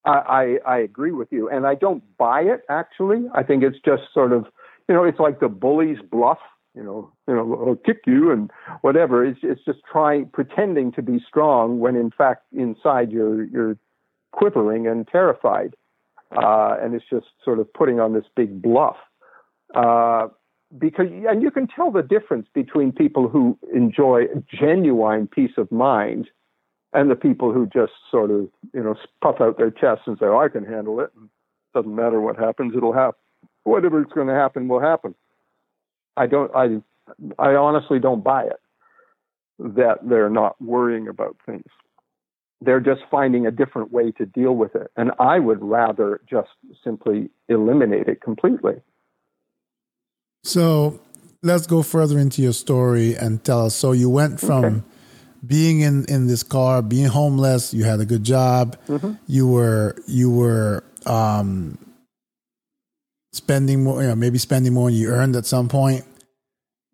I, 0.04 0.58
I, 0.66 0.74
I 0.74 0.78
agree 0.78 1.12
with 1.12 1.28
you, 1.30 1.48
and 1.48 1.66
I 1.66 1.74
don't 1.74 2.02
buy 2.16 2.42
it. 2.42 2.62
Actually, 2.68 3.26
I 3.34 3.42
think 3.42 3.62
it's 3.62 3.78
just 3.84 4.02
sort 4.14 4.32
of, 4.32 4.46
you 4.88 4.94
know, 4.94 5.04
it's 5.04 5.18
like 5.18 5.40
the 5.40 5.48
bully's 5.48 5.98
bluff. 6.11 6.38
You 6.74 6.84
know, 6.84 7.12
you 7.26 7.34
know, 7.34 7.64
I'll 7.66 7.74
kick 7.74 8.02
you 8.06 8.30
and 8.30 8.48
whatever. 8.82 9.24
It's 9.24 9.40
it's 9.42 9.61
just 9.64 9.80
trying, 9.90 10.26
pretending 10.26 10.92
to 10.92 11.02
be 11.02 11.18
strong 11.26 11.80
when 11.80 11.96
in 11.96 12.11
fact 12.11 12.44
inside 12.52 13.11
you're 13.11 13.44
you're 13.44 13.76
quivering 14.33 14.87
and 14.87 15.07
terrified. 15.09 15.74
Uh, 16.31 16.76
and 16.81 16.95
it's 16.95 17.05
just 17.11 17.26
sort 17.45 17.59
of 17.59 17.72
putting 17.72 17.99
on 17.99 18.14
this 18.14 18.24
big 18.37 18.62
bluff. 18.62 18.97
Uh, 19.74 20.28
because, 20.78 21.07
and 21.28 21.43
you 21.43 21.51
can 21.51 21.66
tell 21.66 21.91
the 21.91 22.03
difference 22.03 22.47
between 22.55 22.93
people 22.93 23.28
who 23.28 23.59
enjoy 23.74 24.26
genuine 24.49 25.26
peace 25.26 25.53
of 25.57 25.70
mind 25.72 26.28
and 26.93 27.11
the 27.11 27.16
people 27.16 27.53
who 27.53 27.66
just 27.66 27.93
sort 28.11 28.31
of, 28.31 28.49
you 28.72 28.83
know, 28.83 28.95
puff 29.22 29.41
out 29.41 29.59
their 29.59 29.70
chests 29.70 30.05
and 30.07 30.16
say, 30.18 30.26
oh, 30.26 30.39
I 30.39 30.49
can 30.49 30.64
handle 30.64 31.01
it. 31.01 31.11
And 31.16 31.24
it 31.24 31.78
doesn't 31.78 31.95
matter 31.95 32.20
what 32.20 32.37
happens, 32.37 32.74
it'll 32.76 32.93
happen. 32.93 33.18
Whatever's 33.64 34.07
going 34.14 34.28
to 34.28 34.35
happen 34.35 34.68
will 34.68 34.81
happen. 34.81 35.14
I 36.16 36.26
don't, 36.26 36.55
I, 36.55 36.81
I 37.39 37.55
honestly 37.55 37.99
don't 37.99 38.22
buy 38.22 38.45
it 38.45 38.61
that 39.59 39.99
they're 40.09 40.31
not 40.31 40.61
worrying 40.61 41.09
about 41.09 41.37
things 41.45 41.64
they're 42.61 42.80
just 42.80 43.00
finding 43.11 43.46
a 43.46 43.50
different 43.50 43.90
way 43.92 44.12
to 44.12 44.26
deal 44.26 44.52
with 44.52 44.74
it. 44.74 44.90
And 44.96 45.12
I 45.18 45.38
would 45.38 45.62
rather 45.62 46.20
just 46.28 46.50
simply 46.84 47.30
eliminate 47.48 48.06
it 48.06 48.20
completely. 48.20 48.82
So 50.44 51.00
let's 51.42 51.66
go 51.66 51.82
further 51.82 52.18
into 52.18 52.42
your 52.42 52.52
story 52.52 53.14
and 53.14 53.42
tell 53.42 53.66
us. 53.66 53.74
So 53.74 53.92
you 53.92 54.11
went 54.11 54.40
from 54.40 54.64
okay. 54.64 54.82
being 55.46 55.80
in, 55.80 56.04
in 56.06 56.26
this 56.26 56.42
car, 56.42 56.82
being 56.82 57.06
homeless, 57.06 57.72
you 57.72 57.84
had 57.84 58.00
a 58.00 58.06
good 58.06 58.24
job, 58.24 58.76
mm-hmm. 58.86 59.14
you 59.26 59.48
were 59.48 59.96
you 60.06 60.30
were 60.30 60.84
um, 61.06 61.78
spending 63.32 63.84
more, 63.84 64.02
you 64.02 64.08
know, 64.08 64.16
maybe 64.16 64.38
spending 64.38 64.74
more 64.74 64.90
than 64.90 64.98
you 64.98 65.08
earned 65.08 65.36
at 65.36 65.46
some 65.46 65.68
point. 65.68 66.04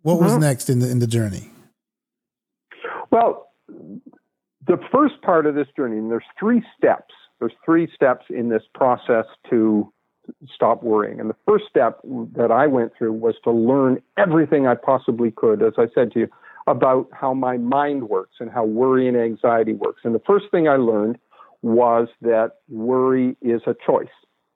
What 0.02 0.14
mm-hmm. 0.14 0.24
was 0.24 0.36
next 0.38 0.70
in 0.70 0.78
the 0.78 0.90
in 0.90 1.00
the 1.00 1.06
journey? 1.06 1.50
Well, 3.10 3.45
the 4.66 4.78
first 4.92 5.20
part 5.22 5.46
of 5.46 5.54
this 5.54 5.68
journey, 5.76 5.98
and 5.98 6.10
there's 6.10 6.24
three 6.38 6.62
steps. 6.76 7.14
There's 7.38 7.52
three 7.64 7.88
steps 7.94 8.26
in 8.30 8.48
this 8.48 8.62
process 8.74 9.26
to 9.50 9.92
stop 10.52 10.82
worrying. 10.82 11.20
And 11.20 11.30
the 11.30 11.36
first 11.46 11.64
step 11.68 12.00
that 12.36 12.50
I 12.50 12.66
went 12.66 12.92
through 12.96 13.12
was 13.12 13.34
to 13.44 13.50
learn 13.50 14.02
everything 14.16 14.66
I 14.66 14.74
possibly 14.74 15.30
could, 15.30 15.62
as 15.62 15.74
I 15.78 15.86
said 15.94 16.12
to 16.12 16.20
you, 16.20 16.28
about 16.66 17.08
how 17.12 17.32
my 17.32 17.56
mind 17.58 18.08
works 18.08 18.36
and 18.40 18.50
how 18.50 18.64
worry 18.64 19.06
and 19.06 19.16
anxiety 19.16 19.72
works. 19.72 20.00
And 20.04 20.14
the 20.14 20.22
first 20.26 20.46
thing 20.50 20.68
I 20.68 20.76
learned 20.76 21.18
was 21.62 22.08
that 22.22 22.56
worry 22.68 23.36
is 23.40 23.62
a 23.66 23.74
choice. 23.86 24.08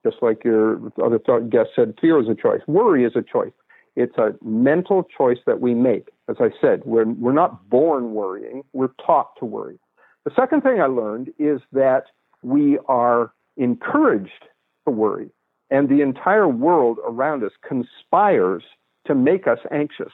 Just 0.04 0.16
like 0.22 0.42
your 0.44 0.80
other 1.02 1.18
guest 1.18 1.70
said, 1.76 1.94
fear 2.00 2.20
is 2.20 2.28
a 2.28 2.34
choice. 2.34 2.62
Worry 2.66 3.04
is 3.04 3.12
a 3.14 3.22
choice. 3.22 3.52
It's 3.96 4.16
a 4.16 4.34
mental 4.42 5.06
choice 5.16 5.38
that 5.46 5.60
we 5.60 5.74
make. 5.74 6.08
As 6.28 6.36
I 6.40 6.50
said, 6.60 6.82
we're, 6.84 7.06
we're 7.06 7.32
not 7.32 7.68
born 7.68 8.12
worrying, 8.14 8.62
we're 8.72 8.92
taught 9.04 9.30
to 9.38 9.44
worry. 9.44 9.78
The 10.24 10.32
second 10.36 10.62
thing 10.62 10.80
I 10.80 10.86
learned 10.86 11.32
is 11.38 11.60
that 11.72 12.04
we 12.42 12.78
are 12.86 13.32
encouraged 13.56 14.44
to 14.86 14.90
worry, 14.92 15.30
and 15.70 15.88
the 15.88 16.02
entire 16.02 16.48
world 16.48 16.98
around 17.04 17.42
us 17.42 17.52
conspires 17.66 18.62
to 19.06 19.14
make 19.14 19.46
us 19.46 19.58
anxious. 19.70 20.12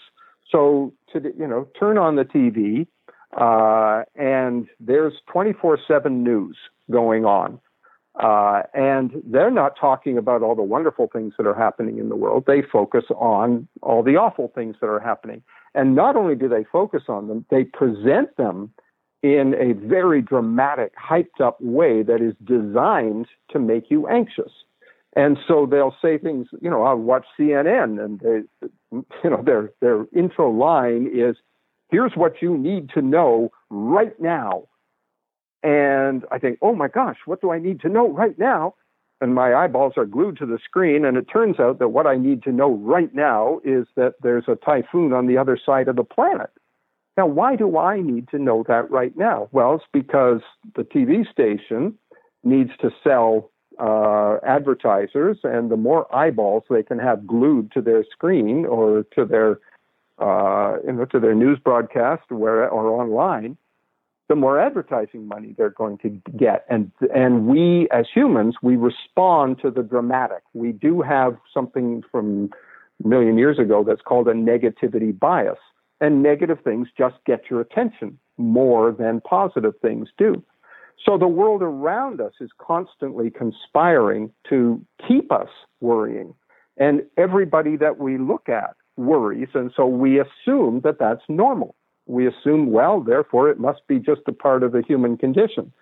So, 0.50 0.92
to 1.12 1.20
you 1.36 1.46
know, 1.46 1.66
turn 1.78 1.98
on 1.98 2.16
the 2.16 2.24
TV, 2.24 2.86
uh, 3.36 4.04
and 4.14 4.68
there's 4.78 5.14
24/7 5.26 6.22
news 6.22 6.56
going 6.90 7.24
on. 7.24 7.60
Uh, 8.18 8.62
and 8.72 9.22
they're 9.26 9.50
not 9.50 9.76
talking 9.78 10.16
about 10.16 10.42
all 10.42 10.54
the 10.54 10.62
wonderful 10.62 11.06
things 11.12 11.34
that 11.36 11.46
are 11.46 11.54
happening 11.54 11.98
in 11.98 12.08
the 12.08 12.16
world. 12.16 12.44
They 12.46 12.62
focus 12.62 13.04
on 13.10 13.68
all 13.82 14.02
the 14.02 14.16
awful 14.16 14.48
things 14.54 14.76
that 14.80 14.86
are 14.86 15.00
happening. 15.00 15.42
And 15.74 15.94
not 15.94 16.16
only 16.16 16.34
do 16.34 16.48
they 16.48 16.64
focus 16.64 17.02
on 17.08 17.28
them, 17.28 17.44
they 17.50 17.64
present 17.64 18.34
them 18.36 18.72
in 19.34 19.54
a 19.54 19.72
very 19.72 20.22
dramatic, 20.22 20.92
hyped 20.96 21.40
up 21.42 21.58
way 21.60 22.04
that 22.04 22.20
is 22.20 22.34
designed 22.44 23.26
to 23.50 23.58
make 23.58 23.90
you 23.90 24.06
anxious. 24.06 24.52
And 25.16 25.36
so 25.48 25.66
they'll 25.68 25.96
say 26.00 26.16
things, 26.16 26.46
you 26.60 26.70
know, 26.70 26.84
I'll 26.84 26.96
watch 26.96 27.24
CNN 27.38 28.02
and 28.04 28.20
they, 28.20 28.68
you 29.24 29.30
know, 29.30 29.42
their, 29.42 29.72
their 29.80 30.06
intro 30.14 30.50
line 30.50 31.10
is, 31.12 31.36
here's 31.88 32.12
what 32.14 32.40
you 32.40 32.56
need 32.56 32.90
to 32.90 33.02
know 33.02 33.50
right 33.68 34.14
now. 34.20 34.68
And 35.64 36.24
I 36.30 36.38
think, 36.38 36.58
oh 36.62 36.76
my 36.76 36.86
gosh, 36.86 37.16
what 37.24 37.40
do 37.40 37.50
I 37.50 37.58
need 37.58 37.80
to 37.80 37.88
know 37.88 38.08
right 38.08 38.38
now? 38.38 38.74
And 39.20 39.34
my 39.34 39.54
eyeballs 39.54 39.94
are 39.96 40.04
glued 40.04 40.38
to 40.38 40.46
the 40.46 40.58
screen. 40.62 41.04
And 41.04 41.16
it 41.16 41.24
turns 41.24 41.58
out 41.58 41.80
that 41.80 41.88
what 41.88 42.06
I 42.06 42.16
need 42.16 42.44
to 42.44 42.52
know 42.52 42.74
right 42.74 43.12
now 43.12 43.60
is 43.64 43.86
that 43.96 44.14
there's 44.22 44.44
a 44.46 44.54
typhoon 44.54 45.12
on 45.12 45.26
the 45.26 45.38
other 45.38 45.58
side 45.66 45.88
of 45.88 45.96
the 45.96 46.04
planet. 46.04 46.50
Now, 47.16 47.26
why 47.26 47.56
do 47.56 47.78
I 47.78 48.00
need 48.00 48.28
to 48.28 48.38
know 48.38 48.64
that 48.68 48.90
right 48.90 49.16
now? 49.16 49.48
Well, 49.52 49.74
it's 49.76 49.84
because 49.92 50.42
the 50.74 50.82
TV 50.82 51.30
station 51.30 51.94
needs 52.44 52.70
to 52.80 52.90
sell 53.02 53.50
uh, 53.78 54.36
advertisers, 54.46 55.38
and 55.42 55.70
the 55.70 55.76
more 55.76 56.14
eyeballs 56.14 56.64
they 56.68 56.82
can 56.82 56.98
have 56.98 57.26
glued 57.26 57.72
to 57.72 57.80
their 57.80 58.04
screen 58.04 58.66
or 58.66 59.04
to 59.14 59.24
their 59.24 59.58
uh, 60.18 60.78
you 60.86 60.92
know, 60.92 61.04
to 61.04 61.20
their 61.20 61.34
news 61.34 61.58
broadcast 61.62 62.22
where, 62.30 62.68
or 62.70 62.88
online, 62.88 63.56
the 64.28 64.34
more 64.34 64.58
advertising 64.58 65.28
money 65.28 65.54
they're 65.56 65.70
going 65.70 65.98
to 65.98 66.08
get. 66.36 66.64
And 66.68 66.90
and 67.14 67.46
we 67.46 67.86
as 67.92 68.06
humans, 68.12 68.56
we 68.62 68.76
respond 68.76 69.58
to 69.62 69.70
the 69.70 69.82
dramatic. 69.82 70.42
We 70.54 70.72
do 70.72 71.02
have 71.02 71.36
something 71.52 72.02
from 72.10 72.50
a 73.04 73.06
million 73.06 73.38
years 73.38 73.58
ago 73.58 73.84
that's 73.86 74.00
called 74.02 74.26
a 74.28 74.32
negativity 74.32 75.16
bias 75.16 75.58
and 76.00 76.22
negative 76.22 76.58
things 76.62 76.88
just 76.96 77.16
get 77.26 77.50
your 77.50 77.60
attention 77.60 78.18
more 78.38 78.92
than 78.92 79.20
positive 79.22 79.74
things 79.80 80.08
do. 80.18 80.42
So 81.04 81.18
the 81.18 81.28
world 81.28 81.62
around 81.62 82.20
us 82.20 82.32
is 82.40 82.50
constantly 82.58 83.30
conspiring 83.30 84.30
to 84.48 84.80
keep 85.06 85.30
us 85.30 85.48
worrying. 85.80 86.34
And 86.78 87.02
everybody 87.16 87.76
that 87.76 87.98
we 87.98 88.18
look 88.18 88.48
at 88.48 88.74
worries. 88.96 89.48
And 89.54 89.72
so 89.76 89.86
we 89.86 90.20
assume 90.20 90.80
that 90.84 90.98
that's 90.98 91.22
normal. 91.28 91.74
We 92.06 92.26
assume, 92.26 92.70
well, 92.70 93.00
therefore 93.00 93.50
it 93.50 93.58
must 93.58 93.86
be 93.88 93.98
just 93.98 94.22
a 94.26 94.32
part 94.32 94.62
of 94.62 94.72
the 94.72 94.82
human 94.86 95.16
condition. 95.16 95.72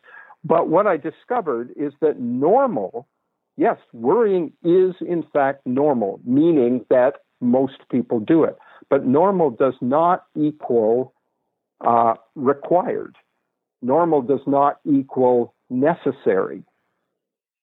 But 0.44 0.68
what 0.68 0.86
I 0.86 0.96
discovered 0.96 1.70
is 1.76 1.92
that 2.00 2.20
normal, 2.20 3.06
yes, 3.56 3.78
worrying 3.92 4.52
is 4.62 4.94
in 5.00 5.24
fact 5.32 5.66
normal, 5.66 6.20
meaning 6.24 6.84
that 6.90 7.14
most 7.40 7.78
people 7.90 8.20
do 8.20 8.44
it. 8.44 8.58
But 8.90 9.06
normal 9.06 9.50
does 9.50 9.74
not 9.80 10.24
equal 10.36 11.14
uh, 11.84 12.14
required. 12.34 13.16
Normal 13.82 14.22
does 14.22 14.40
not 14.46 14.78
equal 14.84 15.54
necessary. 15.70 16.62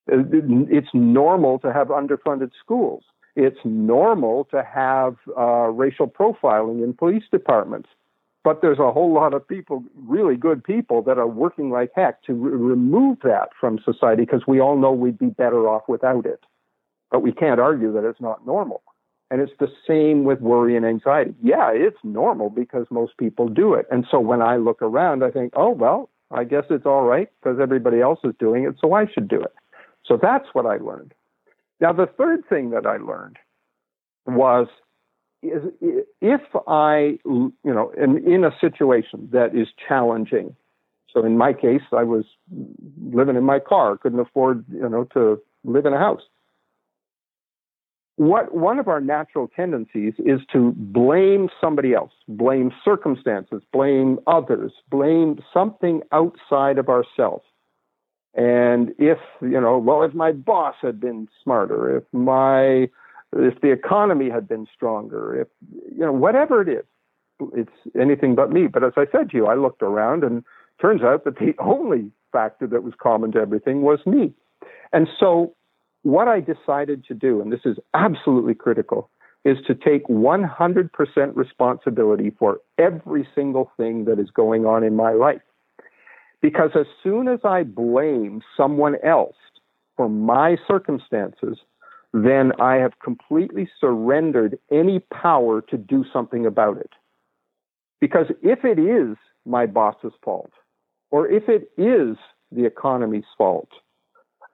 It's 0.08 0.90
normal 0.94 1.60
to 1.60 1.72
have 1.72 1.88
underfunded 1.88 2.52
schools. 2.60 3.04
It's 3.36 3.60
normal 3.64 4.46
to 4.52 4.64
have 4.64 5.16
uh, 5.38 5.70
racial 5.70 6.08
profiling 6.08 6.84
in 6.84 6.94
police 6.94 7.24
departments. 7.32 7.90
But 8.44 8.62
there's 8.62 8.80
a 8.80 8.92
whole 8.92 9.14
lot 9.14 9.34
of 9.34 9.48
people, 9.48 9.84
really 9.96 10.36
good 10.36 10.64
people, 10.64 11.04
that 11.04 11.20
are 11.20 11.28
working 11.28 11.70
like 11.70 11.92
heck 11.96 12.24
to 12.24 12.34
re- 12.34 12.52
remove 12.52 13.20
that 13.24 13.50
from 13.60 13.80
society 13.86 14.24
because 14.24 14.42
we 14.48 14.60
all 14.60 14.78
know 14.78 14.92
we'd 14.92 15.20
be 15.20 15.28
better 15.30 15.70
off 15.70 15.84
without 15.88 16.26
it. 16.26 16.44
But 17.12 17.22
we 17.22 17.32
can't 17.32 17.60
argue 17.60 17.94
that 17.94 18.04
it's 18.04 18.20
not 18.20 18.46
normal. 18.46 18.82
And 19.32 19.40
it's 19.40 19.54
the 19.60 19.72
same 19.88 20.26
with 20.26 20.42
worry 20.42 20.76
and 20.76 20.86
anxiety. 20.86 21.34
Yeah, 21.42 21.72
it's 21.74 21.98
normal 22.04 22.50
because 22.50 22.86
most 22.92 23.18
people 23.18 23.48
do 23.48 23.74
it. 23.74 23.88
And 23.90 24.06
so 24.12 24.20
when 24.20 24.42
I 24.42 24.58
look 24.58 24.82
around, 24.82 25.24
I 25.24 25.32
think, 25.32 25.54
oh, 25.56 25.70
well, 25.70 26.10
I 26.32 26.44
guess 26.44 26.66
it's 26.70 26.86
all 26.86 27.04
right 27.04 27.30
because 27.42 27.58
everybody 27.62 28.02
else 28.02 28.20
is 28.26 28.34
doing 28.40 28.66
it, 28.66 28.76
so 28.82 28.94
I 28.94 29.06
should 29.08 29.30
do 29.30 29.42
it. 29.42 29.54
So 30.06 30.20
that's 30.22 30.48
what 30.52 30.66
I 30.66 30.78
learned. 30.78 31.14
Now, 31.80 31.94
the 31.94 32.08
third 32.08 32.48
thing 32.50 32.72
that 32.72 32.86
I 32.86 32.98
learned 32.98 33.38
was 34.26 34.68
if 35.42 36.42
I, 36.68 37.18
you 37.26 37.54
know, 37.64 37.92
in 37.98 38.44
a 38.44 38.52
situation 38.60 39.30
that 39.32 39.56
is 39.56 39.70
challenging. 39.88 40.56
So 41.12 41.26
in 41.26 41.38
my 41.38 41.54
case, 41.54 41.82
I 41.92 42.04
was 42.04 42.26
living 43.12 43.38
in 43.38 43.44
my 43.44 43.60
car, 43.60 43.98
couldn't 43.98 44.20
afford, 44.20 44.66
you 44.72 44.88
know, 44.88 45.06
to 45.14 45.42
live 45.64 45.86
in 45.86 45.94
a 45.94 45.98
house 45.98 46.22
what 48.22 48.54
one 48.54 48.78
of 48.78 48.88
our 48.88 49.02
natural 49.02 49.48
tendencies 49.48 50.14
is 50.20 50.42
to 50.54 50.74
blame 50.78 51.50
somebody 51.60 51.96
else, 51.96 52.12
blame 52.28 52.72
circumstances, 52.86 53.64
blame 53.74 54.20
others, 54.28 54.72
blame 54.92 55.40
something 55.52 56.04
outside 56.12 56.78
of 56.78 56.88
ourselves. 56.88 57.44
And 58.36 58.92
if, 59.00 59.18
you 59.42 59.60
know, 59.60 59.80
well, 59.80 60.04
if 60.04 60.14
my 60.14 60.34
boss 60.34 60.76
had 60.84 61.00
been 61.00 61.30
smarter, 61.44 61.98
if 61.98 62.04
my, 62.14 62.90
if 63.36 63.60
the 63.60 63.72
economy 63.72 64.30
had 64.30 64.48
been 64.48 64.68
stronger, 64.72 65.42
if, 65.42 65.48
you 65.92 66.06
know, 66.06 66.12
whatever 66.12 66.62
it 66.62 66.70
is, 66.70 66.86
it's 67.56 67.98
anything 68.00 68.36
but 68.36 68.52
me. 68.52 68.68
But 68.68 68.84
as 68.84 68.94
I 68.98 69.06
said 69.12 69.32
to 69.32 69.38
you, 69.38 69.48
I 69.48 69.56
looked 69.56 69.82
around 69.82 70.24
and 70.24 70.44
turns 70.80 71.02
out 71.02 71.24
that 71.24 71.40
the 71.40 71.56
only 71.60 72.12
factor 72.32 72.68
that 72.68 72.84
was 72.84 72.94
common 73.02 73.32
to 73.32 73.40
everything 73.40 73.82
was 73.82 73.98
me. 74.06 74.32
And 74.94 75.08
so 75.20 75.56
what 76.04 76.28
I 76.28 76.39
decided 76.39 77.06
to 77.06 77.14
do, 77.14 77.41
and 77.41 77.52
this 77.52 77.66
is 77.66 77.78
absolutely 77.93 78.56
critical, 78.56 79.10
is 79.43 79.58
to 79.66 79.76
take 79.76 80.06
100% 80.08 80.89
responsibility 81.36 82.32
for 82.38 82.60
every 82.78 83.28
single 83.34 83.72
thing 83.78 84.06
that 84.06 84.20
is 84.20 84.30
going 84.30 84.66
on 84.66 84.84
in 84.84 84.95
my 84.95 85.14
life. 85.14 85.41
Because 86.41 86.72
as 86.76 86.88
soon 87.04 87.28
as 87.28 87.39
I 87.43 87.64
blame 87.64 88.41
someone 88.58 88.95
else 89.04 89.36
for 89.95 90.10
my 90.10 90.58
circumstances, 90.68 91.58
then 92.14 92.52
I 92.60 92.76
have 92.76 92.99
completely 93.04 93.70
surrendered 93.80 94.58
any 94.72 94.99
power 94.99 95.62
to 95.62 95.78
do 95.78 96.04
something 96.12 96.45
about 96.45 96.78
it. 96.78 96.89
Because 97.99 98.28
if 98.41 98.66
it 98.66 98.80
is 98.80 99.18
my 99.45 99.66
boss's 99.66 100.14
fault, 100.24 100.52
or 101.12 101.28
if 101.28 101.47
it 101.47 101.70
is 101.78 102.18
the 102.52 102.66
economy's 102.66 103.26
fault, 103.38 103.70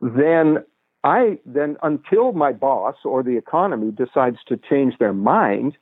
then 0.02 0.64
I 1.04 1.40
then, 1.46 1.78
until 1.84 2.34
my 2.34 2.52
boss 2.52 2.96
or 3.06 3.24
the 3.24 3.38
economy 3.38 3.92
decides 3.92 4.38
to 4.48 4.58
change 4.58 4.98
their 5.00 5.14
mind, 5.14 5.78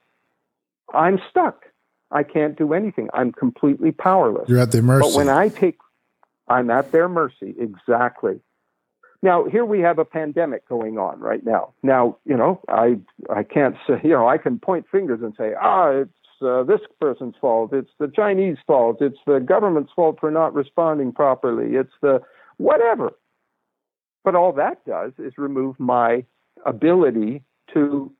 I'm 0.93 1.19
stuck. 1.29 1.65
I 2.11 2.23
can't 2.23 2.57
do 2.57 2.73
anything. 2.73 3.09
I'm 3.13 3.31
completely 3.31 3.91
powerless. 3.91 4.47
You're 4.47 4.59
at 4.59 4.71
their 4.71 4.83
mercy. 4.83 5.09
But 5.09 5.17
when 5.17 5.29
I 5.29 5.49
take, 5.49 5.77
I'm 6.47 6.69
at 6.69 6.91
their 6.91 7.09
mercy. 7.09 7.55
Exactly. 7.59 8.39
Now 9.21 9.45
here 9.45 9.65
we 9.65 9.79
have 9.79 9.97
a 9.97 10.05
pandemic 10.05 10.67
going 10.69 10.99
on 10.99 11.19
right 11.19 11.43
now. 11.43 11.73
Now 11.81 12.17
you 12.25 12.37
know 12.37 12.61
I 12.69 12.97
I 13.29 13.43
can't 13.43 13.75
say 13.87 13.99
you 14.03 14.11
know 14.11 14.27
I 14.27 14.37
can 14.37 14.59
point 14.59 14.85
fingers 14.91 15.21
and 15.23 15.33
say 15.35 15.53
ah 15.59 15.87
it's 15.89 16.11
uh, 16.41 16.63
this 16.63 16.81
person's 17.01 17.35
fault. 17.41 17.73
It's 17.73 17.89
the 17.97 18.07
Chinese 18.07 18.57
fault. 18.67 18.97
It's 19.01 19.17
the 19.25 19.39
government's 19.39 19.91
fault 19.95 20.19
for 20.19 20.29
not 20.29 20.53
responding 20.53 21.11
properly. 21.11 21.75
It's 21.75 21.93
the 22.01 22.21
whatever. 22.57 23.13
But 24.25 24.35
all 24.35 24.51
that 24.53 24.83
does 24.85 25.13
is 25.19 25.37
remove 25.37 25.79
my 25.79 26.25
ability 26.65 27.43
to 27.73 28.11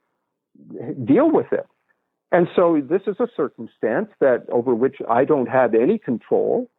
deal 1.03 1.29
with 1.31 1.51
it. 1.51 1.67
And 2.31 2.47
so 2.55 2.81
this 2.81 3.01
is 3.07 3.15
a 3.19 3.27
circumstance 3.35 4.09
that 4.19 4.45
over 4.49 4.75
which 4.75 4.97
I 5.09 5.25
don't 5.25 5.47
have 5.47 5.73
any 5.73 5.97
control. 5.97 6.69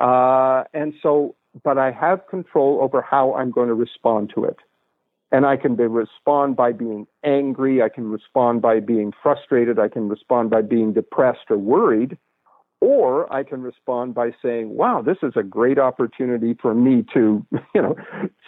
Uh, 0.00 0.64
and 0.72 0.94
so, 1.02 1.34
but 1.64 1.78
I 1.78 1.90
have 1.90 2.26
control 2.28 2.80
over 2.80 3.02
how 3.02 3.34
I'm 3.34 3.50
going 3.50 3.68
to 3.68 3.74
respond 3.74 4.30
to 4.36 4.44
it. 4.44 4.56
And 5.32 5.44
I 5.44 5.56
can 5.56 5.74
be, 5.74 5.84
respond 5.84 6.54
by 6.54 6.72
being 6.72 7.06
angry. 7.24 7.82
I 7.82 7.88
can 7.88 8.08
respond 8.08 8.62
by 8.62 8.78
being 8.78 9.12
frustrated. 9.22 9.78
I 9.78 9.88
can 9.88 10.08
respond 10.08 10.50
by 10.50 10.62
being 10.62 10.92
depressed 10.92 11.50
or 11.50 11.58
worried. 11.58 12.16
Or 12.80 13.32
I 13.32 13.42
can 13.42 13.62
respond 13.62 14.14
by 14.14 14.32
saying, 14.42 14.76
wow, 14.76 15.02
this 15.02 15.16
is 15.22 15.32
a 15.34 15.42
great 15.42 15.78
opportunity 15.78 16.54
for 16.60 16.74
me 16.74 17.04
to, 17.14 17.44
you 17.74 17.82
know, 17.82 17.96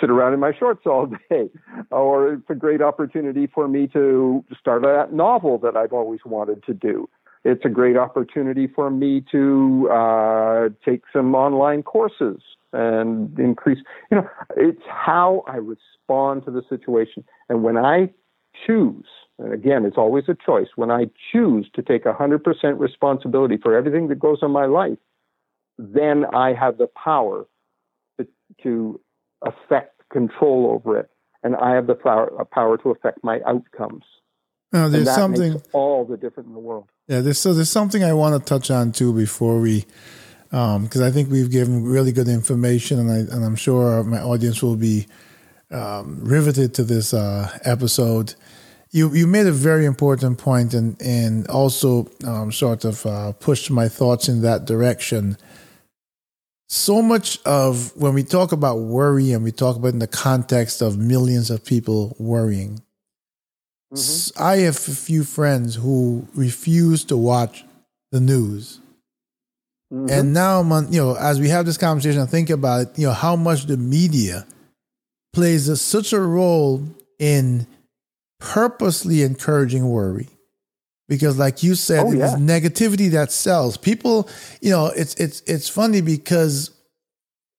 sit 0.00 0.10
around 0.10 0.34
in 0.34 0.40
my 0.40 0.52
shorts 0.56 0.82
all 0.86 1.06
day. 1.30 1.48
Or 1.90 2.34
it's 2.34 2.50
a 2.50 2.54
great 2.54 2.82
opportunity 2.82 3.46
for 3.46 3.68
me 3.68 3.86
to 3.88 4.44
start 4.58 4.82
that 4.82 5.12
novel 5.12 5.58
that 5.58 5.76
I've 5.76 5.92
always 5.92 6.20
wanted 6.24 6.62
to 6.64 6.74
do. 6.74 7.08
It's 7.44 7.64
a 7.64 7.68
great 7.68 7.96
opportunity 7.96 8.66
for 8.66 8.90
me 8.90 9.24
to 9.32 9.88
uh, 9.90 10.68
take 10.84 11.02
some 11.12 11.34
online 11.34 11.82
courses 11.82 12.42
and 12.72 13.38
increase, 13.38 13.78
you 14.10 14.18
know, 14.18 14.28
it's 14.56 14.82
how 14.86 15.44
I 15.46 15.56
respond 15.56 16.44
to 16.44 16.50
the 16.50 16.62
situation. 16.68 17.24
And 17.48 17.62
when 17.62 17.78
I 17.78 18.10
choose 18.66 19.06
and 19.38 19.52
again, 19.52 19.84
it's 19.84 19.96
always 19.96 20.24
a 20.28 20.34
choice. 20.34 20.68
When 20.74 20.90
I 20.90 21.06
choose 21.32 21.68
to 21.74 21.82
take 21.82 22.04
100% 22.04 22.42
responsibility 22.78 23.56
for 23.56 23.76
everything 23.76 24.08
that 24.08 24.18
goes 24.18 24.38
on 24.42 24.50
my 24.50 24.66
life, 24.66 24.98
then 25.78 26.24
I 26.34 26.54
have 26.54 26.78
the 26.78 26.88
power 26.88 27.46
to, 28.18 28.26
to 28.64 29.00
affect 29.46 30.02
control 30.12 30.72
over 30.74 30.98
it. 30.98 31.08
And 31.44 31.54
I 31.54 31.74
have 31.74 31.86
the 31.86 31.94
power, 31.94 32.44
power 32.52 32.78
to 32.78 32.90
affect 32.90 33.22
my 33.22 33.40
outcomes. 33.46 34.02
Now, 34.72 34.88
there's 34.88 35.14
something 35.14 35.62
all 35.72 36.04
the 36.04 36.16
different 36.16 36.48
in 36.48 36.54
the 36.54 36.60
world. 36.60 36.90
Yeah, 37.06 37.20
there's 37.20 37.38
so 37.38 37.54
there's 37.54 37.70
something 37.70 38.04
I 38.04 38.12
want 38.12 38.38
to 38.38 38.46
touch 38.46 38.70
on 38.70 38.92
too 38.92 39.14
before 39.14 39.60
we, 39.60 39.86
because 40.50 40.96
um, 40.96 41.02
I 41.02 41.10
think 41.10 41.30
we've 41.30 41.50
given 41.50 41.84
really 41.84 42.12
good 42.12 42.28
information, 42.28 42.98
and 42.98 43.10
I 43.10 43.34
and 43.34 43.46
I'm 43.46 43.56
sure 43.56 44.04
my 44.04 44.20
audience 44.20 44.62
will 44.62 44.76
be 44.76 45.06
um, 45.70 46.20
riveted 46.24 46.74
to 46.74 46.84
this 46.84 47.12
uh, 47.12 47.58
episode 47.64 48.34
you 48.90 49.12
you 49.12 49.26
made 49.26 49.46
a 49.46 49.52
very 49.52 49.84
important 49.84 50.38
point 50.38 50.74
and 50.74 51.00
and 51.00 51.46
also 51.48 52.10
um, 52.26 52.52
sort 52.52 52.84
of 52.84 53.04
uh, 53.04 53.32
pushed 53.32 53.70
my 53.70 53.88
thoughts 53.88 54.28
in 54.28 54.42
that 54.42 54.64
direction. 54.64 55.36
So 56.70 57.00
much 57.00 57.40
of 57.44 57.96
when 57.96 58.14
we 58.14 58.22
talk 58.22 58.52
about 58.52 58.76
worry 58.78 59.32
and 59.32 59.42
we 59.42 59.52
talk 59.52 59.76
about 59.76 59.94
in 59.94 60.00
the 60.00 60.06
context 60.06 60.82
of 60.82 60.98
millions 60.98 61.50
of 61.50 61.64
people 61.64 62.14
worrying, 62.18 62.82
mm-hmm. 63.92 64.42
I 64.42 64.56
have 64.58 64.76
a 64.76 64.92
few 64.92 65.24
friends 65.24 65.76
who 65.76 66.28
refuse 66.34 67.04
to 67.06 67.16
watch 67.16 67.64
the 68.12 68.20
news. 68.20 68.80
Mm-hmm. 69.90 70.10
And 70.10 70.34
now, 70.34 70.60
you 70.90 71.00
know, 71.00 71.16
as 71.16 71.40
we 71.40 71.48
have 71.48 71.64
this 71.64 71.78
conversation, 71.78 72.20
I 72.20 72.26
think 72.26 72.50
about 72.50 72.80
it, 72.82 72.98
you 72.98 73.06
know, 73.06 73.14
how 73.14 73.34
much 73.34 73.64
the 73.64 73.78
media 73.78 74.46
plays 75.38 75.68
a, 75.68 75.76
such 75.76 76.12
a 76.12 76.20
role 76.20 76.82
in 77.20 77.64
purposely 78.40 79.22
encouraging 79.22 79.88
worry. 79.88 80.26
Because 81.08 81.38
like 81.38 81.62
you 81.62 81.76
said 81.76 82.06
oh, 82.06 82.10
yeah. 82.10 82.34
negativity 82.34 83.08
that 83.12 83.30
sells. 83.30 83.76
People 83.76 84.28
you 84.60 84.70
know 84.70 84.86
it's 84.96 85.14
it's 85.14 85.42
it's 85.42 85.68
funny 85.68 86.00
because 86.00 86.72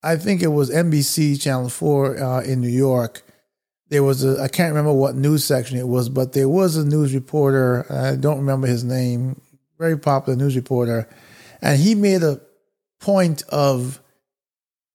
i 0.03 0.17
think 0.17 0.41
it 0.41 0.49
was 0.49 0.69
nbc 0.69 1.41
channel 1.41 1.69
4 1.69 2.17
uh, 2.17 2.41
in 2.41 2.59
new 2.59 2.67
york. 2.67 3.23
There 3.87 4.03
was 4.03 4.25
a 4.25 4.41
i 4.43 4.49
can't 4.49 4.71
remember 4.73 4.93
what 4.93 5.15
news 5.15 5.45
section 5.45 5.77
it 5.77 5.87
was 5.87 6.09
but 6.09 6.33
there 6.33 6.49
was 6.49 6.75
a 6.75 6.85
news 6.85 7.15
reporter 7.15 7.85
i 7.89 8.15
don't 8.17 8.39
remember 8.39 8.67
his 8.67 8.83
name 8.83 9.39
very 9.79 9.97
popular 9.97 10.37
news 10.37 10.55
reporter 10.55 11.07
and 11.61 11.79
he 11.79 11.95
made 11.95 12.23
a 12.23 12.41
point 12.99 13.43
of 13.49 14.01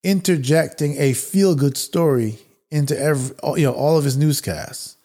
interjecting 0.05 0.97
a 0.99 1.15
feel 1.15 1.55
good 1.57 1.77
story 1.77 2.39
into 2.75 2.99
every 2.99 3.35
you 3.57 3.67
know 3.67 3.73
all 3.73 3.97
of 3.97 4.05
his 4.05 4.17
newscasts 4.17 4.97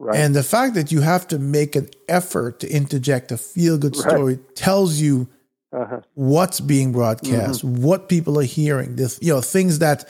Right. 0.00 0.16
And 0.20 0.34
the 0.34 0.44
fact 0.44 0.74
that 0.74 0.92
you 0.92 1.00
have 1.00 1.26
to 1.28 1.38
make 1.38 1.74
an 1.74 1.88
effort 2.08 2.60
to 2.60 2.70
interject 2.70 3.32
a 3.32 3.36
feel 3.36 3.78
good 3.78 3.96
story 3.96 4.36
right. 4.36 4.54
tells 4.54 5.00
you 5.00 5.28
uh-huh. 5.72 6.02
what's 6.14 6.60
being 6.60 6.92
broadcast, 6.92 7.66
mm-hmm. 7.66 7.82
what 7.82 8.08
people 8.08 8.38
are 8.38 8.44
hearing, 8.44 8.94
this, 8.94 9.18
you 9.20 9.32
know, 9.32 9.40
things 9.40 9.80
that 9.80 10.08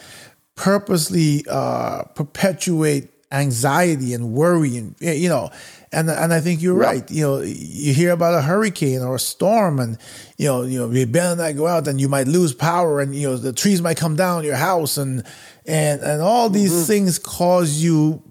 purposely 0.56 1.44
uh, 1.48 2.02
perpetuate 2.14 3.08
anxiety 3.30 4.14
and 4.14 4.32
worry 4.32 4.78
and 4.78 4.94
you 5.00 5.28
know 5.28 5.50
and 5.92 6.08
and 6.08 6.32
I 6.32 6.40
think 6.40 6.62
you're 6.62 6.74
right 6.74 7.08
you 7.10 7.22
know 7.22 7.40
you 7.42 7.92
hear 7.92 8.12
about 8.12 8.32
a 8.32 8.40
hurricane 8.40 9.02
or 9.02 9.16
a 9.16 9.18
storm 9.18 9.78
and 9.80 9.98
you 10.38 10.46
know 10.46 10.62
you 10.62 10.78
know 10.78 10.90
you 10.90 11.04
better 11.04 11.36
not 11.36 11.54
go 11.54 11.66
out 11.66 11.86
and 11.88 12.00
you 12.00 12.08
might 12.08 12.26
lose 12.26 12.54
power 12.54 13.00
and 13.00 13.14
you 13.14 13.28
know 13.28 13.36
the 13.36 13.52
trees 13.52 13.82
might 13.82 13.98
come 13.98 14.16
down 14.16 14.44
your 14.44 14.56
house 14.56 14.96
and 14.96 15.24
and 15.68 16.00
and 16.00 16.22
all 16.22 16.48
these 16.48 16.72
mm-hmm. 16.72 16.84
things 16.84 17.18
cause 17.18 17.82
you 17.82 18.22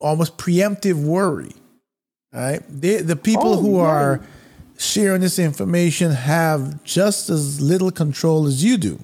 almost 0.00 0.36
preemptive 0.38 0.94
worry. 0.94 1.52
Right? 2.32 2.62
They, 2.68 2.96
the 2.96 3.16
people 3.16 3.54
oh, 3.54 3.60
who 3.60 3.78
are 3.78 4.20
sharing 4.78 5.20
this 5.20 5.38
information 5.38 6.10
have 6.10 6.82
just 6.84 7.30
as 7.30 7.60
little 7.60 7.90
control 7.90 8.46
as 8.46 8.62
you 8.64 8.76
do. 8.76 8.98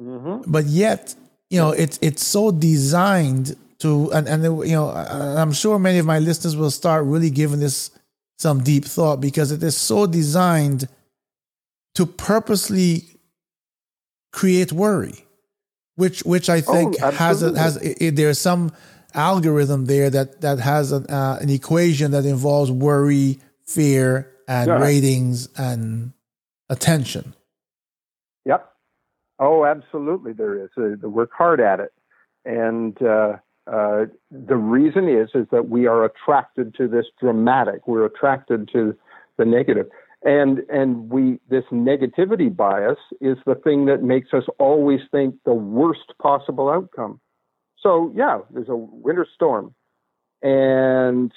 Mm-hmm. 0.00 0.50
But 0.50 0.64
yet, 0.64 1.14
you 1.50 1.58
know, 1.58 1.70
it's 1.70 1.98
it's 2.00 2.24
so 2.24 2.50
designed 2.50 3.56
to, 3.80 4.10
and 4.12 4.28
and 4.28 4.42
you 4.44 4.74
know, 4.74 4.90
I'm 4.90 5.52
sure 5.52 5.78
many 5.78 5.98
of 5.98 6.06
my 6.06 6.18
listeners 6.18 6.56
will 6.56 6.70
start 6.70 7.04
really 7.04 7.30
giving 7.30 7.60
this 7.60 7.90
some 8.38 8.62
deep 8.62 8.84
thought 8.84 9.20
because 9.20 9.52
it 9.52 9.62
is 9.62 9.76
so 9.76 10.06
designed 10.06 10.88
to 11.94 12.06
purposely 12.06 13.04
create 14.32 14.72
worry, 14.72 15.26
which 15.96 16.20
which 16.24 16.48
I 16.48 16.58
oh, 16.58 16.60
think 16.60 16.96
oh, 17.02 17.10
has 17.10 17.42
a, 17.42 17.58
has 17.58 17.76
it, 17.76 18.16
there's 18.16 18.38
some 18.38 18.72
algorithm 19.14 19.86
there 19.86 20.10
that 20.10 20.40
that 20.40 20.58
has 20.58 20.92
an, 20.92 21.06
uh, 21.06 21.38
an 21.40 21.50
equation 21.50 22.12
that 22.12 22.24
involves 22.24 22.70
worry, 22.70 23.40
fear, 23.64 24.32
and 24.48 24.68
yeah. 24.68 24.78
ratings 24.78 25.48
and 25.56 26.12
attention. 26.68 27.34
Yep. 28.44 28.70
Oh, 29.38 29.64
absolutely, 29.64 30.32
there 30.32 30.64
is. 30.64 30.70
Uh, 30.76 31.08
work 31.08 31.30
hard 31.36 31.60
at 31.60 31.80
it, 31.80 31.92
and 32.44 33.00
uh, 33.02 33.36
uh, 33.66 34.06
the 34.30 34.56
reason 34.56 35.08
is 35.08 35.30
is 35.34 35.46
that 35.50 35.68
we 35.68 35.86
are 35.86 36.04
attracted 36.04 36.74
to 36.76 36.88
this 36.88 37.06
dramatic. 37.20 37.86
We're 37.86 38.06
attracted 38.06 38.68
to 38.72 38.96
the 39.36 39.44
negative, 39.44 39.88
and 40.22 40.60
and 40.68 41.08
we 41.10 41.40
this 41.48 41.64
negativity 41.72 42.54
bias 42.54 42.98
is 43.20 43.38
the 43.46 43.54
thing 43.54 43.86
that 43.86 44.02
makes 44.02 44.34
us 44.34 44.44
always 44.58 45.00
think 45.10 45.34
the 45.44 45.54
worst 45.54 46.12
possible 46.20 46.68
outcome. 46.68 47.20
So 47.78 48.12
yeah, 48.14 48.40
there's 48.50 48.68
a 48.68 48.76
winter 48.76 49.26
storm, 49.34 49.74
and 50.42 51.32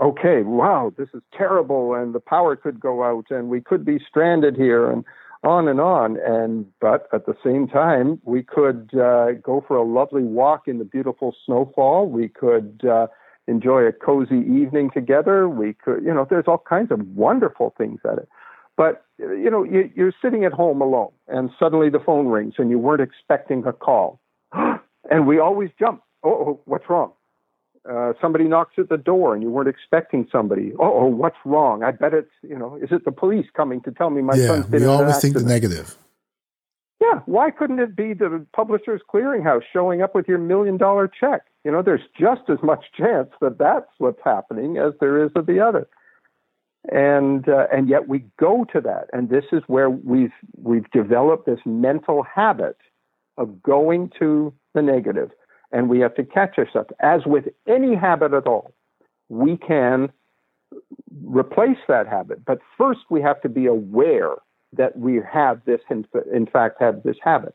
okay, 0.00 0.42
wow, 0.42 0.92
this 0.98 1.08
is 1.14 1.22
terrible, 1.36 1.94
and 1.94 2.14
the 2.14 2.20
power 2.20 2.56
could 2.56 2.78
go 2.78 3.02
out, 3.02 3.26
and 3.30 3.48
we 3.48 3.62
could 3.62 3.84
be 3.84 3.98
stranded 4.06 4.56
here, 4.56 4.90
and 4.90 5.04
on 5.42 5.68
and 5.68 5.80
on. 5.80 6.18
And 6.26 6.66
but 6.80 7.08
at 7.14 7.24
the 7.24 7.36
same 7.42 7.66
time, 7.68 8.20
we 8.24 8.42
could 8.42 8.90
uh, 8.94 9.32
go 9.42 9.64
for 9.66 9.76
a 9.76 9.84
lovely 9.84 10.24
walk 10.24 10.68
in 10.68 10.78
the 10.78 10.84
beautiful 10.84 11.34
snowfall. 11.46 12.08
We 12.08 12.28
could 12.28 12.82
uh, 12.84 13.06
enjoy 13.46 13.82
a 13.82 13.92
cozy 13.92 14.38
evening 14.38 14.90
together. 14.92 15.48
We 15.48 15.74
could, 15.74 16.04
you 16.04 16.12
know, 16.12 16.26
there's 16.28 16.46
all 16.46 16.62
kinds 16.68 16.90
of 16.90 17.00
wonderful 17.08 17.74
things 17.76 18.00
at 18.04 18.18
it. 18.18 18.28
But 18.76 19.04
you 19.18 19.50
know, 19.50 19.64
you, 19.64 19.90
you're 19.94 20.12
sitting 20.20 20.44
at 20.44 20.52
home 20.52 20.82
alone, 20.82 21.12
and 21.28 21.50
suddenly 21.58 21.88
the 21.88 21.98
phone 21.98 22.26
rings, 22.28 22.54
and 22.58 22.70
you 22.70 22.78
weren't 22.78 23.00
expecting 23.00 23.64
a 23.66 23.72
call, 23.72 24.20
and 24.52 25.26
we 25.26 25.38
always 25.38 25.70
jump. 25.78 26.02
Oh, 26.22 26.60
what's 26.66 26.84
wrong? 26.90 27.12
Uh, 27.88 28.12
somebody 28.20 28.44
knocks 28.44 28.74
at 28.78 28.88
the 28.88 28.96
door 28.96 29.32
and 29.32 29.44
you 29.44 29.50
weren't 29.50 29.68
expecting 29.68 30.26
somebody. 30.32 30.72
Oh, 30.80 31.02
oh, 31.02 31.06
what's 31.06 31.36
wrong? 31.44 31.84
I 31.84 31.92
bet 31.92 32.14
it's 32.14 32.30
you 32.42 32.58
know, 32.58 32.76
is 32.76 32.88
it 32.90 33.04
the 33.04 33.12
police 33.12 33.46
coming 33.56 33.80
to 33.82 33.92
tell 33.92 34.10
me 34.10 34.22
my 34.22 34.34
yeah, 34.34 34.46
son's 34.48 34.66
been 34.66 34.82
we 34.82 34.88
always 34.88 35.20
think 35.20 35.34
the 35.34 35.44
negative. 35.44 35.96
Yeah, 37.12 37.20
why 37.26 37.50
couldn't 37.50 37.78
it 37.78 37.94
be 37.94 38.14
the 38.14 38.44
Publishers 38.54 39.00
Clearinghouse 39.12 39.62
showing 39.72 40.02
up 40.02 40.14
with 40.14 40.26
your 40.28 40.38
million 40.38 40.76
dollar 40.76 41.08
check? 41.08 41.42
You 41.64 41.72
know, 41.72 41.82
there's 41.82 42.02
just 42.18 42.42
as 42.48 42.58
much 42.62 42.84
chance 42.96 43.30
that 43.40 43.58
that's 43.58 43.90
what's 43.98 44.20
happening 44.24 44.78
as 44.78 44.92
there 45.00 45.24
is 45.24 45.30
of 45.36 45.46
the 45.46 45.60
other. 45.60 45.88
And 46.92 47.48
uh, 47.48 47.66
and 47.72 47.88
yet 47.88 48.08
we 48.08 48.24
go 48.38 48.64
to 48.72 48.80
that, 48.82 49.08
and 49.12 49.28
this 49.28 49.44
is 49.52 49.62
where 49.66 49.90
we've 49.90 50.32
we've 50.56 50.88
developed 50.92 51.46
this 51.46 51.58
mental 51.64 52.22
habit 52.22 52.76
of 53.36 53.62
going 53.62 54.10
to 54.18 54.52
the 54.74 54.82
negative 54.82 55.30
and 55.72 55.88
we 55.88 56.00
have 56.00 56.14
to 56.14 56.24
catch 56.24 56.58
ourselves. 56.58 56.90
As 57.00 57.22
with 57.26 57.44
any 57.66 57.94
habit 57.94 58.32
at 58.32 58.46
all, 58.46 58.72
we 59.28 59.56
can 59.56 60.10
replace 61.24 61.78
that 61.88 62.06
habit. 62.06 62.44
But 62.44 62.58
first, 62.78 63.00
we 63.10 63.20
have 63.22 63.40
to 63.42 63.48
be 63.48 63.66
aware 63.66 64.34
that 64.76 64.98
we 64.98 65.20
have 65.30 65.60
this, 65.64 65.80
in 65.90 66.46
fact, 66.46 66.80
have 66.80 67.02
this 67.02 67.16
habit. 67.22 67.54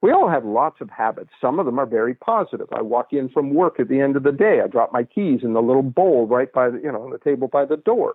We 0.00 0.10
all 0.10 0.28
have 0.28 0.44
lots 0.44 0.80
of 0.80 0.90
habits. 0.90 1.30
Some 1.40 1.60
of 1.60 1.66
them 1.66 1.78
are 1.78 1.86
very 1.86 2.14
positive. 2.14 2.66
I 2.72 2.82
walk 2.82 3.12
in 3.12 3.28
from 3.28 3.54
work 3.54 3.78
at 3.78 3.88
the 3.88 4.00
end 4.00 4.16
of 4.16 4.24
the 4.24 4.32
day. 4.32 4.60
I 4.62 4.66
drop 4.66 4.92
my 4.92 5.04
keys 5.04 5.40
in 5.44 5.52
the 5.52 5.62
little 5.62 5.82
bowl 5.82 6.26
right 6.26 6.52
by 6.52 6.70
the, 6.70 6.78
you 6.78 6.90
know, 6.90 7.02
on 7.02 7.10
the 7.10 7.18
table 7.18 7.46
by 7.46 7.64
the 7.64 7.76
door. 7.76 8.14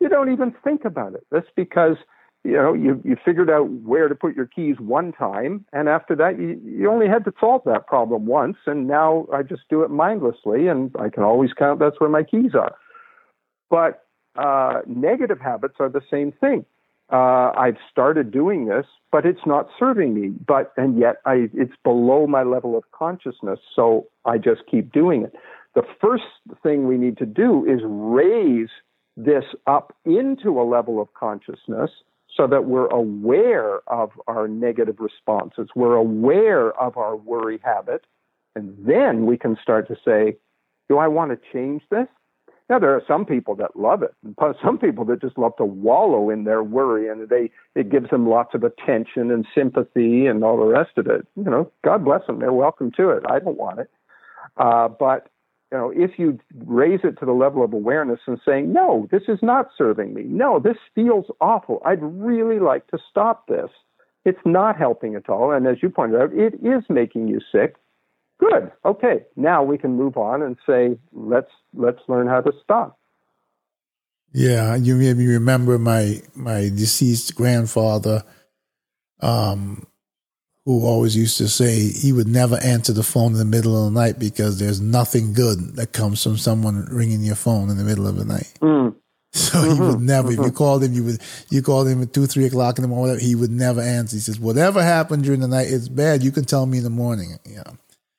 You 0.00 0.08
don't 0.08 0.32
even 0.32 0.54
think 0.64 0.84
about 0.84 1.14
it. 1.14 1.26
That's 1.30 1.50
because 1.54 1.96
you 2.44 2.52
know, 2.52 2.72
you, 2.72 3.00
you 3.04 3.16
figured 3.24 3.50
out 3.50 3.68
where 3.68 4.08
to 4.08 4.14
put 4.14 4.36
your 4.36 4.46
keys 4.46 4.76
one 4.78 5.12
time, 5.12 5.64
and 5.72 5.88
after 5.88 6.14
that, 6.16 6.38
you, 6.38 6.60
you 6.64 6.90
only 6.90 7.08
had 7.08 7.24
to 7.24 7.32
solve 7.38 7.62
that 7.66 7.86
problem 7.86 8.26
once, 8.26 8.56
and 8.66 8.86
now 8.86 9.26
I 9.32 9.42
just 9.42 9.62
do 9.68 9.82
it 9.82 9.90
mindlessly, 9.90 10.68
and 10.68 10.94
I 10.98 11.08
can 11.08 11.24
always 11.24 11.52
count 11.52 11.80
that's 11.80 11.98
where 11.98 12.08
my 12.08 12.22
keys 12.22 12.52
are. 12.54 12.74
But 13.68 14.06
uh, 14.36 14.82
negative 14.86 15.40
habits 15.40 15.74
are 15.80 15.88
the 15.88 16.00
same 16.10 16.32
thing. 16.32 16.64
Uh, 17.10 17.52
I've 17.56 17.78
started 17.90 18.30
doing 18.30 18.66
this, 18.66 18.84
but 19.10 19.24
it's 19.24 19.46
not 19.46 19.68
serving 19.78 20.14
me. 20.14 20.28
But 20.28 20.72
and 20.76 20.98
yet, 20.98 21.16
I 21.24 21.48
it's 21.54 21.72
below 21.82 22.26
my 22.26 22.42
level 22.42 22.76
of 22.76 22.84
consciousness, 22.92 23.60
so 23.74 24.06
I 24.24 24.38
just 24.38 24.62
keep 24.70 24.92
doing 24.92 25.22
it. 25.22 25.34
The 25.74 25.82
first 26.00 26.24
thing 26.62 26.86
we 26.86 26.98
need 26.98 27.16
to 27.18 27.26
do 27.26 27.64
is 27.64 27.80
raise 27.84 28.68
this 29.16 29.44
up 29.66 29.94
into 30.04 30.60
a 30.60 30.64
level 30.64 31.00
of 31.00 31.12
consciousness 31.14 31.90
so 32.36 32.46
that 32.46 32.66
we're 32.66 32.88
aware 32.88 33.80
of 33.88 34.10
our 34.26 34.46
negative 34.46 34.96
responses, 35.00 35.68
we're 35.74 35.96
aware 35.96 36.72
of 36.80 36.96
our 36.96 37.16
worry 37.16 37.58
habit, 37.64 38.04
and 38.54 38.76
then 38.78 39.26
we 39.26 39.36
can 39.36 39.56
start 39.60 39.88
to 39.88 39.96
say, 40.04 40.36
Do 40.88 40.98
I 40.98 41.08
want 41.08 41.30
to 41.32 41.52
change 41.52 41.82
this? 41.90 42.06
Now 42.68 42.78
there 42.78 42.94
are 42.94 43.02
some 43.06 43.24
people 43.24 43.54
that 43.56 43.76
love 43.76 44.02
it, 44.02 44.14
and 44.24 44.54
some 44.62 44.78
people 44.78 45.04
that 45.06 45.20
just 45.20 45.38
love 45.38 45.56
to 45.56 45.64
wallow 45.64 46.30
in 46.30 46.44
their 46.44 46.62
worry, 46.62 47.08
and 47.08 47.28
they 47.28 47.50
it 47.74 47.90
gives 47.90 48.10
them 48.10 48.28
lots 48.28 48.54
of 48.54 48.62
attention 48.62 49.30
and 49.30 49.46
sympathy 49.54 50.26
and 50.26 50.44
all 50.44 50.58
the 50.58 50.66
rest 50.66 50.98
of 50.98 51.06
it. 51.06 51.26
You 51.36 51.44
know, 51.44 51.72
God 51.82 52.04
bless 52.04 52.26
them; 52.26 52.40
they're 52.40 52.52
welcome 52.52 52.92
to 52.98 53.10
it. 53.10 53.24
I 53.28 53.38
don't 53.38 53.56
want 53.56 53.80
it, 53.80 53.90
uh, 54.58 54.88
but 54.88 55.28
you 55.70 55.78
know, 55.78 55.92
if 55.94 56.18
you 56.18 56.38
raise 56.64 57.00
it 57.04 57.18
to 57.20 57.26
the 57.26 57.32
level 57.32 57.62
of 57.62 57.72
awareness 57.72 58.20
and 58.26 58.40
saying, 58.44 58.72
no, 58.72 59.06
this 59.10 59.22
is 59.28 59.38
not 59.42 59.68
serving 59.76 60.14
me. 60.14 60.22
No, 60.24 60.58
this 60.58 60.78
feels 60.94 61.26
awful. 61.40 61.82
I'd 61.84 62.02
really 62.02 62.58
like 62.58 62.86
to 62.88 62.98
stop 63.10 63.46
this. 63.48 63.68
It's 64.24 64.38
not 64.46 64.78
helping 64.78 65.14
at 65.14 65.28
all. 65.28 65.52
And 65.52 65.66
as 65.66 65.76
you 65.82 65.90
pointed 65.90 66.20
out, 66.20 66.32
it 66.32 66.54
is 66.54 66.84
making 66.88 67.28
you 67.28 67.40
sick. 67.52 67.76
Good. 68.38 68.70
Okay. 68.84 69.24
Now 69.36 69.62
we 69.62 69.78
can 69.78 69.96
move 69.96 70.16
on 70.16 70.42
and 70.42 70.56
say, 70.66 70.96
let's, 71.12 71.50
let's 71.74 72.00
learn 72.08 72.26
how 72.26 72.40
to 72.40 72.52
stop. 72.62 72.98
Yeah. 74.32 74.76
You 74.76 74.96
made 74.96 75.16
me 75.16 75.26
remember 75.26 75.78
my, 75.78 76.22
my 76.34 76.68
deceased 76.68 77.34
grandfather, 77.34 78.24
um, 79.20 79.86
who 80.64 80.84
always 80.84 81.16
used 81.16 81.38
to 81.38 81.48
say 81.48 81.90
he 81.90 82.12
would 82.12 82.28
never 82.28 82.56
answer 82.58 82.92
the 82.92 83.02
phone 83.02 83.32
in 83.32 83.38
the 83.38 83.44
middle 83.46 83.74
of 83.74 83.92
the 83.92 83.98
night 83.98 84.18
because 84.18 84.58
there's 84.58 84.82
nothing 84.82 85.32
good 85.32 85.76
that 85.76 85.94
comes 85.94 86.22
from 86.22 86.36
someone 86.36 86.86
ringing 86.90 87.22
your 87.22 87.36
phone 87.36 87.70
in 87.70 87.78
the 87.78 87.84
middle 87.84 88.06
of 88.06 88.16
the 88.16 88.24
night. 88.26 88.52
Mm. 88.60 88.94
So 89.32 89.58
mm-hmm. 89.58 89.72
he 89.72 89.80
would 89.80 89.94
mm-hmm. 89.96 90.06
never. 90.06 90.28
Mm-hmm. 90.28 90.42
If 90.42 90.46
you 90.46 90.52
called 90.52 90.84
him, 90.84 90.92
you 90.92 91.04
would 91.04 91.20
you 91.50 91.62
called 91.62 91.88
him 91.88 92.02
at 92.02 92.12
two, 92.12 92.26
three 92.26 92.44
o'clock 92.46 92.78
in 92.78 92.82
the 92.82 92.88
morning. 92.88 93.18
He 93.18 93.34
would 93.34 93.50
never 93.50 93.80
answer. 93.80 94.16
He 94.16 94.20
says, 94.20 94.38
"Whatever 94.38 94.82
happened 94.82 95.24
during 95.24 95.40
the 95.40 95.48
night, 95.48 95.68
it's 95.70 95.88
bad. 95.88 96.22
You 96.22 96.32
can 96.32 96.44
tell 96.44 96.66
me 96.66 96.78
in 96.78 96.84
the 96.84 96.90
morning." 96.90 97.38
Yeah. 97.44 97.62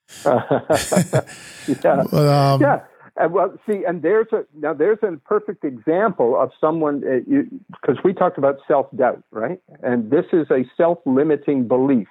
yeah. 0.26 2.04
But, 2.12 2.28
um, 2.28 2.62
yeah. 2.62 2.82
And 3.18 3.34
well, 3.34 3.54
see, 3.68 3.84
and 3.86 4.02
there's 4.02 4.28
a 4.32 4.46
now 4.56 4.74
there's 4.74 5.00
a 5.02 5.18
perfect 5.18 5.66
example 5.66 6.40
of 6.40 6.52
someone 6.62 7.02
because 7.02 7.98
uh, 7.98 8.02
we 8.04 8.14
talked 8.14 8.38
about 8.38 8.60
self 8.68 8.88
doubt, 8.96 9.24
right? 9.32 9.60
And 9.84 10.10
this 10.10 10.26
is 10.32 10.48
a 10.50 10.64
self 10.78 11.00
limiting 11.06 11.68
belief 11.68 12.08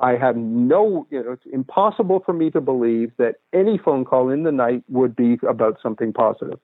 I 0.00 0.12
have 0.12 0.36
no, 0.36 1.06
you 1.10 1.22
know, 1.22 1.32
it's 1.32 1.46
impossible 1.52 2.22
for 2.24 2.32
me 2.32 2.50
to 2.50 2.60
believe 2.60 3.12
that 3.18 3.36
any 3.52 3.78
phone 3.78 4.04
call 4.04 4.30
in 4.30 4.44
the 4.44 4.52
night 4.52 4.84
would 4.88 5.16
be 5.16 5.38
about 5.48 5.78
something 5.82 6.12
positive. 6.12 6.60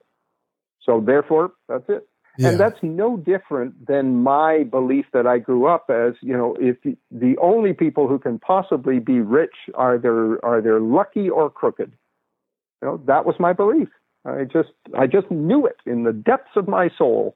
So 0.81 1.01
therefore, 1.05 1.51
that's 1.67 1.83
it. 1.89 2.07
Yeah. 2.37 2.49
And 2.49 2.59
that's 2.59 2.79
no 2.81 3.17
different 3.17 3.87
than 3.87 4.21
my 4.23 4.63
belief 4.63 5.05
that 5.13 5.25
I 5.25 5.37
grew 5.37 5.67
up 5.67 5.89
as, 5.89 6.13
you 6.21 6.35
know, 6.35 6.57
if 6.59 6.77
the 7.11 7.37
only 7.41 7.73
people 7.73 8.07
who 8.07 8.19
can 8.19 8.39
possibly 8.39 8.99
be 8.99 9.19
rich 9.19 9.55
are 9.73 9.97
they 9.97 10.09
are 10.09 10.61
they 10.61 10.71
lucky 10.71 11.29
or 11.29 11.49
crooked. 11.49 11.93
You 12.81 12.87
know, 12.87 13.01
that 13.07 13.25
was 13.25 13.35
my 13.39 13.53
belief. 13.53 13.89
I 14.25 14.43
just 14.43 14.71
I 14.97 15.07
just 15.07 15.31
knew 15.31 15.65
it 15.65 15.77
in 15.85 16.03
the 16.03 16.13
depths 16.13 16.55
of 16.55 16.67
my 16.67 16.89
soul 16.97 17.35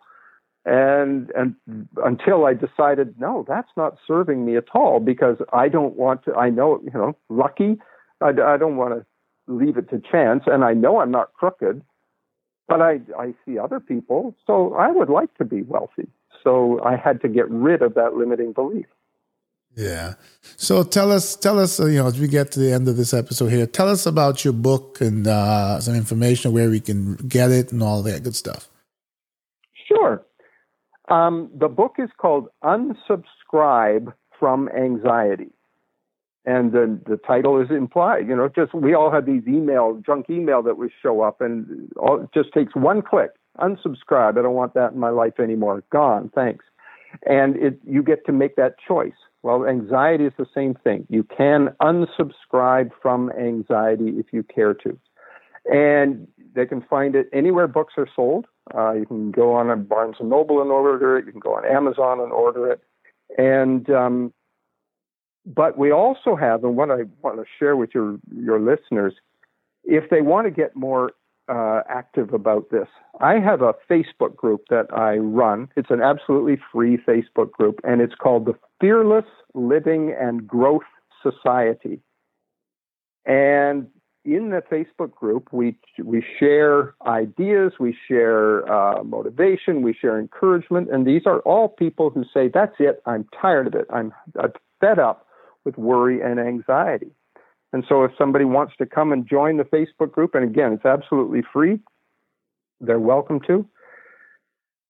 and 0.65 1.31
and 1.31 1.55
until 2.05 2.45
I 2.45 2.53
decided 2.53 3.19
no, 3.19 3.45
that's 3.47 3.69
not 3.77 3.97
serving 4.05 4.45
me 4.45 4.57
at 4.57 4.65
all 4.73 4.99
because 4.99 5.37
I 5.53 5.69
don't 5.69 5.95
want 5.95 6.25
to. 6.25 6.35
I 6.35 6.49
know 6.49 6.81
you 6.83 6.91
know 6.91 7.15
lucky. 7.29 7.79
I, 8.21 8.29
I 8.29 8.57
don't 8.57 8.75
want 8.75 8.93
to 8.93 9.05
leave 9.51 9.77
it 9.77 9.89
to 9.89 9.99
chance, 9.99 10.43
and 10.45 10.63
I 10.63 10.73
know 10.73 10.99
I'm 10.99 11.11
not 11.11 11.33
crooked, 11.33 11.81
but 12.69 12.81
I 12.81 13.01
I 13.17 13.33
see 13.45 13.57
other 13.57 13.79
people, 13.79 14.35
so 14.47 14.73
I 14.75 14.91
would 14.91 15.09
like 15.09 15.33
to 15.39 15.45
be 15.45 15.63
wealthy. 15.63 16.07
So 16.43 16.81
I 16.83 16.95
had 16.95 17.21
to 17.21 17.27
get 17.27 17.49
rid 17.49 17.81
of 17.81 17.95
that 17.95 18.13
limiting 18.13 18.53
belief. 18.53 18.85
Yeah. 19.75 20.13
So 20.55 20.83
tell 20.83 21.11
us, 21.11 21.35
tell 21.35 21.59
us, 21.59 21.79
uh, 21.79 21.85
you 21.85 21.99
know, 21.99 22.07
as 22.07 22.19
we 22.19 22.27
get 22.27 22.51
to 22.53 22.59
the 22.59 22.71
end 22.71 22.87
of 22.87 22.97
this 22.97 23.13
episode 23.13 23.49
here, 23.49 23.65
tell 23.65 23.89
us 23.89 24.05
about 24.05 24.43
your 24.43 24.53
book 24.53 24.99
and 25.01 25.27
uh, 25.27 25.79
some 25.79 25.95
information 25.95 26.53
where 26.53 26.69
we 26.69 26.79
can 26.79 27.15
get 27.15 27.51
it 27.51 27.71
and 27.71 27.83
all 27.83 28.01
that 28.03 28.23
good 28.23 28.35
stuff. 28.35 28.69
Sure. 29.87 30.25
Um, 31.09 31.49
the 31.55 31.67
book 31.67 31.95
is 31.97 32.09
called 32.17 32.47
Unsubscribe 32.63 34.13
from 34.39 34.69
Anxiety. 34.69 35.51
And 36.49 36.71
the, 36.71 36.99
the 37.05 37.17
title 37.17 37.61
is 37.61 37.69
implied. 37.69 38.27
You 38.27 38.35
know, 38.35 38.49
just 38.49 38.73
we 38.73 38.95
all 38.95 39.11
have 39.11 39.25
these 39.27 39.43
email, 39.47 40.01
junk 40.03 40.25
email 40.31 40.63
that 40.63 40.77
would 40.79 40.89
show 41.03 41.21
up, 41.21 41.41
and 41.41 41.91
all, 41.95 42.23
it 42.23 42.29
just 42.33 42.51
takes 42.53 42.73
one 42.75 43.01
click. 43.03 43.31
Unsubscribe. 43.59 44.37
I 44.39 44.41
don't 44.41 44.55
want 44.55 44.73
that 44.73 44.93
in 44.93 44.99
my 44.99 45.11
life 45.11 45.39
anymore. 45.39 45.83
Gone. 45.91 46.31
Thanks. 46.33 46.65
And 47.27 47.55
it, 47.57 47.79
you 47.85 48.01
get 48.01 48.25
to 48.25 48.31
make 48.31 48.55
that 48.55 48.75
choice. 48.87 49.19
Well, 49.43 49.67
anxiety 49.67 50.25
is 50.25 50.33
the 50.37 50.47
same 50.53 50.73
thing. 50.73 51.05
You 51.07 51.23
can 51.23 51.61
unsubscribe 51.81 52.89
from 52.99 53.31
anxiety 53.31 54.13
if 54.17 54.27
you 54.31 54.41
care 54.41 54.73
to. 54.73 54.97
And 55.71 56.27
they 56.55 56.65
can 56.65 56.81
find 56.81 57.13
it 57.15 57.29
anywhere 57.31 57.67
books 57.67 57.93
are 57.97 58.09
sold. 58.15 58.47
Uh, 58.75 58.93
you 58.93 59.05
can 59.05 59.29
go 59.29 59.53
on 59.53 59.69
a 59.69 59.75
Barnes 59.75 60.15
and 60.19 60.29
Noble 60.29 60.61
and 60.61 60.71
order 60.71 61.17
it. 61.17 61.25
You 61.27 61.31
can 61.31 61.41
go 61.41 61.53
on 61.55 61.65
Amazon 61.65 62.19
and 62.19 62.31
order 62.31 62.71
it. 62.71 62.81
And 63.37 63.87
um, 63.91 64.33
but 65.49 65.77
we 65.77 65.91
also 65.91 66.35
have, 66.35 66.63
and 66.63 66.77
what 66.77 66.91
I 66.91 67.03
want 67.21 67.37
to 67.37 67.45
share 67.57 67.75
with 67.75 67.89
your 67.93 68.19
your 68.33 68.59
listeners, 68.59 69.15
if 69.83 70.09
they 70.09 70.21
want 70.21 70.45
to 70.45 70.51
get 70.51 70.75
more 70.75 71.11
uh, 71.49 71.81
active 71.89 72.33
about 72.33 72.69
this, 72.69 72.87
I 73.19 73.39
have 73.39 73.63
a 73.63 73.73
Facebook 73.89 74.35
group 74.35 74.65
that 74.69 74.85
I 74.93 75.17
run. 75.17 75.69
It's 75.75 75.89
an 75.89 76.01
absolutely 76.01 76.59
free 76.71 76.97
Facebook 76.97 77.51
group, 77.51 77.79
and 77.83 77.99
it's 77.99 78.13
called 78.13 78.45
the 78.45 78.53
Fearless 78.79 79.25
Living 79.55 80.15
and 80.19 80.47
Growth 80.47 80.83
Society. 81.23 81.99
And 83.25 83.87
in 84.23 84.51
the 84.51 84.61
Facebook 84.71 85.15
group, 85.15 85.49
we 85.51 85.75
we 86.03 86.23
share 86.39 86.93
ideas, 87.07 87.73
we 87.79 87.97
share 88.07 88.71
uh, 88.71 89.03
motivation, 89.03 89.81
we 89.81 89.95
share 89.95 90.19
encouragement, 90.19 90.91
and 90.91 91.07
these 91.07 91.23
are 91.25 91.39
all 91.39 91.69
people 91.69 92.11
who 92.11 92.23
say, 92.31 92.49
"That's 92.53 92.75
it. 92.77 93.01
I'm 93.07 93.27
tired 93.41 93.65
of 93.65 93.73
it. 93.73 93.87
I'm, 93.91 94.13
I'm 94.39 94.53
fed 94.79 94.99
up 94.99 95.25
with 95.65 95.77
worry 95.77 96.21
and 96.21 96.39
anxiety." 96.39 97.11
And 97.71 97.83
so, 97.87 98.03
if 98.03 98.11
somebody 98.17 98.45
wants 98.45 98.73
to 98.77 98.85
come 98.85 99.11
and 99.11 99.27
join 99.27 99.57
the 99.57 99.63
Facebook 99.63 100.11
group, 100.11 100.35
and 100.35 100.43
again, 100.43 100.73
it's 100.73 100.85
absolutely 100.85 101.43
free, 101.53 101.79
they're 102.81 102.99
welcome 102.99 103.39
to. 103.47 103.65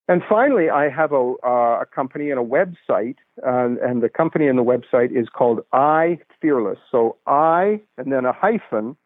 And 0.08 0.24
finally, 0.28 0.72
I 0.72 0.90
have 0.90 1.12
a, 1.12 1.36
uh, 1.46 1.82
a 1.82 1.86
company 1.86 2.32
and 2.32 2.40
a 2.40 2.44
website, 2.44 3.18
uh, 3.46 3.76
and 3.84 4.02
the 4.02 4.10
company 4.10 4.48
and 4.48 4.58
the 4.58 4.64
website 4.64 5.16
is 5.16 5.28
called 5.30 5.60
I 5.72 6.18
Fearless. 6.42 6.80
So 6.90 7.18
I 7.28 7.82
and 7.98 8.12
then 8.12 8.26
a 8.26 8.34
hyphen 8.34 8.98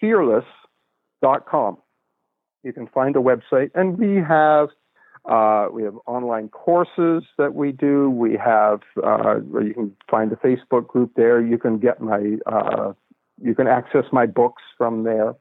fearless.com. 0.00 1.78
You 2.62 2.72
can 2.72 2.86
find 2.86 3.14
the 3.14 3.22
website, 3.22 3.72
and 3.74 3.98
we 3.98 4.16
have 4.16 4.68
uh, 5.26 5.68
we 5.72 5.82
have 5.84 5.94
online 6.06 6.48
courses 6.48 7.24
that 7.38 7.54
we 7.54 7.72
do. 7.72 8.10
We 8.10 8.36
have 8.36 8.80
uh, 9.02 9.36
you 9.62 9.72
can 9.74 9.96
find 10.10 10.30
the 10.30 10.36
Facebook 10.36 10.86
group 10.86 11.12
there. 11.16 11.40
You 11.40 11.58
can 11.58 11.78
get 11.78 12.00
my 12.00 12.36
uh, 12.46 12.92
you 13.42 13.54
can 13.54 13.66
access 13.66 14.04
my 14.12 14.26
books 14.26 14.62
from 14.76 15.04
there. 15.04 15.34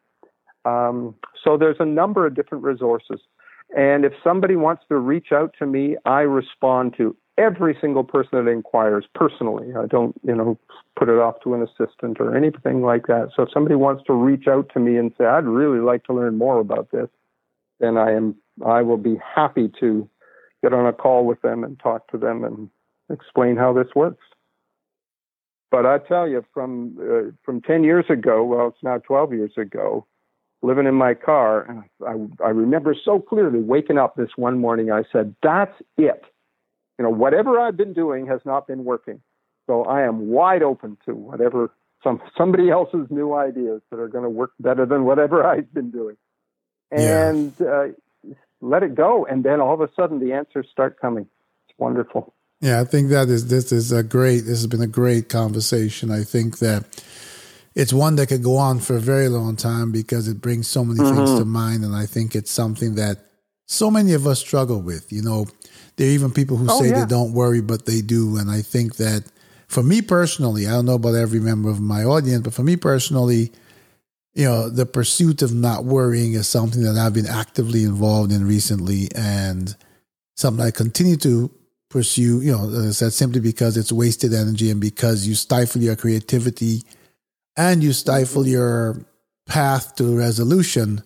Um, 0.66 1.16
so 1.44 1.58
there's 1.58 1.78
a 1.80 1.86
number 1.86 2.26
of 2.26 2.36
different 2.36 2.64
resources. 2.64 3.20
And 3.76 4.06
if 4.06 4.14
somebody 4.24 4.56
wants 4.56 4.84
to 4.90 4.98
reach 4.98 5.32
out 5.32 5.54
to 5.60 5.66
me, 5.66 5.98
I 6.06 6.22
respond 6.22 6.96
to 6.98 7.16
every 7.38 7.76
single 7.82 8.04
person 8.04 8.44
that 8.44 8.50
inquires 8.50 9.06
personally. 9.16 9.74
I 9.76 9.88
don't, 9.88 10.16
you 10.24 10.36
know, 10.36 10.58
put 10.98 11.10
it 11.10 11.18
off 11.18 11.36
to 11.44 11.56
an 11.56 11.64
assistant 11.64 12.20
or 12.20 12.38
anything 12.38 12.84
like 12.84 13.08
that. 13.08 13.32
So 13.36 13.44
if 13.44 13.50
somebody 13.52 13.76
wants 13.76 14.04
to 14.06 14.14
reach 14.14 14.48
out 14.48 14.70
to 14.74 14.80
me 14.80 14.98
and 14.98 15.12
say, 15.18 15.26
I'd 15.26 15.46
really 15.46 15.80
like 15.80 16.04
to 16.06 16.14
learn 16.14 16.38
more 16.38 16.60
about 16.60 16.92
this, 16.92 17.10
then 17.80 17.98
I 17.98 18.12
am 18.12 18.36
I 18.66 18.82
will 18.82 18.98
be 18.98 19.18
happy 19.36 19.72
to 19.80 20.10
get 20.62 20.74
on 20.74 20.86
a 20.86 20.94
call 20.94 21.26
with 21.26 21.42
them 21.42 21.64
and 21.64 21.80
talk 21.80 22.10
to 22.12 22.18
them 22.18 22.44
and 22.44 22.70
explain 23.10 23.58
how 23.58 23.74
this 23.74 23.88
works. 23.96 24.24
But 25.72 25.86
I 25.86 25.98
tell 25.98 26.28
you, 26.28 26.46
from 26.54 26.98
uh, 27.00 27.32
from 27.44 27.62
ten 27.62 27.84
years 27.84 28.06
ago, 28.10 28.44
well, 28.44 28.68
it's 28.68 28.84
now 28.84 29.00
twelve 29.00 29.34
years 29.34 29.54
ago, 29.58 30.06
living 30.62 30.86
in 30.86 30.94
my 30.94 31.16
car, 31.16 31.86
I, 32.06 32.14
I 32.44 32.50
remember 32.50 32.96
so 33.04 33.20
clearly 33.20 33.60
waking 33.60 33.98
up 33.98 34.16
this 34.16 34.30
one 34.36 34.60
morning. 34.60 34.92
I 34.92 35.04
said, 35.12 35.36
"That's 35.42 35.74
it 35.98 36.26
you 36.98 37.04
know, 37.04 37.10
whatever 37.10 37.60
I've 37.60 37.78
been 37.78 37.94
doing 37.94 38.28
has 38.28 38.42
not 38.46 38.68
been 38.68 38.84
working. 38.84 39.22
So 39.68 39.84
I 39.84 40.04
am 40.04 40.28
wide 40.28 40.62
open 40.62 40.98
to 41.06 41.14
whatever 41.14 41.72
some 42.04 42.22
somebody 42.38 42.70
else's 42.70 43.08
new 43.10 43.34
ideas 43.34 43.82
that 43.90 44.00
are 44.00 44.10
going 44.10 44.26
to 44.26 44.30
work 44.30 44.52
better 44.60 44.86
than 44.86 45.06
whatever 45.06 45.46
I've 45.52 45.74
been 45.74 45.92
doing, 45.92 46.18
and 46.92 47.54
yeah. 47.60 47.68
uh, 47.68 47.88
let 48.64 48.84
it 48.84 48.96
go. 48.96 49.26
And 49.26 49.44
then 49.44 49.60
all 49.62 49.74
of 49.74 49.82
a 49.82 49.90
sudden, 49.96 50.20
the 50.20 50.34
answers 50.34 50.68
start 50.72 51.00
coming. 51.00 51.28
It's 51.68 51.78
wonderful. 51.78 52.34
Yeah, 52.62 52.80
I 52.80 52.86
think 52.86 53.10
that 53.10 53.28
is 53.28 53.48
this 53.48 53.72
is 53.72 53.92
a 53.92 54.04
great. 54.04 54.42
This 54.42 54.60
has 54.60 54.68
been 54.68 54.82
a 54.82 54.88
great 54.88 55.28
conversation. 55.28 56.12
I 56.12 56.24
think 56.24 56.60
that 56.60 56.86
it's 57.76 57.92
one 57.92 58.16
that 58.16 58.28
could 58.28 58.44
go 58.44 58.56
on 58.56 58.80
for 58.80 58.96
a 58.96 59.02
very 59.02 59.28
long 59.28 59.58
time 59.58 59.92
because 59.92 60.28
it 60.28 60.40
brings 60.42 60.68
so 60.68 60.86
many 60.86 61.00
mm-hmm. 61.00 61.18
things 61.18 61.40
to 61.40 61.46
mind, 61.46 61.84
and 61.84 61.96
I 61.96 62.06
think 62.06 62.36
it's 62.36 62.52
something 62.52 62.96
that 62.96 63.18
so 63.66 63.92
many 63.92 64.14
of 64.14 64.26
us 64.26 64.40
struggle 64.40 64.82
with. 64.82 65.12
You 65.12 65.24
know, 65.24 65.48
there 65.98 66.08
are 66.08 66.12
even 66.12 66.32
people 66.32 66.56
who 66.56 66.68
oh, 66.70 66.82
say 66.82 66.90
yeah. 66.90 67.02
they 67.02 67.06
don't 67.06 67.34
worry, 67.34 67.62
but 67.62 67.86
they 67.86 68.02
do. 68.02 68.38
And 68.38 68.50
I 68.50 68.62
think 68.62 68.96
that 68.96 69.26
for 69.68 69.84
me 69.84 70.02
personally, 70.02 70.68
I 70.68 70.72
don't 70.72 70.86
know 70.86 70.96
about 70.96 71.16
every 71.16 71.40
member 71.42 71.70
of 71.70 71.82
my 71.82 72.04
audience, 72.04 72.44
but 72.44 72.54
for 72.54 72.64
me 72.64 72.78
personally, 72.78 73.52
you 74.34 74.46
know, 74.46 74.70
the 74.70 74.86
pursuit 74.86 75.42
of 75.42 75.54
not 75.54 75.86
worrying 75.86 76.34
is 76.34 76.48
something 76.48 76.84
that 76.84 76.98
I've 76.98 77.14
been 77.14 77.28
actively 77.28 77.84
involved 77.84 78.32
in 78.32 78.48
recently 78.48 79.10
and 79.16 79.76
something 80.36 80.66
I 80.66 80.72
continue 80.72 81.18
to 81.18 81.52
pursue, 81.90 82.42
you 82.42 82.52
know, 82.52 82.70
as 82.70 82.88
I 82.88 82.92
said, 82.92 83.14
simply 83.14 83.40
because 83.40 83.78
it's 83.78 83.92
wasted 83.92 84.34
energy 84.34 84.72
and 84.72 84.82
because 84.82 85.28
you 85.28 85.36
stifle 85.36 85.82
your 85.82 85.96
creativity 85.96 86.82
and 87.56 87.84
you 87.84 87.94
stifle 87.94 88.48
your 88.48 89.06
path 89.46 89.96
to 89.98 90.18
resolution 90.18 91.04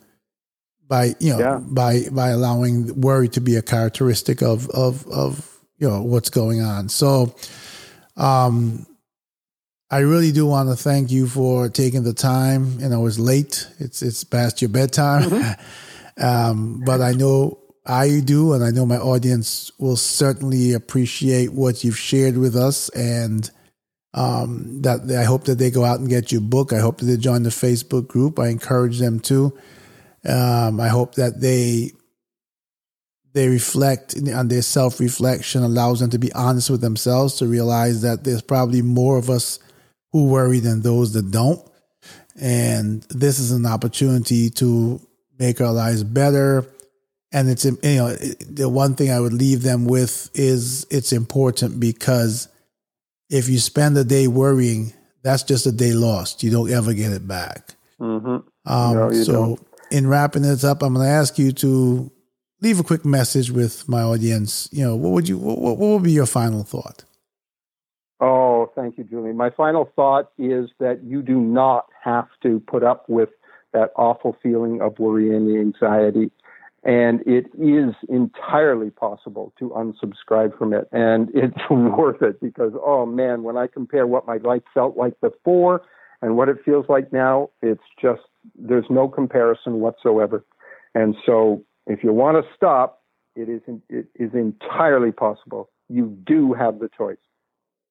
by 0.87 1.15
you 1.19 1.33
know 1.33 1.39
yeah. 1.39 1.59
by 1.61 2.03
by 2.11 2.29
allowing 2.29 3.01
worry 3.01 3.27
to 3.27 3.41
be 3.41 3.55
a 3.55 3.61
characteristic 3.61 4.41
of 4.41 4.69
of 4.69 5.05
of 5.07 5.59
you 5.77 5.89
know 5.89 6.01
what's 6.01 6.29
going 6.29 6.61
on. 6.61 6.89
So, 6.89 7.35
um, 8.15 8.85
I 9.89 9.99
really 9.99 10.31
do 10.31 10.45
want 10.45 10.69
to 10.69 10.75
thank 10.75 11.11
you 11.11 11.27
for 11.27 11.69
taking 11.69 12.03
the 12.03 12.13
time. 12.13 12.79
And 12.81 12.93
I 12.93 12.97
was 12.97 13.19
late; 13.19 13.67
it's 13.79 14.01
it's 14.01 14.23
past 14.23 14.61
your 14.61 14.69
bedtime, 14.69 15.29
mm-hmm. 15.29 16.23
um, 16.23 16.83
but 16.85 17.01
I 17.01 17.13
know 17.13 17.59
I 17.85 18.19
do, 18.23 18.53
and 18.53 18.63
I 18.63 18.71
know 18.71 18.85
my 18.85 18.97
audience 18.97 19.71
will 19.79 19.95
certainly 19.95 20.73
appreciate 20.73 21.53
what 21.53 21.83
you've 21.83 21.97
shared 21.97 22.37
with 22.37 22.55
us 22.55 22.89
and. 22.89 23.49
Um, 24.13 24.81
that 24.81 25.11
I 25.11 25.25
hope 25.25 25.43
that 25.43 25.59
they 25.59 25.69
go 25.69 25.85
out 25.85 25.99
and 25.99 26.09
get 26.09 26.31
your 26.31 26.41
book. 26.41 26.73
I 26.73 26.79
hope 26.79 26.97
that 26.97 27.05
they 27.05 27.17
join 27.17 27.43
the 27.43 27.49
Facebook 27.49 28.07
group. 28.07 28.39
I 28.39 28.47
encourage 28.47 28.97
them 28.97 29.19
to. 29.19 29.55
Um, 30.27 30.79
I 30.79 30.87
hope 30.87 31.15
that 31.15 31.39
they 31.39 31.91
they 33.33 33.47
reflect 33.47 34.15
on 34.33 34.47
their 34.47 34.63
self 34.63 34.99
reflection 34.99 35.61
allows 35.61 35.99
them 35.99 36.09
to 36.09 36.17
be 36.17 36.33
honest 36.33 36.71
with 36.71 36.81
themselves 36.81 37.35
to 37.35 37.47
realize 37.47 38.01
that 38.01 38.23
there's 38.23 38.41
probably 38.41 38.81
more 38.81 39.19
of 39.19 39.29
us 39.29 39.59
who 40.11 40.27
worry 40.29 40.59
than 40.59 40.81
those 40.81 41.13
that 41.13 41.31
don't. 41.31 41.61
And 42.39 43.01
this 43.03 43.39
is 43.39 43.51
an 43.51 43.65
opportunity 43.65 44.49
to 44.51 45.01
make 45.39 45.59
our 45.61 45.71
lives 45.71 46.03
better. 46.03 46.65
And 47.31 47.49
it's, 47.49 47.65
you 47.65 47.77
know, 47.83 48.13
the 48.13 48.69
one 48.69 48.95
thing 48.95 49.11
I 49.11 49.19
would 49.19 49.33
leave 49.33 49.63
them 49.63 49.85
with 49.85 50.29
is 50.33 50.85
it's 50.89 51.11
important 51.11 51.79
because 51.79 52.47
if 53.29 53.49
you 53.49 53.59
spend 53.59 53.97
a 53.97 54.03
day 54.03 54.27
worrying, 54.27 54.93
that's 55.23 55.43
just 55.43 55.65
a 55.65 55.71
day 55.71 55.93
lost. 55.93 56.43
You 56.43 56.51
don't 56.51 56.71
ever 56.71 56.93
get 56.93 57.11
it 57.11 57.27
back. 57.27 57.75
Mm-hmm. 57.99 58.37
Um, 58.71 58.93
no, 58.93 59.11
so 59.11 59.33
don't 59.33 59.67
in 59.91 60.07
wrapping 60.07 60.41
this 60.41 60.63
up, 60.63 60.81
I'm 60.81 60.93
going 60.93 61.05
to 61.05 61.11
ask 61.11 61.37
you 61.37 61.51
to 61.53 62.11
leave 62.61 62.79
a 62.79 62.83
quick 62.83 63.05
message 63.05 63.51
with 63.51 63.87
my 63.87 64.01
audience. 64.01 64.69
You 64.71 64.85
know, 64.85 64.95
what 64.95 65.11
would 65.11 65.29
you, 65.29 65.37
what, 65.37 65.59
what 65.59 65.77
would 65.77 66.03
be 66.03 66.11
your 66.11 66.25
final 66.25 66.63
thought? 66.63 67.03
Oh, 68.19 68.71
thank 68.75 68.97
you, 68.97 69.03
Julian. 69.03 69.37
My 69.37 69.51
final 69.51 69.89
thought 69.95 70.31
is 70.37 70.69
that 70.79 71.03
you 71.03 71.21
do 71.21 71.39
not 71.39 71.87
have 72.03 72.27
to 72.43 72.59
put 72.61 72.83
up 72.83 73.07
with 73.07 73.29
that 73.73 73.91
awful 73.95 74.35
feeling 74.41 74.81
of 74.81 74.97
worry 74.97 75.35
and 75.35 75.55
anxiety. 75.55 76.31
And 76.83 77.21
it 77.27 77.47
is 77.59 77.93
entirely 78.09 78.89
possible 78.89 79.53
to 79.59 79.69
unsubscribe 79.69 80.57
from 80.57 80.73
it. 80.73 80.87
And 80.91 81.29
it's 81.33 81.57
worth 81.69 82.21
it 82.21 82.39
because, 82.41 82.73
oh 82.83 83.05
man, 83.05 83.43
when 83.43 83.57
I 83.57 83.67
compare 83.67 84.07
what 84.07 84.25
my 84.25 84.37
life 84.37 84.63
felt 84.73 84.97
like 84.97 85.19
before 85.21 85.81
and 86.21 86.37
what 86.37 86.49
it 86.49 86.57
feels 86.65 86.85
like 86.89 87.13
now, 87.13 87.49
it's 87.61 87.83
just 88.01 88.21
there's 88.57 88.85
no 88.89 89.07
comparison 89.07 89.79
whatsoever. 89.79 90.43
And 90.95 91.15
so, 91.25 91.63
if 91.85 92.03
you 92.03 92.11
want 92.13 92.43
to 92.43 92.51
stop, 92.55 93.03
it 93.35 93.49
is 93.49 93.61
it 93.89 94.07
is 94.15 94.33
entirely 94.33 95.11
possible. 95.11 95.69
You 95.89 96.17
do 96.25 96.53
have 96.53 96.79
the 96.79 96.89
choice. 96.97 97.17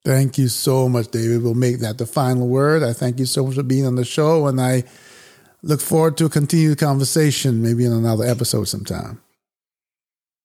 Thank 0.06 0.38
you 0.38 0.46
so 0.46 0.88
much, 0.88 1.08
David. 1.08 1.42
We'll 1.42 1.54
make 1.54 1.80
that 1.80 1.98
the 1.98 2.06
final 2.06 2.46
word. 2.46 2.84
I 2.84 2.92
thank 2.92 3.18
you 3.18 3.26
so 3.26 3.44
much 3.44 3.56
for 3.56 3.64
being 3.64 3.84
on 3.84 3.96
the 3.96 4.04
show, 4.04 4.46
and 4.46 4.60
I 4.60 4.84
look 5.64 5.80
forward 5.80 6.16
to 6.18 6.26
a 6.26 6.28
continued 6.28 6.78
conversation, 6.78 7.60
maybe 7.60 7.84
in 7.84 7.92
another 7.92 8.22
episode 8.22 8.68
sometime. 8.68 9.20